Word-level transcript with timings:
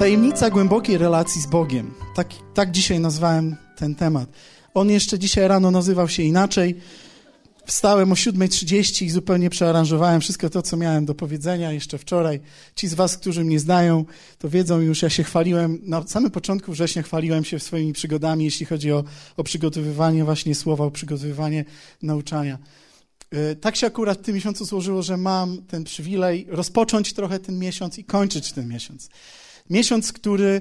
Tajemnica 0.00 0.50
głębokiej 0.50 0.98
relacji 0.98 1.42
z 1.42 1.46
Bogiem. 1.46 1.94
Tak, 2.14 2.28
tak 2.54 2.70
dzisiaj 2.70 3.00
nazwałem 3.00 3.56
ten 3.76 3.94
temat. 3.94 4.28
On 4.74 4.90
jeszcze 4.90 5.18
dzisiaj 5.18 5.48
rano 5.48 5.70
nazywał 5.70 6.08
się 6.08 6.22
inaczej. 6.22 6.76
Wstałem 7.66 8.12
o 8.12 8.14
7.30 8.14 9.04
i 9.04 9.10
zupełnie 9.10 9.50
przearanżowałem 9.50 10.20
wszystko 10.20 10.50
to, 10.50 10.62
co 10.62 10.76
miałem 10.76 11.04
do 11.04 11.14
powiedzenia 11.14 11.72
jeszcze 11.72 11.98
wczoraj. 11.98 12.40
Ci 12.74 12.88
z 12.88 12.94
was, 12.94 13.16
którzy 13.16 13.44
mnie 13.44 13.60
znają, 13.60 14.04
to 14.38 14.48
wiedzą 14.48 14.80
już, 14.80 15.02
ja 15.02 15.10
się 15.10 15.24
chwaliłem, 15.24 15.78
na 15.82 16.06
samym 16.06 16.30
początku 16.30 16.72
września 16.72 17.02
chwaliłem 17.02 17.44
się 17.44 17.58
swoimi 17.58 17.92
przygodami, 17.92 18.44
jeśli 18.44 18.66
chodzi 18.66 18.92
o, 18.92 19.04
o 19.36 19.44
przygotowywanie 19.44 20.24
właśnie 20.24 20.54
słowa, 20.54 20.84
o 20.84 20.90
przygotowywanie 20.90 21.64
nauczania. 22.02 22.58
E, 23.30 23.56
tak 23.56 23.76
się 23.76 23.86
akurat 23.86 24.18
w 24.18 24.22
tym 24.22 24.34
miesiącu 24.34 24.64
złożyło, 24.64 25.02
że 25.02 25.16
mam 25.16 25.62
ten 25.62 25.84
przywilej 25.84 26.46
rozpocząć 26.48 27.12
trochę 27.12 27.38
ten 27.38 27.58
miesiąc 27.58 27.98
i 27.98 28.04
kończyć 28.04 28.52
ten 28.52 28.68
miesiąc. 28.68 29.08
Miesiąc, 29.70 30.12
który, 30.12 30.60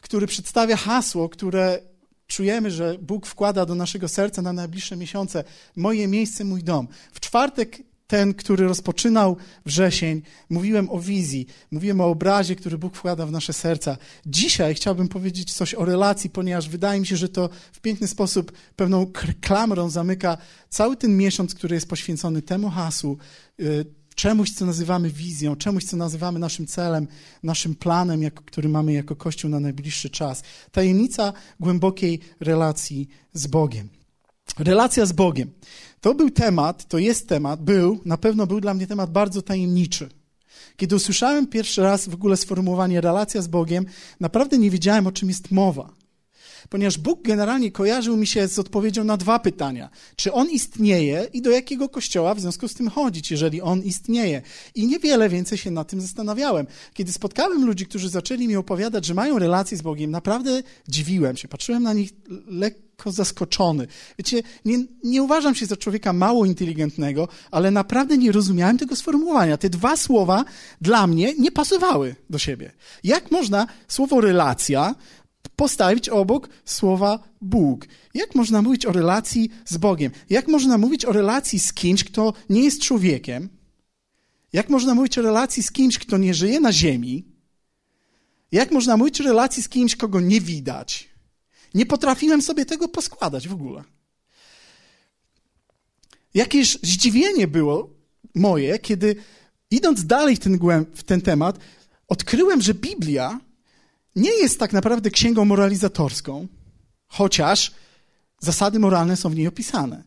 który 0.00 0.26
przedstawia 0.26 0.76
hasło, 0.76 1.28
które 1.28 1.78
czujemy, 2.26 2.70
że 2.70 2.98
Bóg 3.02 3.26
wkłada 3.26 3.66
do 3.66 3.74
naszego 3.74 4.08
serca 4.08 4.42
na 4.42 4.52
najbliższe 4.52 4.96
miesiące. 4.96 5.44
Moje 5.76 6.08
miejsce, 6.08 6.44
mój 6.44 6.62
dom. 6.62 6.88
W 7.12 7.20
czwartek 7.20 7.78
ten, 8.06 8.34
który 8.34 8.64
rozpoczynał 8.68 9.36
wrzesień, 9.66 10.22
mówiłem 10.50 10.90
o 10.90 11.00
wizji, 11.00 11.46
mówiłem 11.70 12.00
o 12.00 12.06
obrazie, 12.06 12.56
który 12.56 12.78
Bóg 12.78 12.96
wkłada 12.96 13.26
w 13.26 13.32
nasze 13.32 13.52
serca. 13.52 13.96
Dzisiaj 14.26 14.74
chciałbym 14.74 15.08
powiedzieć 15.08 15.54
coś 15.54 15.74
o 15.74 15.84
relacji, 15.84 16.30
ponieważ 16.30 16.68
wydaje 16.68 17.00
mi 17.00 17.06
się, 17.06 17.16
że 17.16 17.28
to 17.28 17.48
w 17.72 17.80
piękny 17.80 18.08
sposób 18.08 18.52
pewną 18.76 19.12
klamrą 19.40 19.90
zamyka 19.90 20.38
cały 20.68 20.96
ten 20.96 21.16
miesiąc, 21.16 21.54
który 21.54 21.74
jest 21.74 21.88
poświęcony 21.88 22.42
temu 22.42 22.70
hasłu, 22.70 23.18
y, 23.60 23.84
czemuś, 24.16 24.50
co 24.50 24.66
nazywamy 24.66 25.10
wizją, 25.10 25.56
czemuś, 25.56 25.84
co 25.84 25.96
nazywamy 25.96 26.38
naszym 26.38 26.66
celem, 26.66 27.06
naszym 27.42 27.74
planem, 27.74 28.22
jako, 28.22 28.42
który 28.42 28.68
mamy 28.68 28.92
jako 28.92 29.16
Kościół 29.16 29.50
na 29.50 29.60
najbliższy 29.60 30.10
czas. 30.10 30.42
Tajemnica 30.72 31.32
głębokiej 31.60 32.20
relacji 32.40 33.08
z 33.32 33.46
Bogiem. 33.46 33.88
Relacja 34.58 35.06
z 35.06 35.12
Bogiem. 35.12 35.50
To 36.00 36.14
był 36.14 36.30
temat, 36.30 36.88
to 36.88 36.98
jest 36.98 37.28
temat, 37.28 37.62
był, 37.62 38.00
na 38.04 38.16
pewno 38.16 38.46
był 38.46 38.60
dla 38.60 38.74
mnie 38.74 38.86
temat 38.86 39.12
bardzo 39.12 39.42
tajemniczy. 39.42 40.08
Kiedy 40.76 40.96
usłyszałem 40.96 41.46
pierwszy 41.46 41.82
raz 41.82 42.08
w 42.08 42.14
ogóle 42.14 42.36
sformułowanie 42.36 43.00
relacja 43.00 43.42
z 43.42 43.48
Bogiem, 43.48 43.86
naprawdę 44.20 44.58
nie 44.58 44.70
wiedziałem, 44.70 45.06
o 45.06 45.12
czym 45.12 45.28
jest 45.28 45.50
mowa 45.50 46.05
ponieważ 46.68 46.98
Bóg 46.98 47.22
generalnie 47.22 47.72
kojarzył 47.72 48.16
mi 48.16 48.26
się 48.26 48.48
z 48.48 48.58
odpowiedzią 48.58 49.04
na 49.04 49.16
dwa 49.16 49.38
pytania. 49.38 49.90
Czy 50.16 50.32
On 50.32 50.50
istnieje 50.50 51.26
i 51.32 51.42
do 51.42 51.50
jakiego 51.50 51.88
kościoła 51.88 52.34
w 52.34 52.40
związku 52.40 52.68
z 52.68 52.74
tym 52.74 52.90
chodzić, 52.90 53.30
jeżeli 53.30 53.62
On 53.62 53.82
istnieje? 53.82 54.42
I 54.74 54.86
niewiele 54.86 55.28
więcej 55.28 55.58
się 55.58 55.70
nad 55.70 55.88
tym 55.88 56.00
zastanawiałem. 56.00 56.66
Kiedy 56.94 57.12
spotkałem 57.12 57.66
ludzi, 57.66 57.86
którzy 57.86 58.08
zaczęli 58.08 58.48
mi 58.48 58.56
opowiadać, 58.56 59.04
że 59.04 59.14
mają 59.14 59.38
relacje 59.38 59.76
z 59.78 59.82
Bogiem, 59.82 60.10
naprawdę 60.10 60.62
dziwiłem 60.88 61.36
się, 61.36 61.48
patrzyłem 61.48 61.82
na 61.82 61.92
nich 61.92 62.10
lekko 62.46 63.12
zaskoczony. 63.12 63.86
Wiecie, 64.18 64.42
nie, 64.64 64.78
nie 65.04 65.22
uważam 65.22 65.54
się 65.54 65.66
za 65.66 65.76
człowieka 65.76 66.12
mało 66.12 66.44
inteligentnego, 66.44 67.28
ale 67.50 67.70
naprawdę 67.70 68.18
nie 68.18 68.32
rozumiałem 68.32 68.78
tego 68.78 68.96
sformułowania. 68.96 69.56
Te 69.56 69.70
dwa 69.70 69.96
słowa 69.96 70.44
dla 70.80 71.06
mnie 71.06 71.34
nie 71.38 71.52
pasowały 71.52 72.16
do 72.30 72.38
siebie. 72.38 72.72
Jak 73.04 73.30
można 73.30 73.66
słowo 73.88 74.20
relacja 74.20 74.94
postawić 75.56 76.08
obok 76.08 76.48
słowa 76.64 77.18
Bóg. 77.40 77.86
Jak 78.14 78.34
można 78.34 78.62
mówić 78.62 78.86
o 78.86 78.92
relacji 78.92 79.50
z 79.64 79.76
Bogiem? 79.76 80.12
Jak 80.30 80.48
można 80.48 80.78
mówić 80.78 81.04
o 81.04 81.12
relacji 81.12 81.58
z 81.58 81.72
kimś, 81.72 82.04
kto 82.04 82.32
nie 82.48 82.64
jest 82.64 82.82
człowiekiem? 82.82 83.48
Jak 84.52 84.68
można 84.68 84.94
mówić 84.94 85.18
o 85.18 85.22
relacji 85.22 85.62
z 85.62 85.72
kimś, 85.72 85.98
kto 85.98 86.18
nie 86.18 86.34
żyje 86.34 86.60
na 86.60 86.72
ziemi? 86.72 87.24
Jak 88.52 88.72
można 88.72 88.96
mówić 88.96 89.20
o 89.20 89.24
relacji 89.24 89.62
z 89.62 89.68
kimś, 89.68 89.96
kogo 89.96 90.20
nie 90.20 90.40
widać? 90.40 91.08
Nie 91.74 91.86
potrafiłem 91.86 92.42
sobie 92.42 92.66
tego 92.66 92.88
poskładać 92.88 93.48
w 93.48 93.52
ogóle. 93.52 93.84
Jakieś 96.34 96.78
zdziwienie 96.82 97.48
było 97.48 97.90
moje, 98.34 98.78
kiedy 98.78 99.16
idąc 99.70 100.06
dalej 100.06 100.36
w 100.36 100.38
ten, 100.38 100.58
w 100.94 101.02
ten 101.02 101.20
temat, 101.20 101.58
odkryłem, 102.08 102.62
że 102.62 102.74
Biblia 102.74 103.40
nie 104.16 104.30
jest 104.30 104.58
tak 104.58 104.72
naprawdę 104.72 105.10
księgą 105.10 105.44
moralizatorską, 105.44 106.48
chociaż 107.06 107.72
zasady 108.40 108.78
moralne 108.78 109.16
są 109.16 109.30
w 109.30 109.36
niej 109.36 109.46
opisane. 109.46 110.04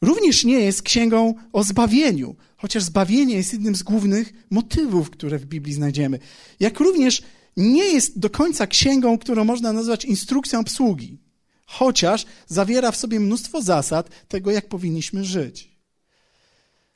Również 0.00 0.44
nie 0.44 0.60
jest 0.60 0.82
księgą 0.82 1.34
o 1.52 1.64
zbawieniu, 1.64 2.36
chociaż 2.56 2.82
zbawienie 2.82 3.34
jest 3.34 3.52
jednym 3.52 3.76
z 3.76 3.82
głównych 3.82 4.32
motywów, 4.50 5.10
które 5.10 5.38
w 5.38 5.46
Biblii 5.46 5.74
znajdziemy. 5.74 6.18
Jak 6.60 6.80
również 6.80 7.22
nie 7.56 7.84
jest 7.84 8.18
do 8.18 8.30
końca 8.30 8.66
księgą, 8.66 9.18
którą 9.18 9.44
można 9.44 9.72
nazwać 9.72 10.04
instrukcją 10.04 10.60
obsługi, 10.60 11.18
chociaż 11.66 12.26
zawiera 12.46 12.92
w 12.92 12.96
sobie 12.96 13.20
mnóstwo 13.20 13.62
zasad 13.62 14.10
tego, 14.28 14.50
jak 14.50 14.68
powinniśmy 14.68 15.24
żyć. 15.24 15.74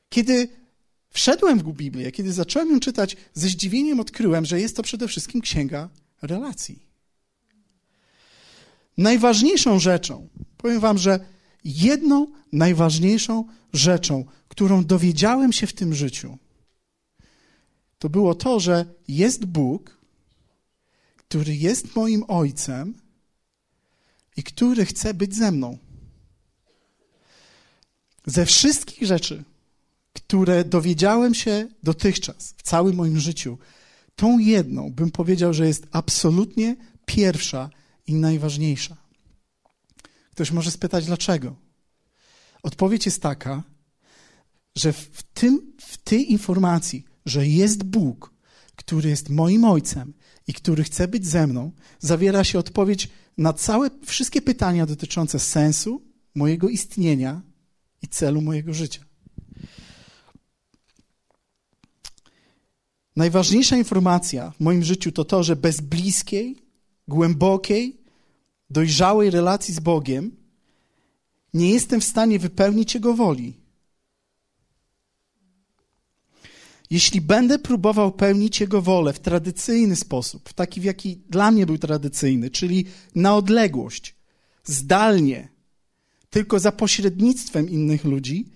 Kiedy 0.09 0.49
wszedłem 1.10 1.59
w 1.59 1.72
Biblię, 1.72 2.12
kiedy 2.12 2.32
zacząłem 2.32 2.70
ją 2.70 2.81
czytać, 2.81 3.16
ze 3.34 3.49
zdziwieniem 3.49 4.00
odkryłem, 4.00 4.44
że 4.44 4.60
jest 4.60 4.76
to 4.76 4.82
przede 4.82 5.09
wszystkim 5.09 5.41
księga 5.41 5.88
relacji. 6.23 6.89
Najważniejszą 8.99 9.79
rzeczą, 9.79 10.29
powiem 10.56 10.81
Wam, 10.81 10.99
że 10.99 11.21
jedną 11.65 12.27
najważniejszą 12.53 13.45
rzeczą, 13.73 14.25
którą 14.49 14.84
dowiedziałem 14.84 15.53
się 15.53 15.67
w 15.67 15.73
tym 15.73 15.95
życiu, 15.95 16.39
to 17.99 18.09
było 18.09 18.34
to, 18.34 18.61
że 18.61 18.84
jest 19.09 19.45
Bóg, 19.45 19.99
który 21.17 21.56
jest 21.56 21.97
moim 21.97 22.25
Ojcem 22.29 22.95
i 24.37 24.43
który 24.43 24.87
chce 24.87 25.15
być 25.15 25.35
ze 25.35 25.53
mną. 25.53 25.79
Ze 28.27 28.47
wszystkich 28.47 29.06
rzeczy, 29.06 29.45
które 30.12 30.65
dowiedziałem 30.65 31.35
się 31.35 31.69
dotychczas 31.83 32.55
w 32.56 32.62
całym 32.62 32.97
moim 32.97 33.21
życiu, 33.21 33.59
tą 34.19 34.39
jedną 34.39 34.91
bym 34.93 35.11
powiedział, 35.11 35.55
że 35.55 35.67
jest 35.67 35.87
absolutnie 35.91 36.77
pierwsza 37.06 37.71
i 38.06 38.15
najważniejsza. 38.15 38.97
Ktoś 40.33 40.51
może 40.51 40.71
spytać, 40.71 41.06
dlaczego? 41.06 41.56
Odpowiedź 42.62 43.06
jest 43.06 43.23
taka, 43.23 43.62
że 44.77 44.93
w, 44.93 45.23
tym, 45.23 45.73
w 45.81 45.97
tej 45.97 46.33
informacji, 46.33 47.05
że 47.27 47.47
jest 47.47 47.83
Bóg, 47.83 48.34
który 48.77 49.11
jest 49.11 49.29
moim 49.29 49.65
ojcem 49.65 50.15
i 50.47 50.53
który 50.53 50.85
chce 50.85 51.09
być 51.09 51.27
ze 51.27 51.47
mną, 51.47 51.73
zawiera 51.99 52.45
się 52.45 52.59
odpowiedź 52.59 53.09
na 53.39 53.53
całe, 53.53 53.91
wszystkie 54.06 54.43
pytania 54.43 54.87
dotyczące 54.87 55.39
sensu 55.39 56.03
mojego 56.35 56.69
istnienia 56.69 57.43
i 58.03 58.09
celu 58.09 58.41
mojego 58.41 58.75
życia. 58.75 59.07
Najważniejsza 63.19 63.77
informacja 63.77 64.51
w 64.51 64.61
moim 64.61 64.84
życiu 64.84 65.12
to 65.12 65.25
to, 65.25 65.43
że 65.43 65.56
bez 65.56 65.81
bliskiej, 65.81 66.56
głębokiej, 67.09 67.97
dojrzałej 68.71 69.31
relacji 69.31 69.75
z 69.75 69.81
Bogiem 69.81 70.37
nie 71.55 71.71
jestem 71.71 72.01
w 72.01 72.05
stanie 72.05 72.39
wypełnić 72.39 72.95
Jego 72.95 73.15
woli. 73.15 73.55
Jeśli 76.91 77.21
będę 77.21 77.59
próbował 77.59 78.12
pełnić 78.12 78.61
Jego 78.61 78.83
wolę 78.83 79.12
w 79.12 79.21
tradycyjny 79.21 79.97
sposób, 79.97 80.49
w 80.49 80.53
taki, 80.53 80.81
w 80.81 80.85
jaki 80.85 81.21
dla 81.31 81.50
mnie 81.50 81.67
był 81.67 81.79
tradycyjny, 81.79 82.50
czyli 82.50 82.85
na 83.15 83.37
odległość, 83.37 84.15
zdalnie, 84.65 85.49
tylko 86.31 86.59
za 86.59 86.73
pośrednictwem 86.73 87.71
innych 87.71 88.05
ludzi, 88.05 88.49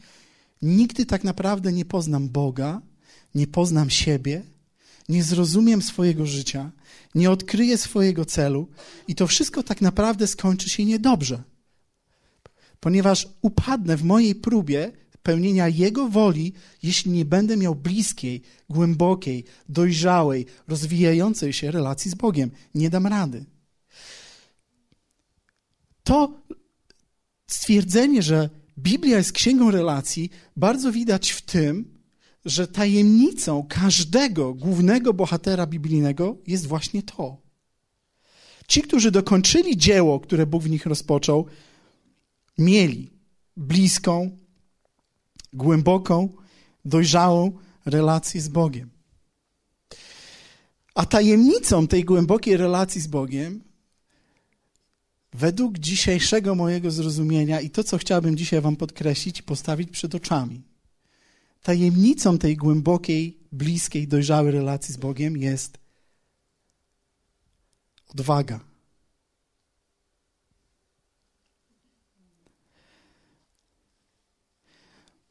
nigdy 0.62 1.06
tak 1.06 1.24
naprawdę 1.24 1.72
nie 1.72 1.84
poznam 1.84 2.28
Boga, 2.28 2.82
nie 3.34 3.46
poznam 3.46 3.90
siebie 3.90 4.42
nie 5.08 5.22
zrozumiem 5.22 5.82
swojego 5.82 6.26
życia, 6.26 6.70
nie 7.14 7.30
odkryję 7.30 7.78
swojego 7.78 8.24
celu 8.24 8.68
i 9.08 9.14
to 9.14 9.26
wszystko 9.26 9.62
tak 9.62 9.80
naprawdę 9.80 10.26
skończy 10.26 10.68
się 10.70 10.84
niedobrze. 10.84 11.42
Ponieważ 12.80 13.28
upadnę 13.42 13.96
w 13.96 14.04
mojej 14.04 14.34
próbie 14.34 14.92
pełnienia 15.22 15.68
Jego 15.68 16.08
woli, 16.08 16.52
jeśli 16.82 17.10
nie 17.10 17.24
będę 17.24 17.56
miał 17.56 17.74
bliskiej, 17.74 18.42
głębokiej, 18.70 19.44
dojrzałej, 19.68 20.46
rozwijającej 20.68 21.52
się 21.52 21.70
relacji 21.70 22.10
z 22.10 22.14
Bogiem. 22.14 22.50
Nie 22.74 22.90
dam 22.90 23.06
rady. 23.06 23.44
To 26.04 26.40
stwierdzenie, 27.46 28.22
że 28.22 28.50
Biblia 28.78 29.16
jest 29.16 29.32
księgą 29.32 29.70
relacji, 29.70 30.30
bardzo 30.56 30.92
widać 30.92 31.30
w 31.30 31.42
tym, 31.42 31.91
że 32.44 32.68
tajemnicą 32.68 33.66
każdego 33.68 34.54
głównego 34.54 35.14
bohatera 35.14 35.66
biblijnego 35.66 36.36
jest 36.46 36.66
właśnie 36.66 37.02
to. 37.02 37.36
Ci, 38.68 38.82
którzy 38.82 39.10
dokończyli 39.10 39.76
dzieło, 39.76 40.20
które 40.20 40.46
Bóg 40.46 40.62
w 40.62 40.70
nich 40.70 40.86
rozpoczął, 40.86 41.46
mieli 42.58 43.10
bliską, 43.56 44.38
głęboką, 45.52 46.28
dojrzałą 46.84 47.52
relację 47.84 48.40
z 48.40 48.48
Bogiem. 48.48 48.90
A 50.94 51.06
tajemnicą 51.06 51.86
tej 51.86 52.04
głębokiej 52.04 52.56
relacji 52.56 53.00
z 53.00 53.06
Bogiem, 53.06 53.64
według 55.32 55.78
dzisiejszego 55.78 56.54
mojego 56.54 56.90
zrozumienia 56.90 57.60
i 57.60 57.70
to, 57.70 57.84
co 57.84 57.98
chciałbym 57.98 58.36
dzisiaj 58.36 58.60
Wam 58.60 58.76
podkreślić 58.76 59.40
i 59.40 59.42
postawić 59.42 59.90
przed 59.90 60.14
oczami, 60.14 60.62
tajemnicą 61.62 62.38
tej 62.38 62.56
głębokiej, 62.56 63.38
bliskiej, 63.52 64.08
dojrzałej 64.08 64.52
relacji 64.52 64.94
z 64.94 64.96
Bogiem 64.96 65.36
jest 65.36 65.78
odwaga. 68.08 68.60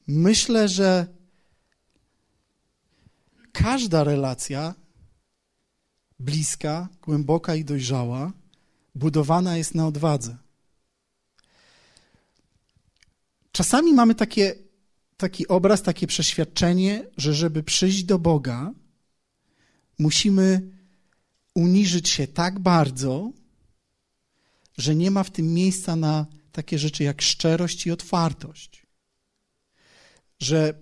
Myślę, 0.07 0.69
że 0.69 1.07
każda 3.51 4.03
relacja 4.03 4.75
bliska, 6.19 6.89
głęboka 7.01 7.55
i 7.55 7.65
dojrzała 7.65 8.31
budowana 8.95 9.57
jest 9.57 9.75
na 9.75 9.87
odwadze. 9.87 10.37
Czasami 13.51 13.93
mamy 13.93 14.15
takie, 14.15 14.55
taki 15.21 15.47
obraz, 15.47 15.81
takie 15.81 16.07
przeświadczenie, 16.07 17.03
że 17.17 17.33
żeby 17.33 17.63
przyjść 17.63 18.03
do 18.03 18.19
Boga, 18.19 18.71
musimy 19.99 20.61
uniżyć 21.55 22.09
się 22.09 22.27
tak 22.27 22.59
bardzo, 22.59 23.31
że 24.77 24.95
nie 24.95 25.11
ma 25.11 25.23
w 25.23 25.31
tym 25.31 25.53
miejsca 25.53 25.95
na 25.95 26.25
takie 26.51 26.79
rzeczy 26.79 27.03
jak 27.03 27.21
szczerość 27.21 27.85
i 27.85 27.91
otwartość. 27.91 28.85
Że 30.39 30.73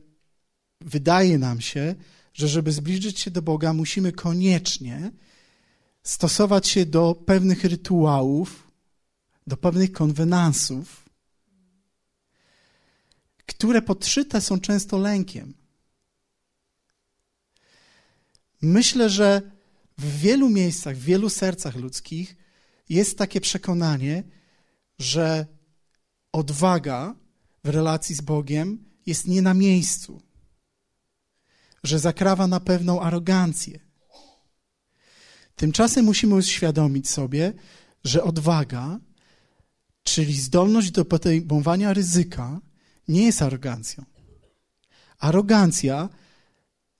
wydaje 0.81 1.37
nam 1.37 1.61
się, 1.61 1.95
że 2.33 2.47
żeby 2.47 2.71
zbliżyć 2.71 3.19
się 3.19 3.31
do 3.31 3.41
Boga, 3.41 3.73
musimy 3.73 4.11
koniecznie 4.11 5.11
stosować 6.03 6.67
się 6.67 6.85
do 6.85 7.15
pewnych 7.25 7.63
rytuałów, 7.63 8.71
do 9.47 9.57
pewnych 9.57 9.91
konwenansów, 9.91 11.08
które 13.49 13.81
podszyte 13.81 14.41
są 14.41 14.59
często 14.59 14.97
lękiem. 14.97 15.53
Myślę, 18.61 19.09
że 19.09 19.41
w 19.97 20.19
wielu 20.19 20.49
miejscach, 20.49 20.97
w 20.97 21.03
wielu 21.03 21.29
sercach 21.29 21.75
ludzkich 21.75 22.35
jest 22.89 23.17
takie 23.17 23.41
przekonanie, 23.41 24.23
że 24.99 25.45
odwaga 26.31 27.15
w 27.63 27.69
relacji 27.69 28.15
z 28.15 28.21
Bogiem 28.21 28.85
jest 29.05 29.27
nie 29.27 29.41
na 29.41 29.53
miejscu, 29.53 30.21
że 31.83 31.99
zakrawa 31.99 32.47
na 32.47 32.59
pewną 32.59 33.01
arogancję. 33.01 33.79
Tymczasem 35.55 36.05
musimy 36.05 36.35
uświadomić 36.35 37.09
sobie, 37.09 37.53
że 38.03 38.23
odwaga, 38.23 38.99
czyli 40.03 40.41
zdolność 40.41 40.91
do 40.91 41.05
podejmowania 41.05 41.93
ryzyka, 41.93 42.61
nie 43.09 43.25
jest 43.25 43.41
arogancją. 43.41 44.05
Arogancja 45.19 46.09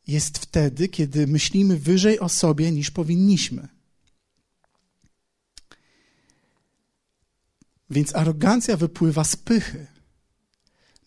jest 0.08 0.38
wtedy, 0.38 0.88
kiedy 0.88 1.28
myślimy 1.28 1.78
wyżej 1.78 2.20
o 2.20 2.30
sobie 2.30 2.72
niż 2.72 2.92
powinniśmy. 2.92 3.68
Więc 7.90 8.16
arogancja 8.16 8.78
wypływa 8.78 9.24
z 9.24 9.36
pychy, 9.36 9.88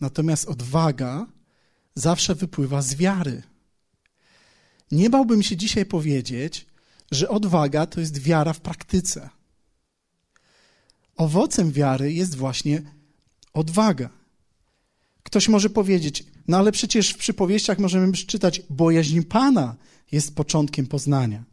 natomiast 0.00 0.48
odwaga 0.48 1.26
zawsze 1.94 2.34
wypływa 2.34 2.82
z 2.82 2.94
wiary. 2.94 3.42
Nie 4.90 5.10
bałbym 5.10 5.42
się 5.42 5.56
dzisiaj 5.56 5.86
powiedzieć, 5.86 6.66
że 7.10 7.28
odwaga 7.28 7.86
to 7.86 8.00
jest 8.00 8.18
wiara 8.18 8.52
w 8.52 8.60
praktyce. 8.60 9.30
Owocem 11.16 11.72
wiary 11.72 12.12
jest 12.12 12.34
właśnie 12.34 12.82
odwaga. 13.52 14.21
Ktoś 15.32 15.48
może 15.48 15.70
powiedzieć, 15.70 16.24
no 16.48 16.56
ale 16.56 16.72
przecież 16.72 17.10
w 17.10 17.16
przypowieściach 17.16 17.78
możemy 17.78 18.12
czytać, 18.12 18.62
bojaźń 18.70 19.22
Pana 19.22 19.76
jest 20.12 20.34
początkiem 20.34 20.86
poznania. 20.86 21.44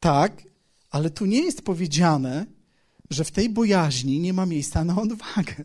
Tak, 0.00 0.42
ale 0.90 1.10
tu 1.10 1.26
nie 1.26 1.40
jest 1.40 1.62
powiedziane, 1.62 2.46
że 3.10 3.24
w 3.24 3.30
tej 3.30 3.48
bojaźni 3.48 4.20
nie 4.20 4.32
ma 4.32 4.46
miejsca 4.46 4.84
na 4.84 5.02
odwagę. 5.02 5.64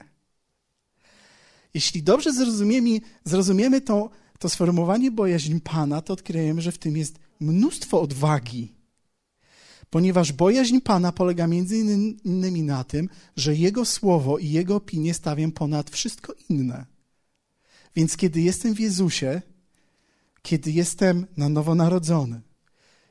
Jeśli 1.73 2.03
dobrze 2.03 2.33
zrozumiemy, 2.33 2.99
zrozumiemy 3.23 3.81
to, 3.81 4.09
to 4.39 4.49
sformułowanie 4.49 5.11
bojaźń 5.11 5.59
Pana, 5.59 6.01
to 6.01 6.13
odkryjemy, 6.13 6.61
że 6.61 6.71
w 6.71 6.77
tym 6.77 6.97
jest 6.97 7.19
mnóstwo 7.39 8.01
odwagi. 8.01 8.73
Ponieważ 9.91 10.31
bojaźń 10.31 10.79
Pana 10.79 11.11
polega 11.11 11.47
między 11.47 11.77
innymi 12.25 12.63
na 12.63 12.83
tym, 12.83 13.09
że 13.35 13.55
Jego 13.55 13.85
słowo 13.85 14.37
i 14.37 14.49
Jego 14.49 14.75
opinie 14.75 15.13
stawiam 15.13 15.51
ponad 15.51 15.89
wszystko 15.89 16.33
inne. 16.49 16.85
Więc 17.95 18.17
kiedy 18.17 18.41
jestem 18.41 18.75
w 18.75 18.79
Jezusie, 18.79 19.41
kiedy 20.41 20.71
jestem 20.71 21.27
na 21.37 21.49
nowo 21.49 21.75
narodzony, 21.75 22.41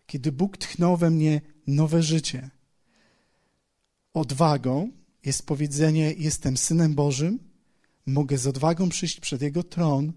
kiedy 0.07 0.33
Bóg 0.33 0.57
tchnął 0.57 0.97
we 0.97 1.11
mnie 1.11 1.41
nowe 1.67 2.03
życie, 2.03 2.51
odwagą 4.15 4.91
jest 5.25 5.47
powiedzenie: 5.47 6.15
Jestem 6.19 6.57
synem 6.57 6.95
Bożym, 6.95 7.39
mogę 8.07 8.39
z 8.39 8.47
odwagą 8.47 8.89
przyjść 8.89 9.21
przed 9.21 9.43
Jego 9.43 9.63
tron, 9.63 10.13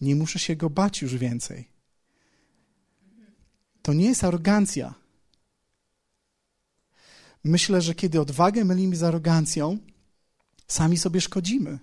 nie 0.00 0.16
muszę 0.16 0.38
się 0.38 0.56
go 0.56 0.70
bać 0.70 1.02
już 1.02 1.16
więcej. 1.16 1.68
To 3.82 3.92
nie 3.92 4.06
jest 4.06 4.24
arogancja. 4.24 5.05
Myślę, 7.46 7.82
że 7.82 7.94
kiedy 7.94 8.20
odwagę 8.20 8.64
mylimy 8.64 8.96
z 8.96 9.02
arogancją, 9.02 9.78
sami 10.68 10.98
sobie 10.98 11.20
szkodzimy. 11.20 11.78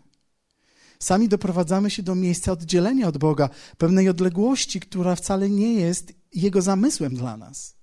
Sami 0.99 1.29
doprowadzamy 1.29 1.89
się 1.89 2.03
do 2.03 2.15
miejsca 2.15 2.51
oddzielenia 2.51 3.07
od 3.07 3.17
Boga, 3.17 3.49
pewnej 3.77 4.09
odległości, 4.09 4.79
która 4.79 5.15
wcale 5.15 5.49
nie 5.49 5.73
jest 5.73 6.13
Jego 6.33 6.61
zamysłem 6.61 7.15
dla 7.15 7.37
nas. 7.37 7.75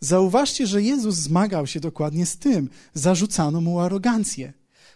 Zauważcie, 0.00 0.66
że 0.66 0.82
Jezus 0.82 1.16
zmagał 1.16 1.66
się 1.66 1.80
dokładnie 1.80 2.26
z 2.26 2.36
tym. 2.38 2.70
Zarzucano 2.94 3.60
mu 3.60 3.80
arogancję, 3.80 4.52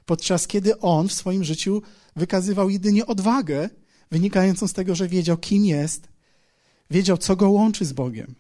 podczas 0.07 0.47
kiedy 0.47 0.79
on 0.79 1.09
w 1.09 1.13
swoim 1.13 1.45
życiu 1.45 1.83
wykazywał 2.17 2.71
jedynie 2.71 3.07
odwagę, 3.07 3.71
wynikającą 4.11 4.69
z 4.69 4.73
tego, 4.73 4.95
że 4.95 5.09
wiedział, 5.09 5.37
kim 5.37 5.65
jest, 5.65 6.09
wiedział, 6.91 7.19
co 7.19 7.37
go 7.37 7.51
łączy 7.51 7.85
z 7.85 7.93
Bogiem, 7.93 8.35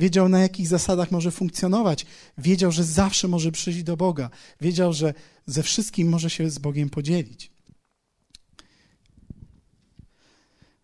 wiedział, 0.00 0.28
na 0.28 0.40
jakich 0.40 0.68
zasadach 0.68 1.10
może 1.10 1.30
funkcjonować, 1.30 2.06
wiedział, 2.38 2.72
że 2.72 2.84
zawsze 2.84 3.28
może 3.28 3.52
przyjść 3.52 3.82
do 3.82 3.96
Boga, 3.96 4.30
wiedział, 4.60 4.92
że 4.92 5.14
ze 5.46 5.62
wszystkim 5.62 6.08
może 6.08 6.30
się 6.30 6.50
z 6.50 6.58
Bogiem 6.58 6.90
podzielić. 6.90 7.50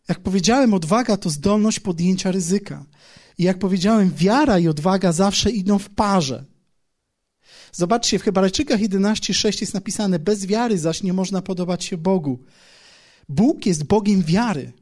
Jak 0.09 0.21
powiedziałem, 0.21 0.75
odwaga 0.75 1.17
to 1.17 1.31
zdolność 1.31 1.81
podjęcia 1.81 2.31
ryzyka. 2.31 2.85
I 3.39 3.43
jak 3.43 3.59
powiedziałem, 3.59 4.13
wiara 4.17 4.59
i 4.59 4.69
odwaga 4.69 5.13
zawsze 5.13 5.51
idą 5.51 5.79
w 5.79 5.91
parze. 5.91 6.45
Zobaczcie, 7.73 8.19
w 8.19 8.23
Hebrajczykach 8.23 8.81
11:6 8.81 9.61
jest 9.61 9.75
napisane: 9.75 10.19
Bez 10.19 10.47
wiary 10.47 10.79
zaś 10.79 11.03
nie 11.03 11.13
można 11.13 11.43
podobać 11.43 11.85
się 11.85 11.97
Bogu. 11.97 12.39
Bóg 13.29 13.67
jest 13.67 13.85
Bogiem 13.85 14.23
wiary. 14.23 14.73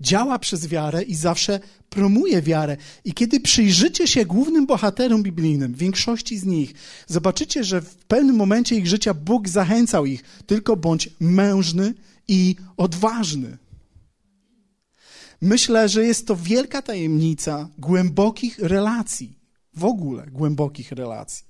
Działa 0.00 0.38
przez 0.38 0.66
wiarę 0.66 1.02
i 1.02 1.14
zawsze 1.14 1.60
promuje 1.90 2.42
wiarę. 2.42 2.76
I 3.04 3.12
kiedy 3.12 3.40
przyjrzycie 3.40 4.08
się 4.08 4.24
głównym 4.24 4.66
bohaterom 4.66 5.22
biblijnym, 5.22 5.74
większości 5.74 6.38
z 6.38 6.44
nich, 6.44 6.74
zobaczycie, 7.06 7.64
że 7.64 7.80
w 7.80 7.96
pewnym 7.96 8.36
momencie 8.36 8.76
ich 8.76 8.86
życia 8.86 9.14
Bóg 9.14 9.48
zachęcał 9.48 10.06
ich: 10.06 10.24
tylko 10.46 10.76
bądź 10.76 11.10
mężny 11.20 11.94
i 12.28 12.56
odważny. 12.76 13.58
Myślę, 15.40 15.88
że 15.88 16.04
jest 16.06 16.26
to 16.26 16.36
wielka 16.36 16.82
tajemnica 16.82 17.68
głębokich 17.78 18.58
relacji, 18.58 19.38
w 19.76 19.84
ogóle 19.84 20.26
głębokich 20.26 20.92
relacji. 20.92 21.44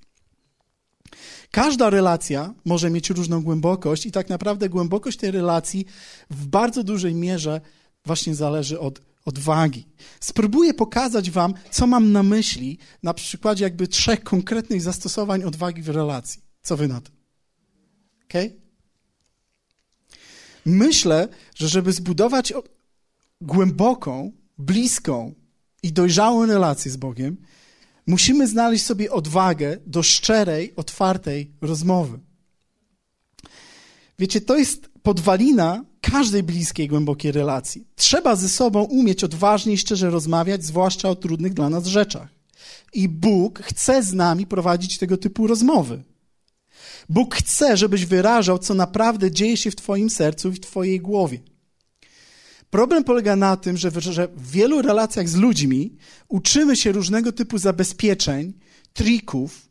Każda 1.50 1.90
relacja 1.90 2.54
może 2.64 2.90
mieć 2.90 3.10
różną 3.10 3.42
głębokość, 3.42 4.06
i 4.06 4.12
tak 4.12 4.28
naprawdę 4.28 4.68
głębokość 4.68 5.18
tej 5.18 5.30
relacji 5.30 5.86
w 6.30 6.46
bardzo 6.46 6.84
dużej 6.84 7.14
mierze 7.14 7.60
właśnie 8.04 8.34
zależy 8.34 8.80
od 8.80 9.00
odwagi. 9.24 9.86
Spróbuję 10.20 10.74
pokazać 10.74 11.30
Wam, 11.30 11.54
co 11.70 11.86
mam 11.86 12.12
na 12.12 12.22
myśli 12.22 12.78
na 13.02 13.14
przykładzie 13.14 13.64
jakby 13.64 13.88
trzech 13.88 14.22
konkretnych 14.22 14.82
zastosowań 14.82 15.44
odwagi 15.44 15.82
w 15.82 15.88
relacji. 15.88 16.42
Co 16.62 16.76
Wy 16.76 16.88
na 16.88 17.00
to? 17.00 17.10
Ok? 18.24 18.32
Myślę, 20.66 21.28
że 21.54 21.68
żeby 21.68 21.92
zbudować 21.92 22.52
głęboką, 23.40 24.32
bliską 24.58 25.34
i 25.82 25.92
dojrzałą 25.92 26.46
relację 26.46 26.90
z 26.90 26.96
Bogiem, 26.96 27.36
musimy 28.06 28.48
znaleźć 28.48 28.84
sobie 28.84 29.12
odwagę 29.12 29.78
do 29.86 30.02
szczerej, 30.02 30.76
otwartej 30.76 31.50
rozmowy. 31.60 32.18
Wiecie, 34.18 34.40
to 34.40 34.56
jest 34.56 34.88
podwalina 35.02 35.84
każdej 36.10 36.42
bliskiej, 36.42 36.88
głębokiej 36.88 37.32
relacji. 37.32 37.86
Trzeba 37.96 38.36
ze 38.36 38.48
sobą 38.48 38.82
umieć 38.82 39.24
odważnie 39.24 39.72
i 39.72 39.78
szczerze 39.78 40.10
rozmawiać, 40.10 40.64
zwłaszcza 40.64 41.08
o 41.08 41.14
trudnych 41.14 41.54
dla 41.54 41.68
nas 41.68 41.86
rzeczach. 41.86 42.28
I 42.92 43.08
Bóg 43.08 43.62
chce 43.62 44.02
z 44.02 44.12
nami 44.12 44.46
prowadzić 44.46 44.98
tego 44.98 45.16
typu 45.16 45.46
rozmowy. 45.46 46.02
Bóg 47.08 47.34
chce, 47.34 47.76
żebyś 47.76 48.06
wyrażał, 48.06 48.58
co 48.58 48.74
naprawdę 48.74 49.30
dzieje 49.30 49.56
się 49.56 49.70
w 49.70 49.76
Twoim 49.76 50.10
sercu 50.10 50.48
i 50.48 50.52
w 50.52 50.60
Twojej 50.60 51.00
głowie. 51.00 51.38
Problem 52.70 53.04
polega 53.04 53.36
na 53.36 53.56
tym, 53.56 53.76
że 53.76 53.90
w, 53.90 53.98
że 53.98 54.28
w 54.28 54.50
wielu 54.50 54.82
relacjach 54.82 55.28
z 55.28 55.34
ludźmi 55.34 55.96
uczymy 56.28 56.76
się 56.76 56.92
różnego 56.92 57.32
typu 57.32 57.58
zabezpieczeń, 57.58 58.52
trików, 58.92 59.68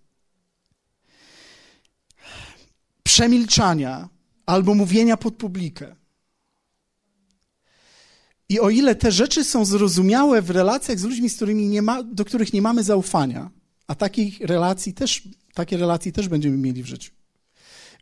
przemilczania 3.04 4.10
albo 4.46 4.76
mówienia 4.76 5.18
pod 5.18 5.36
publikę. 5.36 5.96
I 8.50 8.60
o 8.60 8.70
ile 8.70 8.96
te 8.96 9.12
rzeczy 9.12 9.44
są 9.44 9.66
zrozumiałe 9.66 10.42
w 10.42 10.50
relacjach 10.50 11.00
z 11.00 11.04
ludźmi, 11.04 11.30
z 11.30 11.36
którymi 11.36 11.68
nie 11.68 11.82
ma, 11.82 12.04
do 12.04 12.26
których 12.26 12.54
nie 12.54 12.62
mamy 12.62 12.84
zaufania, 12.84 13.50
a 13.88 13.96
takich 13.96 14.40
relacji 14.40 14.94
też, 14.94 15.28
takie 15.54 15.78
relacji 15.78 16.12
też 16.12 16.28
będziemy 16.28 16.58
mieli 16.58 16.84
w 16.84 16.86
życiu. 16.86 17.12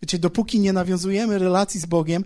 Wiecie, 0.01 0.19
dopóki 0.19 0.59
nie 0.59 0.73
nawiązujemy 0.73 1.39
relacji 1.39 1.79
z 1.79 1.85
Bogiem, 1.85 2.23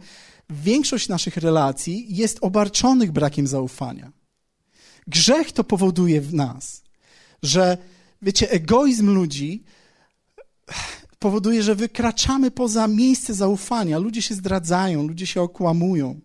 większość 0.49 1.09
naszych 1.09 1.37
relacji 1.37 2.15
jest 2.15 2.37
obarczonych 2.41 3.11
brakiem 3.11 3.47
zaufania. 3.47 4.11
Grzech 5.07 5.51
to 5.51 5.63
powoduje 5.63 6.21
w 6.21 6.33
nas, 6.33 6.83
że, 7.43 7.77
wiecie, 8.21 8.51
egoizm 8.51 9.09
ludzi 9.09 9.63
powoduje, 11.19 11.63
że 11.63 11.75
wykraczamy 11.75 12.51
poza 12.51 12.87
miejsce 12.87 13.33
zaufania. 13.33 13.97
Ludzie 13.97 14.21
się 14.21 14.35
zdradzają, 14.35 15.07
ludzie 15.07 15.27
się 15.27 15.41
okłamują. 15.41 16.19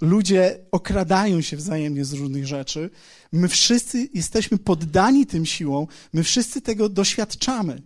Ludzie 0.00 0.58
okradają 0.72 1.40
się 1.40 1.56
wzajemnie 1.56 2.04
z 2.04 2.12
różnych 2.12 2.46
rzeczy. 2.46 2.90
My 3.32 3.48
wszyscy 3.48 4.08
jesteśmy 4.14 4.58
poddani 4.58 5.26
tym 5.26 5.46
siłom, 5.46 5.86
my 6.12 6.22
wszyscy 6.22 6.60
tego 6.60 6.88
doświadczamy. 6.88 7.82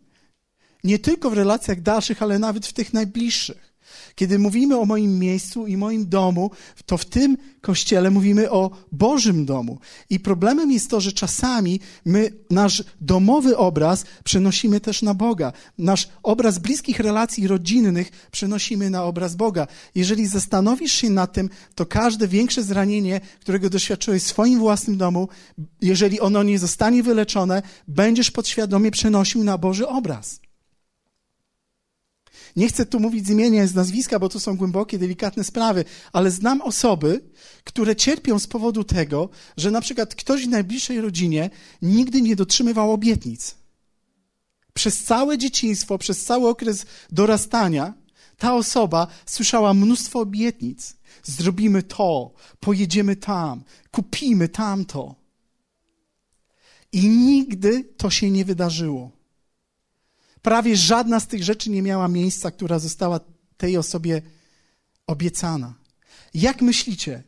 Nie 0.85 0.99
tylko 0.99 1.31
w 1.31 1.33
relacjach 1.33 1.81
dalszych, 1.81 2.23
ale 2.23 2.39
nawet 2.39 2.67
w 2.67 2.73
tych 2.73 2.93
najbliższych. 2.93 3.74
Kiedy 4.15 4.39
mówimy 4.39 4.79
o 4.79 4.85
moim 4.85 5.19
miejscu 5.19 5.67
i 5.67 5.77
moim 5.77 6.09
domu, 6.09 6.51
to 6.87 6.99
w 6.99 7.05
tym 7.05 7.37
kościele 7.61 8.11
mówimy 8.11 8.51
o 8.51 8.71
Bożym 8.93 9.47
domu. 9.47 9.79
I 10.11 10.21
problemem 10.21 10.73
jest 10.73 10.91
to, 10.91 11.01
że 11.01 11.13
czasami 11.13 11.81
my 12.05 12.31
nasz 12.51 12.85
domowy 13.01 13.57
obraz 13.57 14.05
przenosimy 14.25 14.81
też 14.81 15.03
na 15.03 15.15
Boga. 15.15 15.53
Nasz 15.79 16.09
obraz 16.23 16.59
bliskich 16.59 17.01
relacji 17.01 17.49
rodzinnych 17.49 18.11
przenosimy 18.31 18.91
na 18.91 19.05
obraz 19.05 19.37
Boga. 19.37 19.67
Jeżeli 19.95 20.27
zastanowisz 20.27 20.93
się 20.93 21.11
nad 21.11 21.33
tym, 21.33 21.51
to 21.75 21.87
każde 21.87 22.29
większe 22.29 22.63
zranienie, 22.63 23.21
którego 23.41 23.71
doświadczyłeś 23.71 24.23
w 24.23 24.27
swoim 24.27 24.59
własnym 24.59 24.97
domu, 24.97 25.29
jeżeli 25.81 26.21
ono 26.21 26.43
nie 26.43 26.59
zostanie 26.59 27.03
wyleczone, 27.03 27.63
będziesz 27.89 28.31
podświadomie 28.31 28.91
przenosił 28.91 29.45
na 29.45 29.59
Boży 29.59 29.89
obraz. 29.89 30.44
Nie 32.57 32.69
chcę 32.69 32.87
tu 32.87 33.01
mówić 33.01 33.27
z 33.27 33.31
imienia, 33.31 33.67
z 33.67 33.75
nazwiska, 33.75 34.19
bo 34.19 34.29
to 34.29 34.41
są 34.41 34.57
głębokie, 34.57 34.99
delikatne 34.99 35.45
sprawy, 35.45 35.85
ale 36.13 36.31
znam 36.31 36.61
osoby, 36.61 37.21
które 37.65 37.97
cierpią 37.97 38.39
z 38.39 38.47
powodu 38.47 38.85
tego, 38.85 39.29
że 39.57 39.71
na 39.71 39.81
przykład 39.81 40.15
ktoś 40.15 40.47
w 40.47 40.49
najbliższej 40.49 41.01
rodzinie 41.01 41.51
nigdy 41.83 42.23
nie 42.23 42.37
dotrzymywał 42.37 42.93
obietnic. 42.93 43.55
Przez 44.75 45.05
całe 45.05 45.39
dzieciństwo, 45.39 45.99
przez 45.99 46.25
cały 46.25 46.49
okres 46.49 46.87
dorastania, 47.13 47.95
ta 48.39 48.55
osoba 48.55 49.07
słyszała 49.27 49.75
mnóstwo 49.75 50.21
obietnic. 50.21 50.97
Zrobimy 51.23 51.83
to, 51.83 52.33
pojedziemy 52.61 53.17
tam, 53.17 53.65
kupimy 53.91 54.49
tamto. 54.49 55.15
I 56.93 57.09
nigdy 57.09 57.85
to 57.97 58.11
się 58.11 58.31
nie 58.31 58.45
wydarzyło. 58.45 59.11
Prawie 60.45 60.77
żadna 60.77 61.21
z 61.21 61.27
tych 61.27 61.45
rzeczy 61.45 61.71
nie 61.71 61.83
miała 61.83 62.09
miejsca, 62.09 62.51
która 62.51 62.79
została 62.79 63.21
tej 63.57 63.77
osobie 63.77 64.23
obiecana. 65.07 65.75
Jak 66.35 66.63
myślicie, 66.63 67.23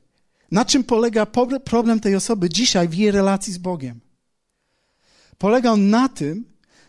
na 0.50 0.64
czym 0.64 0.84
polega 0.84 1.26
problem 1.64 2.00
tej 2.00 2.16
osoby 2.16 2.50
dzisiaj 2.50 2.88
w 2.88 2.94
jej 2.94 3.10
relacji 3.10 3.52
z 3.52 3.58
Bogiem? 3.58 4.00
Polega 5.38 5.70
on 5.72 5.90
na 5.90 6.08
tym, 6.08 6.44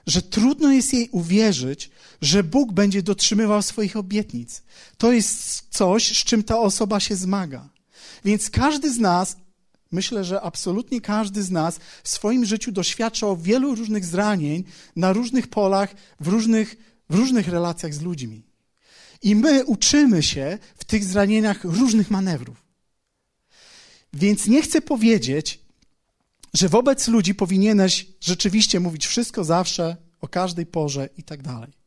że 0.08 0.22
trudno 0.22 0.72
jest 0.72 0.94
jej 0.94 1.10
uwierzyć, 1.12 1.92
że 2.22 2.44
Bóg 2.44 2.72
będzie 2.72 3.04
dotrzymywał 3.04 3.62
swoich 3.62 3.98
obietnic. 3.98 4.64
To 4.98 5.12
jest 5.12 5.68
coś, 5.70 6.20
z 6.20 6.24
czym 6.24 6.44
ta 6.44 6.60
osoba 6.60 7.00
się 7.00 7.16
zmaga. 7.16 7.70
Więc 8.26 8.50
każdy 8.50 8.94
z 8.94 9.00
nas 9.00 9.38
Myślę, 9.92 10.24
że 10.24 10.42
absolutnie 10.42 11.02
każdy 11.02 11.44
z 11.44 11.52
nas 11.52 11.80
w 12.04 12.10
swoim 12.10 12.46
życiu 12.46 12.72
doświadczał 12.72 13.38
wielu 13.38 13.76
różnych 13.76 14.06
zranień 14.06 14.64
na 14.96 15.14
różnych 15.14 15.48
polach, 15.48 15.96
w 16.20 16.28
różnych, 16.28 16.76
w 17.10 17.16
różnych 17.16 17.48
relacjach 17.48 17.94
z 17.94 18.02
ludźmi. 18.02 18.44
I 19.22 19.36
my 19.36 19.66
uczymy 19.66 20.24
się 20.24 20.58
w 20.78 20.86
tych 20.86 21.06
zranieniach 21.06 21.64
różnych 21.64 22.12
manewrów. 22.12 22.66
Więc 24.14 24.48
nie 24.48 24.62
chcę 24.62 24.82
powiedzieć, 24.82 25.60
że 26.54 26.70
wobec 26.70 27.08
ludzi 27.08 27.36
powinieneś 27.36 28.08
rzeczywiście 28.22 28.80
mówić 28.80 29.08
wszystko 29.08 29.44
zawsze, 29.44 29.98
o 30.22 30.28
każdej 30.28 30.66
porze 30.66 31.10
i 31.18 31.24
tak 31.24 31.42
dalej. 31.42 31.78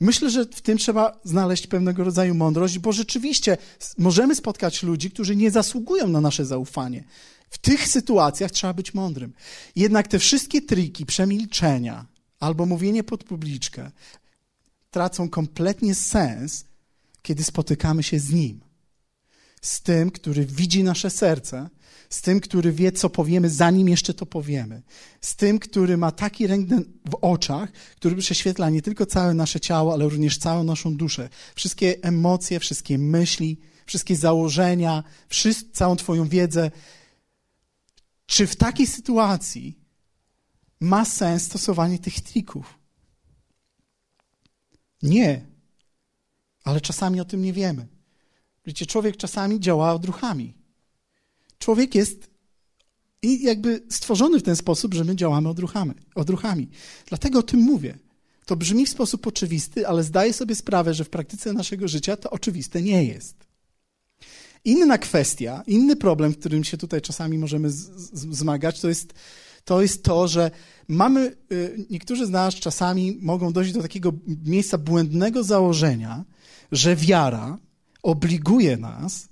Myślę, 0.00 0.30
że 0.30 0.44
w 0.44 0.60
tym 0.60 0.78
trzeba 0.78 1.20
znaleźć 1.24 1.66
pewnego 1.66 2.04
rodzaju 2.04 2.34
mądrość, 2.34 2.78
bo 2.78 2.92
rzeczywiście 2.92 3.56
możemy 3.98 4.34
spotkać 4.34 4.82
ludzi, 4.82 5.10
którzy 5.10 5.36
nie 5.36 5.50
zasługują 5.50 6.08
na 6.08 6.20
nasze 6.20 6.44
zaufanie. 6.44 7.04
W 7.50 7.58
tych 7.58 7.88
sytuacjach 7.88 8.50
trzeba 8.50 8.72
być 8.72 8.94
mądrym. 8.94 9.32
Jednak 9.76 10.08
te 10.08 10.18
wszystkie 10.18 10.62
triki 10.62 11.06
przemilczenia 11.06 12.06
albo 12.40 12.66
mówienie 12.66 13.04
pod 13.04 13.24
publiczkę 13.24 13.90
tracą 14.90 15.28
kompletnie 15.28 15.94
sens, 15.94 16.64
kiedy 17.22 17.44
spotykamy 17.44 18.02
się 18.02 18.18
z 18.18 18.30
Nim. 18.30 18.60
Z 19.62 19.82
tym, 19.82 20.10
który 20.10 20.46
widzi 20.46 20.82
nasze 20.82 21.10
serce, 21.10 21.68
z 22.10 22.22
tym, 22.22 22.40
który 22.40 22.72
wie, 22.72 22.92
co 22.92 23.10
powiemy, 23.10 23.50
zanim 23.50 23.88
jeszcze 23.88 24.14
to 24.14 24.26
powiemy, 24.26 24.82
z 25.20 25.36
tym, 25.36 25.58
który 25.58 25.96
ma 25.96 26.12
taki 26.12 26.46
rentgen 26.46 26.84
w 27.10 27.14
oczach, 27.20 27.72
który 27.72 28.16
prześwietla 28.16 28.70
nie 28.70 28.82
tylko 28.82 29.06
całe 29.06 29.34
nasze 29.34 29.60
ciało, 29.60 29.92
ale 29.92 30.04
również 30.04 30.38
całą 30.38 30.64
naszą 30.64 30.96
duszę. 30.96 31.28
Wszystkie 31.54 32.02
emocje, 32.02 32.60
wszystkie 32.60 32.98
myśli, 32.98 33.58
wszystkie 33.86 34.16
założenia, 34.16 35.04
całą 35.72 35.96
Twoją 35.96 36.28
wiedzę 36.28 36.70
czy 38.30 38.46
w 38.46 38.56
takiej 38.56 38.86
sytuacji 38.86 39.78
ma 40.80 41.04
sens 41.04 41.42
stosowanie 41.42 41.98
tych 41.98 42.20
trików? 42.20 42.78
Nie. 45.02 45.46
Ale 46.64 46.80
czasami 46.80 47.20
o 47.20 47.24
tym 47.24 47.42
nie 47.42 47.52
wiemy. 47.52 47.86
Wiecie, 48.66 48.86
człowiek 48.86 49.16
czasami 49.16 49.60
działa 49.60 49.92
odruchami. 49.92 50.54
Człowiek 51.58 51.94
jest 51.94 52.30
i 53.22 53.42
jakby 53.42 53.86
stworzony 53.90 54.38
w 54.38 54.42
ten 54.42 54.56
sposób, 54.56 54.94
że 54.94 55.04
my 55.04 55.16
działamy 55.16 55.48
odruchami. 55.48 55.94
odruchami. 56.14 56.68
Dlatego 57.06 57.38
o 57.38 57.42
tym 57.42 57.60
mówię. 57.60 57.98
To 58.46 58.56
brzmi 58.56 58.86
w 58.86 58.90
sposób 58.90 59.26
oczywisty, 59.26 59.88
ale 59.88 60.04
zdaję 60.04 60.32
sobie 60.32 60.54
sprawę, 60.54 60.94
że 60.94 61.04
w 61.04 61.10
praktyce 61.10 61.52
naszego 61.52 61.88
życia 61.88 62.16
to 62.16 62.30
oczywiste 62.30 62.82
nie 62.82 63.04
jest. 63.04 63.49
Inna 64.64 64.98
kwestia, 64.98 65.62
inny 65.66 65.96
problem, 65.96 66.34
którym 66.34 66.64
się 66.64 66.76
tutaj 66.76 67.00
czasami 67.00 67.38
możemy 67.38 67.68
zmagać, 67.70 68.80
to 68.80 68.88
jest, 68.88 69.14
to 69.64 69.82
jest 69.82 70.04
to, 70.04 70.28
że 70.28 70.50
mamy, 70.88 71.36
y, 71.52 71.86
niektórzy 71.90 72.26
z 72.26 72.30
nas 72.30 72.54
czasami 72.54 73.18
mogą 73.20 73.52
dojść 73.52 73.72
do 73.72 73.82
takiego 73.82 74.12
miejsca 74.44 74.78
błędnego 74.78 75.44
założenia, 75.44 76.24
że 76.72 76.96
wiara 76.96 77.58
obliguje 78.02 78.76
nas 78.76 79.28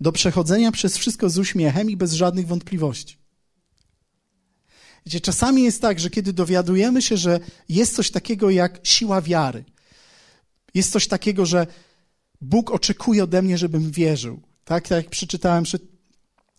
do 0.00 0.12
przechodzenia 0.12 0.72
przez 0.72 0.96
wszystko 0.96 1.30
z 1.30 1.38
uśmiechem 1.38 1.90
i 1.90 1.96
bez 1.96 2.12
żadnych 2.12 2.46
wątpliwości. 2.46 3.16
Wiecie, 5.06 5.20
czasami 5.20 5.62
jest 5.62 5.82
tak, 5.82 6.00
że 6.00 6.10
kiedy 6.10 6.32
dowiadujemy 6.32 7.02
się, 7.02 7.16
że 7.16 7.40
jest 7.68 7.94
coś 7.94 8.10
takiego 8.10 8.50
jak 8.50 8.80
siła 8.82 9.22
wiary, 9.22 9.64
jest 10.74 10.92
coś 10.92 11.08
takiego, 11.08 11.46
że 11.46 11.66
Bóg 12.40 12.70
oczekuje 12.70 13.24
ode 13.24 13.42
mnie, 13.42 13.58
żebym 13.58 13.90
wierzył, 13.90 14.40
tak, 14.64 14.88
tak 14.88 15.04
jak 15.04 15.10
przeczytałem 15.10 15.64
przed, 15.64 15.82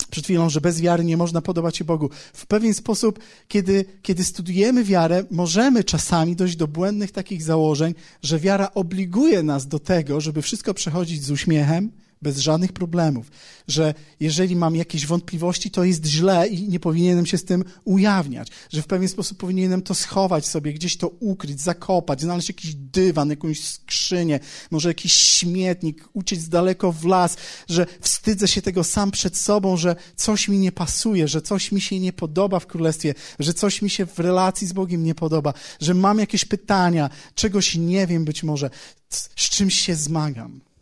przed 0.09 0.23
chwilą, 0.23 0.49
że 0.49 0.61
bez 0.61 0.81
wiary 0.81 1.03
nie 1.03 1.17
można 1.17 1.41
podobać 1.41 1.77
się 1.77 1.83
Bogu. 1.83 2.09
W 2.33 2.45
pewien 2.45 2.73
sposób, 2.73 3.19
kiedy, 3.47 3.85
kiedy 4.01 4.23
studujemy 4.23 4.83
wiarę, 4.83 5.23
możemy 5.31 5.83
czasami 5.83 6.35
dojść 6.35 6.55
do 6.55 6.67
błędnych 6.67 7.11
takich 7.11 7.43
założeń, 7.43 7.95
że 8.21 8.39
wiara 8.39 8.71
obliguje 8.73 9.43
nas 9.43 9.67
do 9.67 9.79
tego, 9.79 10.21
żeby 10.21 10.41
wszystko 10.41 10.73
przechodzić 10.73 11.23
z 11.23 11.31
uśmiechem, 11.31 11.91
bez 12.23 12.37
żadnych 12.37 12.73
problemów, 12.73 13.31
że 13.67 13.93
jeżeli 14.19 14.55
mam 14.55 14.75
jakieś 14.75 15.07
wątpliwości, 15.07 15.71
to 15.71 15.83
jest 15.83 16.05
źle 16.05 16.47
i 16.47 16.69
nie 16.69 16.79
powinienem 16.79 17.25
się 17.25 17.37
z 17.37 17.45
tym 17.45 17.63
ujawniać, 17.83 18.47
że 18.69 18.81
w 18.81 18.87
pewien 18.87 19.09
sposób 19.09 19.37
powinienem 19.37 19.81
to 19.81 19.95
schować 19.95 20.45
sobie, 20.45 20.73
gdzieś 20.73 20.97
to 20.97 21.07
ukryć, 21.07 21.61
zakopać, 21.61 22.21
znaleźć 22.21 22.47
jakiś 22.47 22.75
dywan, 22.75 23.29
jakąś 23.29 23.67
skrzynię, 23.67 24.39
może 24.71 24.89
jakiś 24.89 25.13
śmietnik, 25.13 26.09
uciec 26.13 26.49
daleko 26.49 26.91
w 26.91 27.05
las, 27.05 27.37
że 27.69 27.85
wstydzę 28.01 28.47
się 28.47 28.61
tego 28.61 28.83
sam 28.83 29.11
przed 29.11 29.37
sobą, 29.37 29.77
że 29.77 29.95
coś 30.15 30.47
mi 30.47 30.57
nie 30.57 30.71
pasuje, 30.71 31.27
że 31.27 31.41
coś 31.41 31.71
mi 31.71 31.81
się 31.81 31.99
nie 31.99 32.13
podoba 32.13 32.59
w 32.59 32.67
królestwie, 32.67 33.13
że 33.39 33.53
coś 33.53 33.81
mi 33.81 33.89
się 33.89 34.05
w 34.05 34.19
relacji 34.19 34.67
z 34.67 34.73
Bogiem 34.73 35.03
nie 35.03 35.15
podoba, 35.15 35.53
że 35.81 35.93
mam 35.93 36.19
jakieś 36.19 36.45
pytania, 36.45 37.09
czegoś 37.35 37.75
nie 37.75 38.07
wiem 38.07 38.25
być 38.25 38.43
może, 38.43 38.69
z 39.09 39.49
czymś 39.49 39.79
się 39.79 39.95
zmagam. 39.95 40.72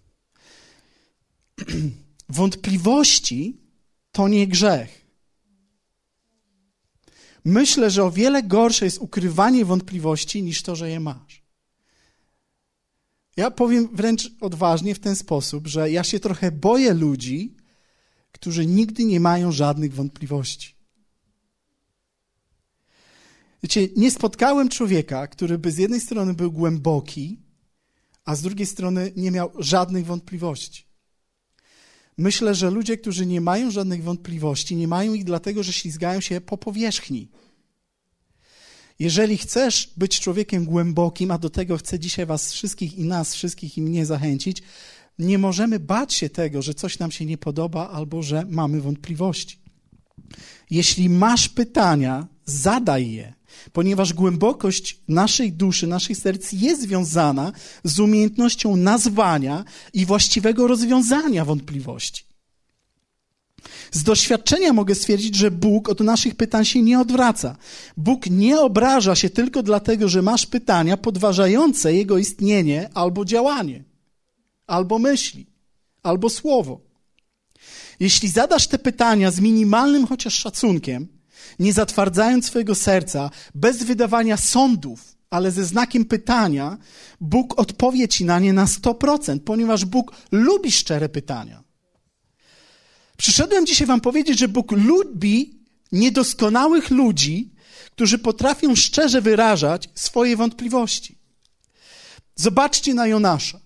Wątpliwości 2.29 3.61
to 4.11 4.27
nie 4.27 4.47
grzech. 4.47 5.01
Myślę, 7.45 7.91
że 7.91 8.03
o 8.03 8.11
wiele 8.11 8.43
gorsze 8.43 8.85
jest 8.85 8.97
ukrywanie 8.97 9.65
wątpliwości 9.65 10.43
niż 10.43 10.63
to, 10.63 10.75
że 10.75 10.89
je 10.89 10.99
masz. 10.99 11.43
Ja 13.37 13.51
powiem 13.51 13.89
wręcz 13.95 14.31
odważnie 14.41 14.95
w 14.95 14.99
ten 14.99 15.15
sposób, 15.15 15.67
że 15.67 15.91
ja 15.91 16.03
się 16.03 16.19
trochę 16.19 16.51
boję 16.51 16.93
ludzi, 16.93 17.55
którzy 18.31 18.65
nigdy 18.65 19.05
nie 19.05 19.19
mają 19.19 19.51
żadnych 19.51 19.93
wątpliwości. 19.93 20.75
Wiecie, 23.63 23.87
nie 23.95 24.11
spotkałem 24.11 24.69
człowieka, 24.69 25.27
który 25.27 25.57
by 25.57 25.71
z 25.71 25.77
jednej 25.77 26.01
strony 26.01 26.33
był 26.33 26.51
głęboki, 26.51 27.39
a 28.25 28.35
z 28.35 28.41
drugiej 28.41 28.67
strony 28.67 29.11
nie 29.15 29.31
miał 29.31 29.51
żadnych 29.59 30.05
wątpliwości. 30.05 30.90
Myślę, 32.21 32.55
że 32.55 32.69
ludzie, 32.69 32.97
którzy 32.97 33.25
nie 33.25 33.41
mają 33.41 33.71
żadnych 33.71 34.03
wątpliwości, 34.03 34.75
nie 34.75 34.87
mają 34.87 35.13
ich 35.13 35.23
dlatego, 35.23 35.63
że 35.63 35.73
ślizgają 35.73 36.21
się 36.21 36.41
po 36.41 36.57
powierzchni. 36.57 37.29
Jeżeli 38.99 39.37
chcesz 39.37 39.93
być 39.97 40.19
człowiekiem 40.19 40.65
głębokim, 40.65 41.31
a 41.31 41.37
do 41.37 41.49
tego 41.49 41.77
chcę 41.77 41.99
dzisiaj 41.99 42.25
Was 42.25 42.53
wszystkich 42.53 42.97
i 42.97 43.03
nas 43.03 43.33
wszystkich 43.33 43.77
i 43.77 43.81
mnie 43.81 44.05
zachęcić, 44.05 44.63
nie 45.19 45.37
możemy 45.37 45.79
bać 45.79 46.13
się 46.13 46.29
tego, 46.29 46.61
że 46.61 46.73
coś 46.73 46.99
nam 46.99 47.11
się 47.11 47.25
nie 47.25 47.37
podoba 47.37 47.89
albo 47.89 48.23
że 48.23 48.45
mamy 48.49 48.81
wątpliwości. 48.81 49.59
Jeśli 50.69 51.09
masz 51.09 51.49
pytania, 51.49 52.27
zadaj 52.45 53.11
je 53.11 53.33
ponieważ 53.73 54.13
głębokość 54.13 54.99
naszej 55.07 55.51
duszy, 55.53 55.87
naszych 55.87 56.17
serc 56.17 56.51
jest 56.51 56.81
związana 56.81 57.51
z 57.83 57.99
umiejętnością 57.99 58.75
nazwania 58.75 59.63
i 59.93 60.05
właściwego 60.05 60.67
rozwiązania 60.67 61.45
wątpliwości. 61.45 62.31
Z 63.91 64.03
doświadczenia 64.03 64.73
mogę 64.73 64.95
stwierdzić, 64.95 65.35
że 65.35 65.51
Bóg 65.51 65.89
od 65.89 65.99
naszych 65.99 66.35
pytań 66.35 66.65
się 66.65 66.81
nie 66.81 66.99
odwraca. 66.99 67.57
Bóg 67.97 68.29
nie 68.29 68.59
obraża 68.61 69.15
się 69.15 69.29
tylko 69.29 69.63
dlatego, 69.63 70.09
że 70.09 70.21
masz 70.21 70.45
pytania 70.45 70.97
podważające 70.97 71.93
Jego 71.93 72.17
istnienie 72.17 72.89
albo 72.93 73.25
działanie, 73.25 73.83
albo 74.67 74.99
myśli, 74.99 75.47
albo 76.03 76.29
słowo. 76.29 76.81
Jeśli 77.99 78.29
zadasz 78.29 78.67
te 78.67 78.79
pytania 78.79 79.31
z 79.31 79.39
minimalnym 79.39 80.07
chociaż 80.07 80.33
szacunkiem, 80.33 81.07
nie 81.61 81.73
zatwardzając 81.73 82.45
swojego 82.45 82.75
serca, 82.75 83.29
bez 83.55 83.83
wydawania 83.83 84.37
sądów, 84.37 85.15
ale 85.29 85.51
ze 85.51 85.65
znakiem 85.65 86.05
pytania, 86.05 86.77
Bóg 87.21 87.59
odpowie 87.59 88.07
ci 88.07 88.25
na 88.25 88.39
nie 88.39 88.53
na 88.53 88.65
100%, 88.65 89.39
ponieważ 89.39 89.85
Bóg 89.85 90.15
lubi 90.31 90.71
szczere 90.71 91.09
pytania. 91.09 91.63
Przyszedłem 93.17 93.65
dzisiaj 93.65 93.87
Wam 93.87 94.01
powiedzieć, 94.01 94.39
że 94.39 94.47
Bóg 94.47 94.71
lubi 94.71 95.59
niedoskonałych 95.91 96.89
ludzi, 96.89 97.53
którzy 97.91 98.19
potrafią 98.19 98.75
szczerze 98.75 99.21
wyrażać 99.21 99.89
swoje 99.95 100.37
wątpliwości. 100.37 101.17
Zobaczcie 102.35 102.93
na 102.93 103.07
Jonasza. 103.07 103.59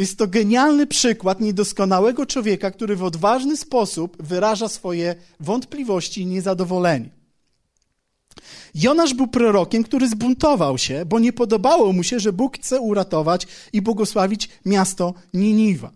Jest 0.00 0.18
to 0.18 0.26
genialny 0.26 0.86
przykład 0.86 1.40
niedoskonałego 1.40 2.26
człowieka, 2.26 2.70
który 2.70 2.96
w 2.96 3.04
odważny 3.04 3.56
sposób 3.56 4.22
wyraża 4.22 4.68
swoje 4.68 5.14
wątpliwości 5.40 6.22
i 6.22 6.26
niezadowolenie. 6.26 7.10
Jonasz 8.74 9.14
był 9.14 9.26
prorokiem, 9.26 9.84
który 9.84 10.08
zbuntował 10.08 10.78
się, 10.78 11.04
bo 11.06 11.18
nie 11.18 11.32
podobało 11.32 11.92
mu 11.92 12.02
się, 12.02 12.20
że 12.20 12.32
Bóg 12.32 12.56
chce 12.56 12.80
uratować 12.80 13.46
i 13.72 13.82
błogosławić 13.82 14.48
miasto 14.66 15.14
Niniwa. 15.34 15.90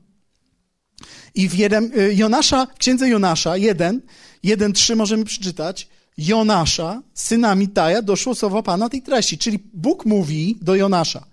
I 1.35 1.49
w 1.49 1.55
jeden, 1.55 1.93
y, 1.99 2.15
Jonasza, 2.15 2.67
w 2.67 2.79
księdze 2.79 3.09
Jonasza 3.09 3.57
1, 3.57 4.03
1, 4.43 4.73
możemy 4.97 5.25
przeczytać, 5.25 5.89
Jonasza, 6.19 7.03
syna 7.15 7.55
Mitaja, 7.55 8.03
doszło 8.03 8.35
słowo 8.35 8.63
Pana 8.63 8.89
tej 8.89 9.03
treści. 9.03 9.39
Czyli 9.39 9.59
Bóg 9.75 10.07
mówi 10.07 10.59
do 10.63 10.75
Jonasza, 10.75 11.25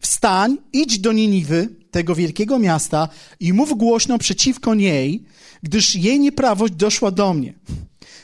wstań, 0.00 0.58
idź 0.72 0.98
do 0.98 1.12
Niniwy, 1.12 1.79
tego 1.90 2.14
wielkiego 2.14 2.58
miasta 2.58 3.08
i 3.40 3.52
mów 3.52 3.78
głośno 3.78 4.18
przeciwko 4.18 4.74
niej, 4.74 5.24
gdyż 5.62 5.94
jej 5.94 6.20
nieprawość 6.20 6.72
doszła 6.74 7.10
do 7.10 7.34
mnie. 7.34 7.54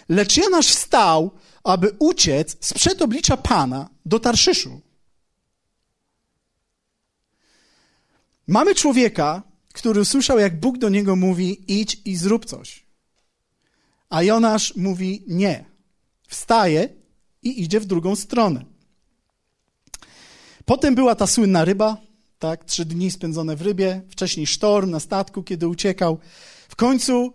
Lecz 0.08 0.36
Jonasz 0.36 0.68
wstał, 0.68 1.30
aby 1.64 1.96
uciec 1.98 2.56
sprzed 2.60 3.02
oblicza 3.02 3.36
Pana 3.36 3.88
do 4.06 4.20
Tarszyszu. 4.20 4.80
Mamy 8.46 8.74
człowieka, 8.74 9.42
który 9.72 10.00
usłyszał, 10.00 10.38
jak 10.38 10.60
Bóg 10.60 10.78
do 10.78 10.88
niego 10.88 11.16
mówi: 11.16 11.80
idź 11.80 12.00
i 12.04 12.16
zrób 12.16 12.44
coś. 12.44 12.86
A 14.08 14.22
Jonasz 14.22 14.76
mówi: 14.76 15.24
nie. 15.26 15.64
Wstaje 16.28 16.88
i 17.42 17.62
idzie 17.62 17.80
w 17.80 17.86
drugą 17.86 18.16
stronę. 18.16 18.64
Potem 20.64 20.94
była 20.94 21.14
ta 21.14 21.26
słynna 21.26 21.64
ryba, 21.64 21.96
tak? 22.38 22.64
Trzy 22.64 22.84
dni 22.84 23.10
spędzone 23.10 23.56
w 23.56 23.62
rybie, 23.62 24.02
wcześniej 24.08 24.46
sztorm 24.46 24.90
na 24.90 25.00
statku, 25.00 25.42
kiedy 25.42 25.68
uciekał. 25.68 26.18
W 26.68 26.76
końcu 26.76 27.32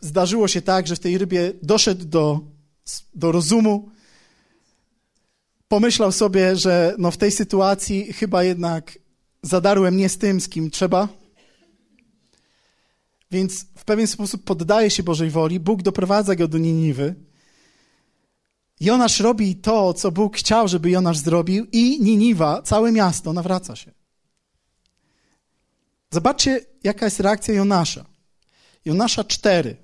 zdarzyło 0.00 0.48
się 0.48 0.62
tak, 0.62 0.86
że 0.86 0.96
w 0.96 1.00
tej 1.00 1.18
rybie 1.18 1.52
doszedł 1.62 2.04
do, 2.04 2.40
do 3.14 3.32
rozumu. 3.32 3.90
Pomyślał 5.68 6.12
sobie, 6.12 6.56
że 6.56 6.94
no 6.98 7.10
w 7.10 7.16
tej 7.16 7.30
sytuacji 7.30 8.12
chyba 8.12 8.44
jednak 8.44 8.98
zadarłem 9.42 9.96
nie 9.96 10.08
z 10.08 10.18
tym, 10.18 10.40
z 10.40 10.48
kim 10.48 10.70
trzeba. 10.70 11.08
Więc 13.30 13.66
w 13.76 13.84
pewien 13.84 14.06
sposób 14.06 14.44
poddaje 14.44 14.90
się 14.90 15.02
Bożej 15.02 15.30
woli. 15.30 15.60
Bóg 15.60 15.82
doprowadza 15.82 16.34
go 16.34 16.48
do 16.48 16.58
Niniwy. 16.58 17.14
Jonasz 18.80 19.20
robi 19.20 19.56
to, 19.56 19.94
co 19.94 20.12
Bóg 20.12 20.36
chciał, 20.36 20.68
żeby 20.68 20.90
Jonasz 20.90 21.18
zrobił, 21.18 21.66
i 21.72 22.02
Niniwa, 22.02 22.62
całe 22.62 22.92
miasto, 22.92 23.32
nawraca 23.32 23.76
się. 23.76 23.97
Zobaczcie, 26.10 26.60
jaka 26.84 27.04
jest 27.04 27.20
reakcja 27.20 27.54
Jonasza. 27.54 28.04
Jonasza 28.84 29.24
4. 29.24 29.76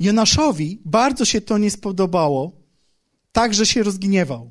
Jonaszowi 0.00 0.78
bardzo 0.84 1.24
się 1.24 1.40
to 1.40 1.58
nie 1.58 1.70
spodobało, 1.70 2.52
tak, 3.32 3.54
że 3.54 3.66
się 3.66 3.82
rozgniewał. 3.82 4.50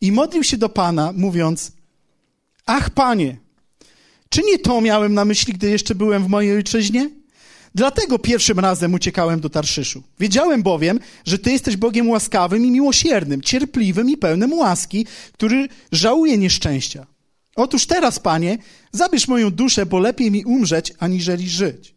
I 0.00 0.12
modlił 0.12 0.44
się 0.44 0.56
do 0.56 0.68
Pana, 0.68 1.12
mówiąc: 1.12 1.72
Ach, 2.66 2.90
Panie, 2.90 3.36
czy 4.28 4.42
nie 4.42 4.58
to 4.58 4.80
miałem 4.80 5.14
na 5.14 5.24
myśli, 5.24 5.52
gdy 5.52 5.70
jeszcze 5.70 5.94
byłem 5.94 6.24
w 6.24 6.28
mojej 6.28 6.56
ojczyźnie? 6.56 7.10
Dlatego 7.74 8.18
pierwszym 8.18 8.58
razem 8.58 8.94
uciekałem 8.94 9.40
do 9.40 9.50
Tarszyszu. 9.50 10.02
Wiedziałem 10.20 10.62
bowiem, 10.62 11.00
że 11.24 11.38
Ty 11.38 11.50
jesteś 11.50 11.76
Bogiem 11.76 12.08
łaskawym 12.08 12.64
i 12.64 12.70
miłosiernym, 12.70 13.42
cierpliwym 13.42 14.10
i 14.10 14.16
pełnym 14.16 14.52
łaski, 14.52 15.06
który 15.32 15.68
żałuje 15.92 16.38
nieszczęścia. 16.38 17.06
Otóż 17.58 17.86
teraz, 17.86 18.18
Panie, 18.18 18.58
zabierz 18.92 19.28
moją 19.28 19.50
duszę, 19.50 19.86
bo 19.86 19.98
lepiej 19.98 20.30
mi 20.30 20.44
umrzeć, 20.44 20.94
aniżeli 20.98 21.48
żyć. 21.48 21.94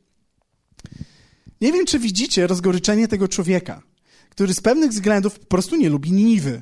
Nie 1.62 1.72
wiem, 1.72 1.86
czy 1.86 2.00
widzicie 2.00 2.48
rozgoryczenie 2.48 3.08
tego 3.08 3.28
człowieka, 3.28 3.82
który 4.30 4.54
z 4.54 4.62
pewnych 4.62 4.92
względów 4.92 5.40
po 5.40 5.46
prostu 5.46 5.76
nie 5.76 5.90
lubi 5.90 6.12
Niniwy. 6.12 6.62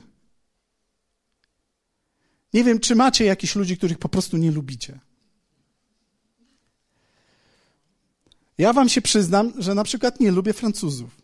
Nie 2.54 2.64
wiem, 2.64 2.80
czy 2.80 2.96
macie 2.96 3.26
jakichś 3.26 3.56
ludzi, 3.56 3.78
których 3.78 3.98
po 3.98 4.10
prostu 4.10 4.38
nie 4.38 4.52
lubicie. 4.52 5.00
Ja 8.58 8.74
wam 8.74 8.90
się 8.90 9.02
przyznam, 9.02 9.54
że 9.58 9.76
na 9.76 9.84
przykład 9.84 10.20
nie 10.20 10.32
lubię 10.32 10.54
Francuzów. 10.54 11.18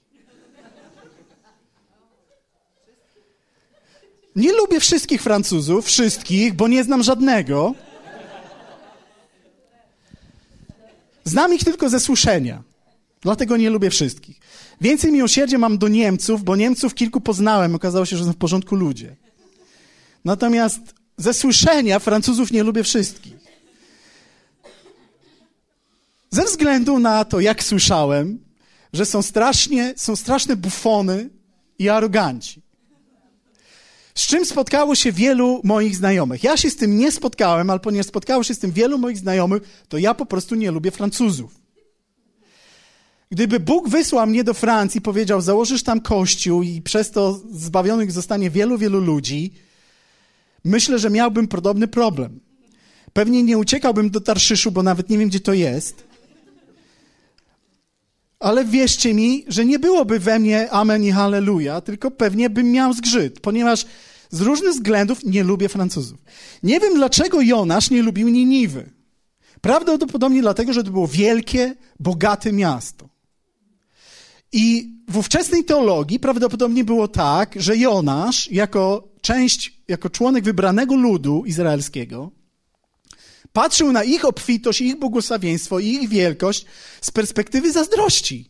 Nie 4.36 4.54
lubię 4.54 4.80
wszystkich 4.80 5.21
Francuzów, 5.21 5.86
wszystkich, 5.86 6.54
bo 6.54 6.67
nie 6.67 6.84
znam 6.84 7.04
żadnego. 7.04 7.76
Znam 11.24 11.54
ich 11.54 11.63
tylko 11.63 11.89
ze 11.89 12.00
słyszenia. 12.00 12.63
Dlatego 13.21 13.58
nie 13.58 13.69
lubię 13.69 13.89
wszystkich. 13.89 14.39
Więcej 14.82 15.12
miłosierdzia 15.12 15.58
mam 15.58 15.78
do 15.78 15.88
Niemców, 15.88 16.43
bo 16.43 16.56
Niemców 16.56 16.95
kilku 16.95 17.21
poznałem. 17.21 17.76
Okazało 17.76 18.06
się, 18.06 18.17
że 18.17 18.26
są 18.26 18.34
w 18.34 18.38
porządku 18.38 18.76
ludzie. 18.76 19.15
Natomiast 20.26 20.80
ze 21.17 21.34
słyszenia 21.34 22.00
Francuzów 22.00 22.52
nie 22.52 22.63
lubię 22.63 22.84
wszystkich. 22.84 23.34
Ze 26.32 26.43
względu 26.43 27.00
na 27.00 27.26
to, 27.26 27.39
jak 27.39 27.63
słyszałem, 27.63 28.39
że 28.93 29.06
są 29.06 29.21
strasznie, 29.21 29.93
są 29.98 30.15
straszne 30.15 30.56
bufony 30.56 31.30
i 31.80 31.89
aroganci. 31.89 32.64
Z 34.17 34.28
czym 34.28 34.45
spotkało 34.45 34.95
się 34.95 35.12
wielu 35.12 35.62
moich 35.63 35.95
znajomych. 35.95 36.43
Ja 36.43 36.58
się 36.58 36.69
z 36.69 36.75
tym 36.75 36.97
nie 36.97 37.12
spotkałem, 37.12 37.69
ale 37.69 37.80
ponieważ 37.80 38.06
spotkało 38.06 38.43
się 38.43 38.54
z 38.54 38.60
tym 38.60 38.71
wielu 38.71 38.97
moich 38.97 39.17
znajomych, 39.17 39.63
to 39.89 39.97
ja 39.97 40.13
po 40.13 40.25
prostu 40.25 40.56
nie 40.56 40.71
lubię 40.71 40.91
Francuzów. 40.91 41.65
Gdyby 43.32 43.60
Bóg 43.60 43.89
wysłał 43.89 44.28
mnie 44.28 44.43
do 44.43 44.54
Francji, 44.54 45.01
powiedział, 45.01 45.41
założysz 45.41 45.84
tam 45.84 46.01
kościół 46.01 46.63
i 46.63 46.82
przez 46.82 47.12
to 47.12 47.41
zbawionych 47.51 48.12
zostanie 48.12 48.49
wielu, 48.49 48.78
wielu 48.78 48.99
ludzi, 48.99 49.54
myślę, 50.63 50.99
że 50.99 51.10
miałbym 51.10 51.47
podobny 51.47 51.88
problem. 51.88 52.39
Pewnie 53.13 53.43
nie 53.43 53.58
uciekałbym 53.58 54.10
do 54.10 54.21
Tarszyszu, 54.21 54.71
bo 54.71 54.84
nawet 54.84 55.10
nie 55.10 55.17
wiem, 55.17 55.30
gdzie 55.30 55.39
to 55.39 55.54
jest. 55.54 56.05
Ale 58.39 58.65
wierzcie 58.65 59.13
mi, 59.13 59.45
że 59.48 59.65
nie 59.65 59.80
byłoby 59.80 60.19
we 60.19 60.39
mnie 60.39 60.71
amen 60.71 61.04
i 61.04 61.12
halleluja, 61.12 61.82
tylko 61.82 62.12
pewnie 62.12 62.50
bym 62.50 62.71
miał 62.71 62.93
zgrzyt, 62.93 63.39
ponieważ 63.39 63.86
z 64.30 64.41
różnych 64.41 64.71
względów 64.71 65.26
nie 65.26 65.43
lubię 65.43 65.69
Francuzów. 65.69 66.19
Nie 66.63 66.80
wiem, 66.80 66.95
dlaczego 66.95 67.41
Jonasz 67.41 67.89
nie 67.89 68.02
lubił 68.02 68.30
Niniwy. 68.30 68.89
Prawdopodobnie 69.62 70.41
dlatego, 70.41 70.74
że 70.74 70.84
to 70.84 70.91
było 70.91 71.08
wielkie, 71.08 71.76
bogate 72.00 72.52
miasto. 72.52 73.10
I 74.52 74.95
w 75.10 75.17
ówczesnej 75.17 75.63
teologii 75.63 76.19
prawdopodobnie 76.19 76.84
było 76.84 77.08
tak, 77.08 77.56
że 77.56 77.78
Jonasz, 77.78 78.52
jako 78.52 79.08
część, 79.21 79.82
jako 79.88 80.10
członek 80.10 80.43
wybranego 80.43 80.95
ludu 80.95 81.43
izraelskiego, 81.45 82.32
patrzył 83.56 83.91
na 83.91 84.04
ich 84.04 84.26
obfitość, 84.26 84.82
ich 84.82 85.00
błogosławieństwo 85.00 85.80
i 85.80 85.88
ich 85.88 86.10
wielkość 86.10 86.65
z 87.02 87.12
perspektywy 87.12 87.72
zazdrości. 87.72 88.50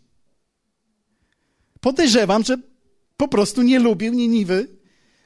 Podejrzewam, 1.80 2.44
że 2.44 2.58
po 3.18 3.28
prostu 3.28 3.62
nie 3.62 3.80
lubił 3.80 4.14
Niniwy, 4.14 4.68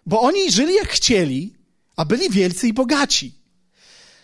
bo 0.05 0.21
oni 0.21 0.51
żyli 0.51 0.73
jak 0.75 0.89
chcieli, 0.89 1.53
a 1.95 2.05
byli 2.05 2.29
wielcy 2.29 2.67
i 2.67 2.73
bogaci. 2.73 3.33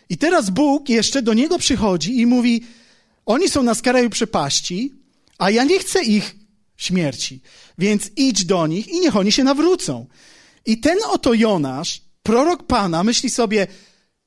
I 0.10 0.18
teraz 0.18 0.50
Bóg 0.50 0.90
jeszcze 0.90 1.22
do 1.22 1.34
niego 1.34 1.58
przychodzi 1.58 2.20
i 2.20 2.26
mówi: 2.26 2.64
Oni 3.26 3.50
są 3.50 3.64
na 3.64 3.76
skraju 3.76 4.10
przepaści, 4.10 4.94
a 5.38 5.52
ja 5.52 5.64
nie 5.64 5.80
chcę 5.80 6.04
ich 6.04 6.36
śmierci, 6.78 7.42
więc 7.78 8.12
idź 8.16 8.46
do 8.46 8.68
nich 8.68 8.88
i 8.88 9.00
niech 9.00 9.16
oni 9.16 9.32
się 9.32 9.44
nawrócą. 9.44 10.08
I 10.66 10.80
ten 10.80 10.98
oto 11.08 11.34
Jonasz, 11.34 12.02
prorok 12.24 12.64
Pana, 12.64 13.04
myśli 13.04 13.30
sobie: 13.30 13.68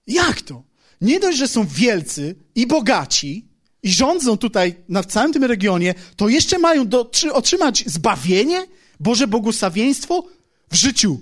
Jak 0.07 0.41
to? 0.41 0.68
Nie 1.01 1.21
dość, 1.21 1.39
że 1.39 1.49
są 1.49 1.67
wielcy 1.67 2.35
i 2.55 2.67
bogaci 2.67 3.49
i 3.83 3.91
rządzą 3.91 4.37
tutaj 4.37 4.75
na 4.89 5.05
całym 5.05 5.33
tym 5.33 5.45
regionie, 5.45 5.95
to 6.17 6.29
jeszcze 6.29 6.59
mają 6.59 6.89
do, 6.89 7.11
otrzymać 7.33 7.85
zbawienie, 7.87 8.67
Boże 9.01 9.27
błogosławieństwo 9.27 10.25
w 10.71 10.75
życiu 10.75 11.21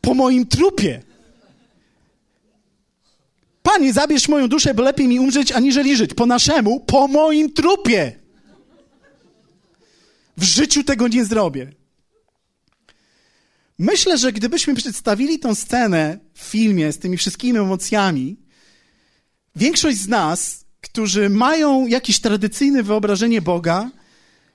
po 0.00 0.14
moim 0.14 0.46
trupie. 0.46 1.02
Panie, 3.62 3.92
zabierz 3.92 4.28
moją 4.28 4.48
duszę, 4.48 4.74
bo 4.74 4.82
lepiej 4.82 5.08
mi 5.08 5.20
umrzeć, 5.20 5.52
aniżeli 5.52 5.96
żyć. 5.96 6.14
Po 6.14 6.26
naszemu, 6.26 6.80
po 6.80 7.08
moim 7.08 7.52
trupie. 7.52 8.12
W 10.36 10.42
życiu 10.42 10.84
tego 10.84 11.08
nie 11.08 11.24
zrobię. 11.24 11.72
Myślę, 13.78 14.18
że 14.18 14.32
gdybyśmy 14.32 14.74
przedstawili 14.74 15.38
tą 15.38 15.54
scenę 15.54 16.18
w 16.34 16.40
filmie 16.40 16.92
z 16.92 16.98
tymi 16.98 17.16
wszystkimi 17.16 17.58
emocjami, 17.58 18.36
większość 19.56 19.98
z 19.98 20.08
nas, 20.08 20.64
którzy 20.80 21.30
mają 21.30 21.86
jakieś 21.86 22.20
tradycyjne 22.20 22.82
wyobrażenie 22.82 23.42
Boga, 23.42 23.90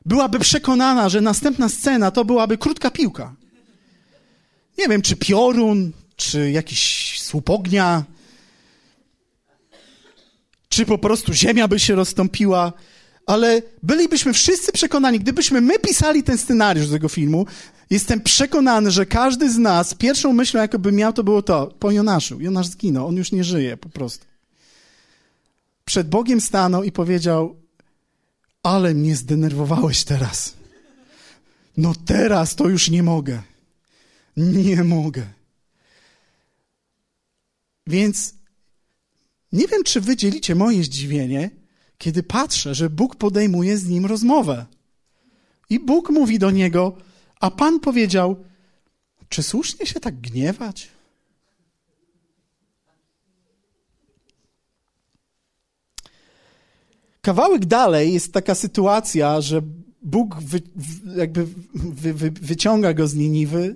byłaby 0.05 0.39
przekonana, 0.39 1.09
że 1.09 1.21
następna 1.21 1.69
scena 1.69 2.12
to 2.12 2.25
byłaby 2.25 2.57
krótka 2.57 2.91
piłka. 2.91 3.36
Nie 4.77 4.88
wiem, 4.88 5.01
czy 5.01 5.15
piorun, 5.15 5.91
czy 6.15 6.51
jakiś 6.51 7.15
słup 7.21 7.49
ognia, 7.49 8.03
czy 10.69 10.86
po 10.86 10.97
prostu 10.97 11.33
ziemia 11.33 11.67
by 11.67 11.79
się 11.79 11.95
rozstąpiła, 11.95 12.73
ale 13.25 13.62
bylibyśmy 13.83 14.33
wszyscy 14.33 14.71
przekonani, 14.71 15.19
gdybyśmy 15.19 15.62
my 15.62 15.79
pisali 15.79 16.23
ten 16.23 16.38
scenariusz 16.38 16.89
tego 16.89 17.09
filmu, 17.09 17.45
jestem 17.89 18.21
przekonany, 18.21 18.91
że 18.91 19.05
każdy 19.05 19.51
z 19.51 19.57
nas 19.57 19.93
pierwszą 19.93 20.33
myślą, 20.33 20.62
jakoby 20.62 20.91
miał, 20.91 21.13
to 21.13 21.23
było 21.23 21.41
to, 21.41 21.67
po 21.79 21.91
Jonaszu. 21.91 22.41
Jonasz 22.41 22.67
zginął, 22.67 23.07
on 23.07 23.15
już 23.15 23.31
nie 23.31 23.43
żyje 23.43 23.77
po 23.77 23.89
prostu. 23.89 24.25
Przed 25.86 26.09
Bogiem 26.09 26.41
stanął 26.41 26.83
i 26.83 26.91
powiedział, 26.91 27.55
ale 28.63 28.93
mnie 28.93 29.15
zdenerwowałeś 29.15 30.03
teraz. 30.03 30.53
No 31.77 31.93
teraz 32.05 32.55
to 32.55 32.69
już 32.69 32.89
nie 32.89 33.03
mogę. 33.03 33.41
Nie 34.38 34.83
mogę. 34.83 35.23
Więc 37.88 38.33
nie 39.51 39.67
wiem, 39.67 39.83
czy 39.83 40.01
wy 40.01 40.15
dzielicie 40.15 40.55
moje 40.55 40.83
zdziwienie, 40.83 41.49
kiedy 42.04 42.24
patrzę, 42.24 42.76
że 42.76 42.89
Bóg 42.89 43.16
podejmuje 43.16 43.78
z 43.78 43.88
nim 43.88 44.06
rozmowę. 44.06 44.66
I 45.70 45.80
Bóg 45.80 46.10
mówi 46.10 46.39
do 46.39 46.52
niego, 46.52 46.98
a 47.39 47.52
Pan 47.52 47.80
powiedział, 47.80 48.44
czy 49.30 49.44
słusznie 49.44 49.86
się 49.86 50.00
tak 50.00 50.22
gniewać? 50.22 50.89
Kawałek 57.22 57.66
dalej 57.66 58.13
jest 58.13 58.34
taka 58.34 58.56
sytuacja, 58.56 59.42
że 59.42 59.62
Bóg 60.02 60.36
wy, 60.42 60.62
jakby 61.16 61.48
wy, 61.76 62.13
wy, 62.13 62.32
wyciąga 62.32 62.94
go 62.94 63.08
z 63.08 63.16
Niniwy, 63.16 63.76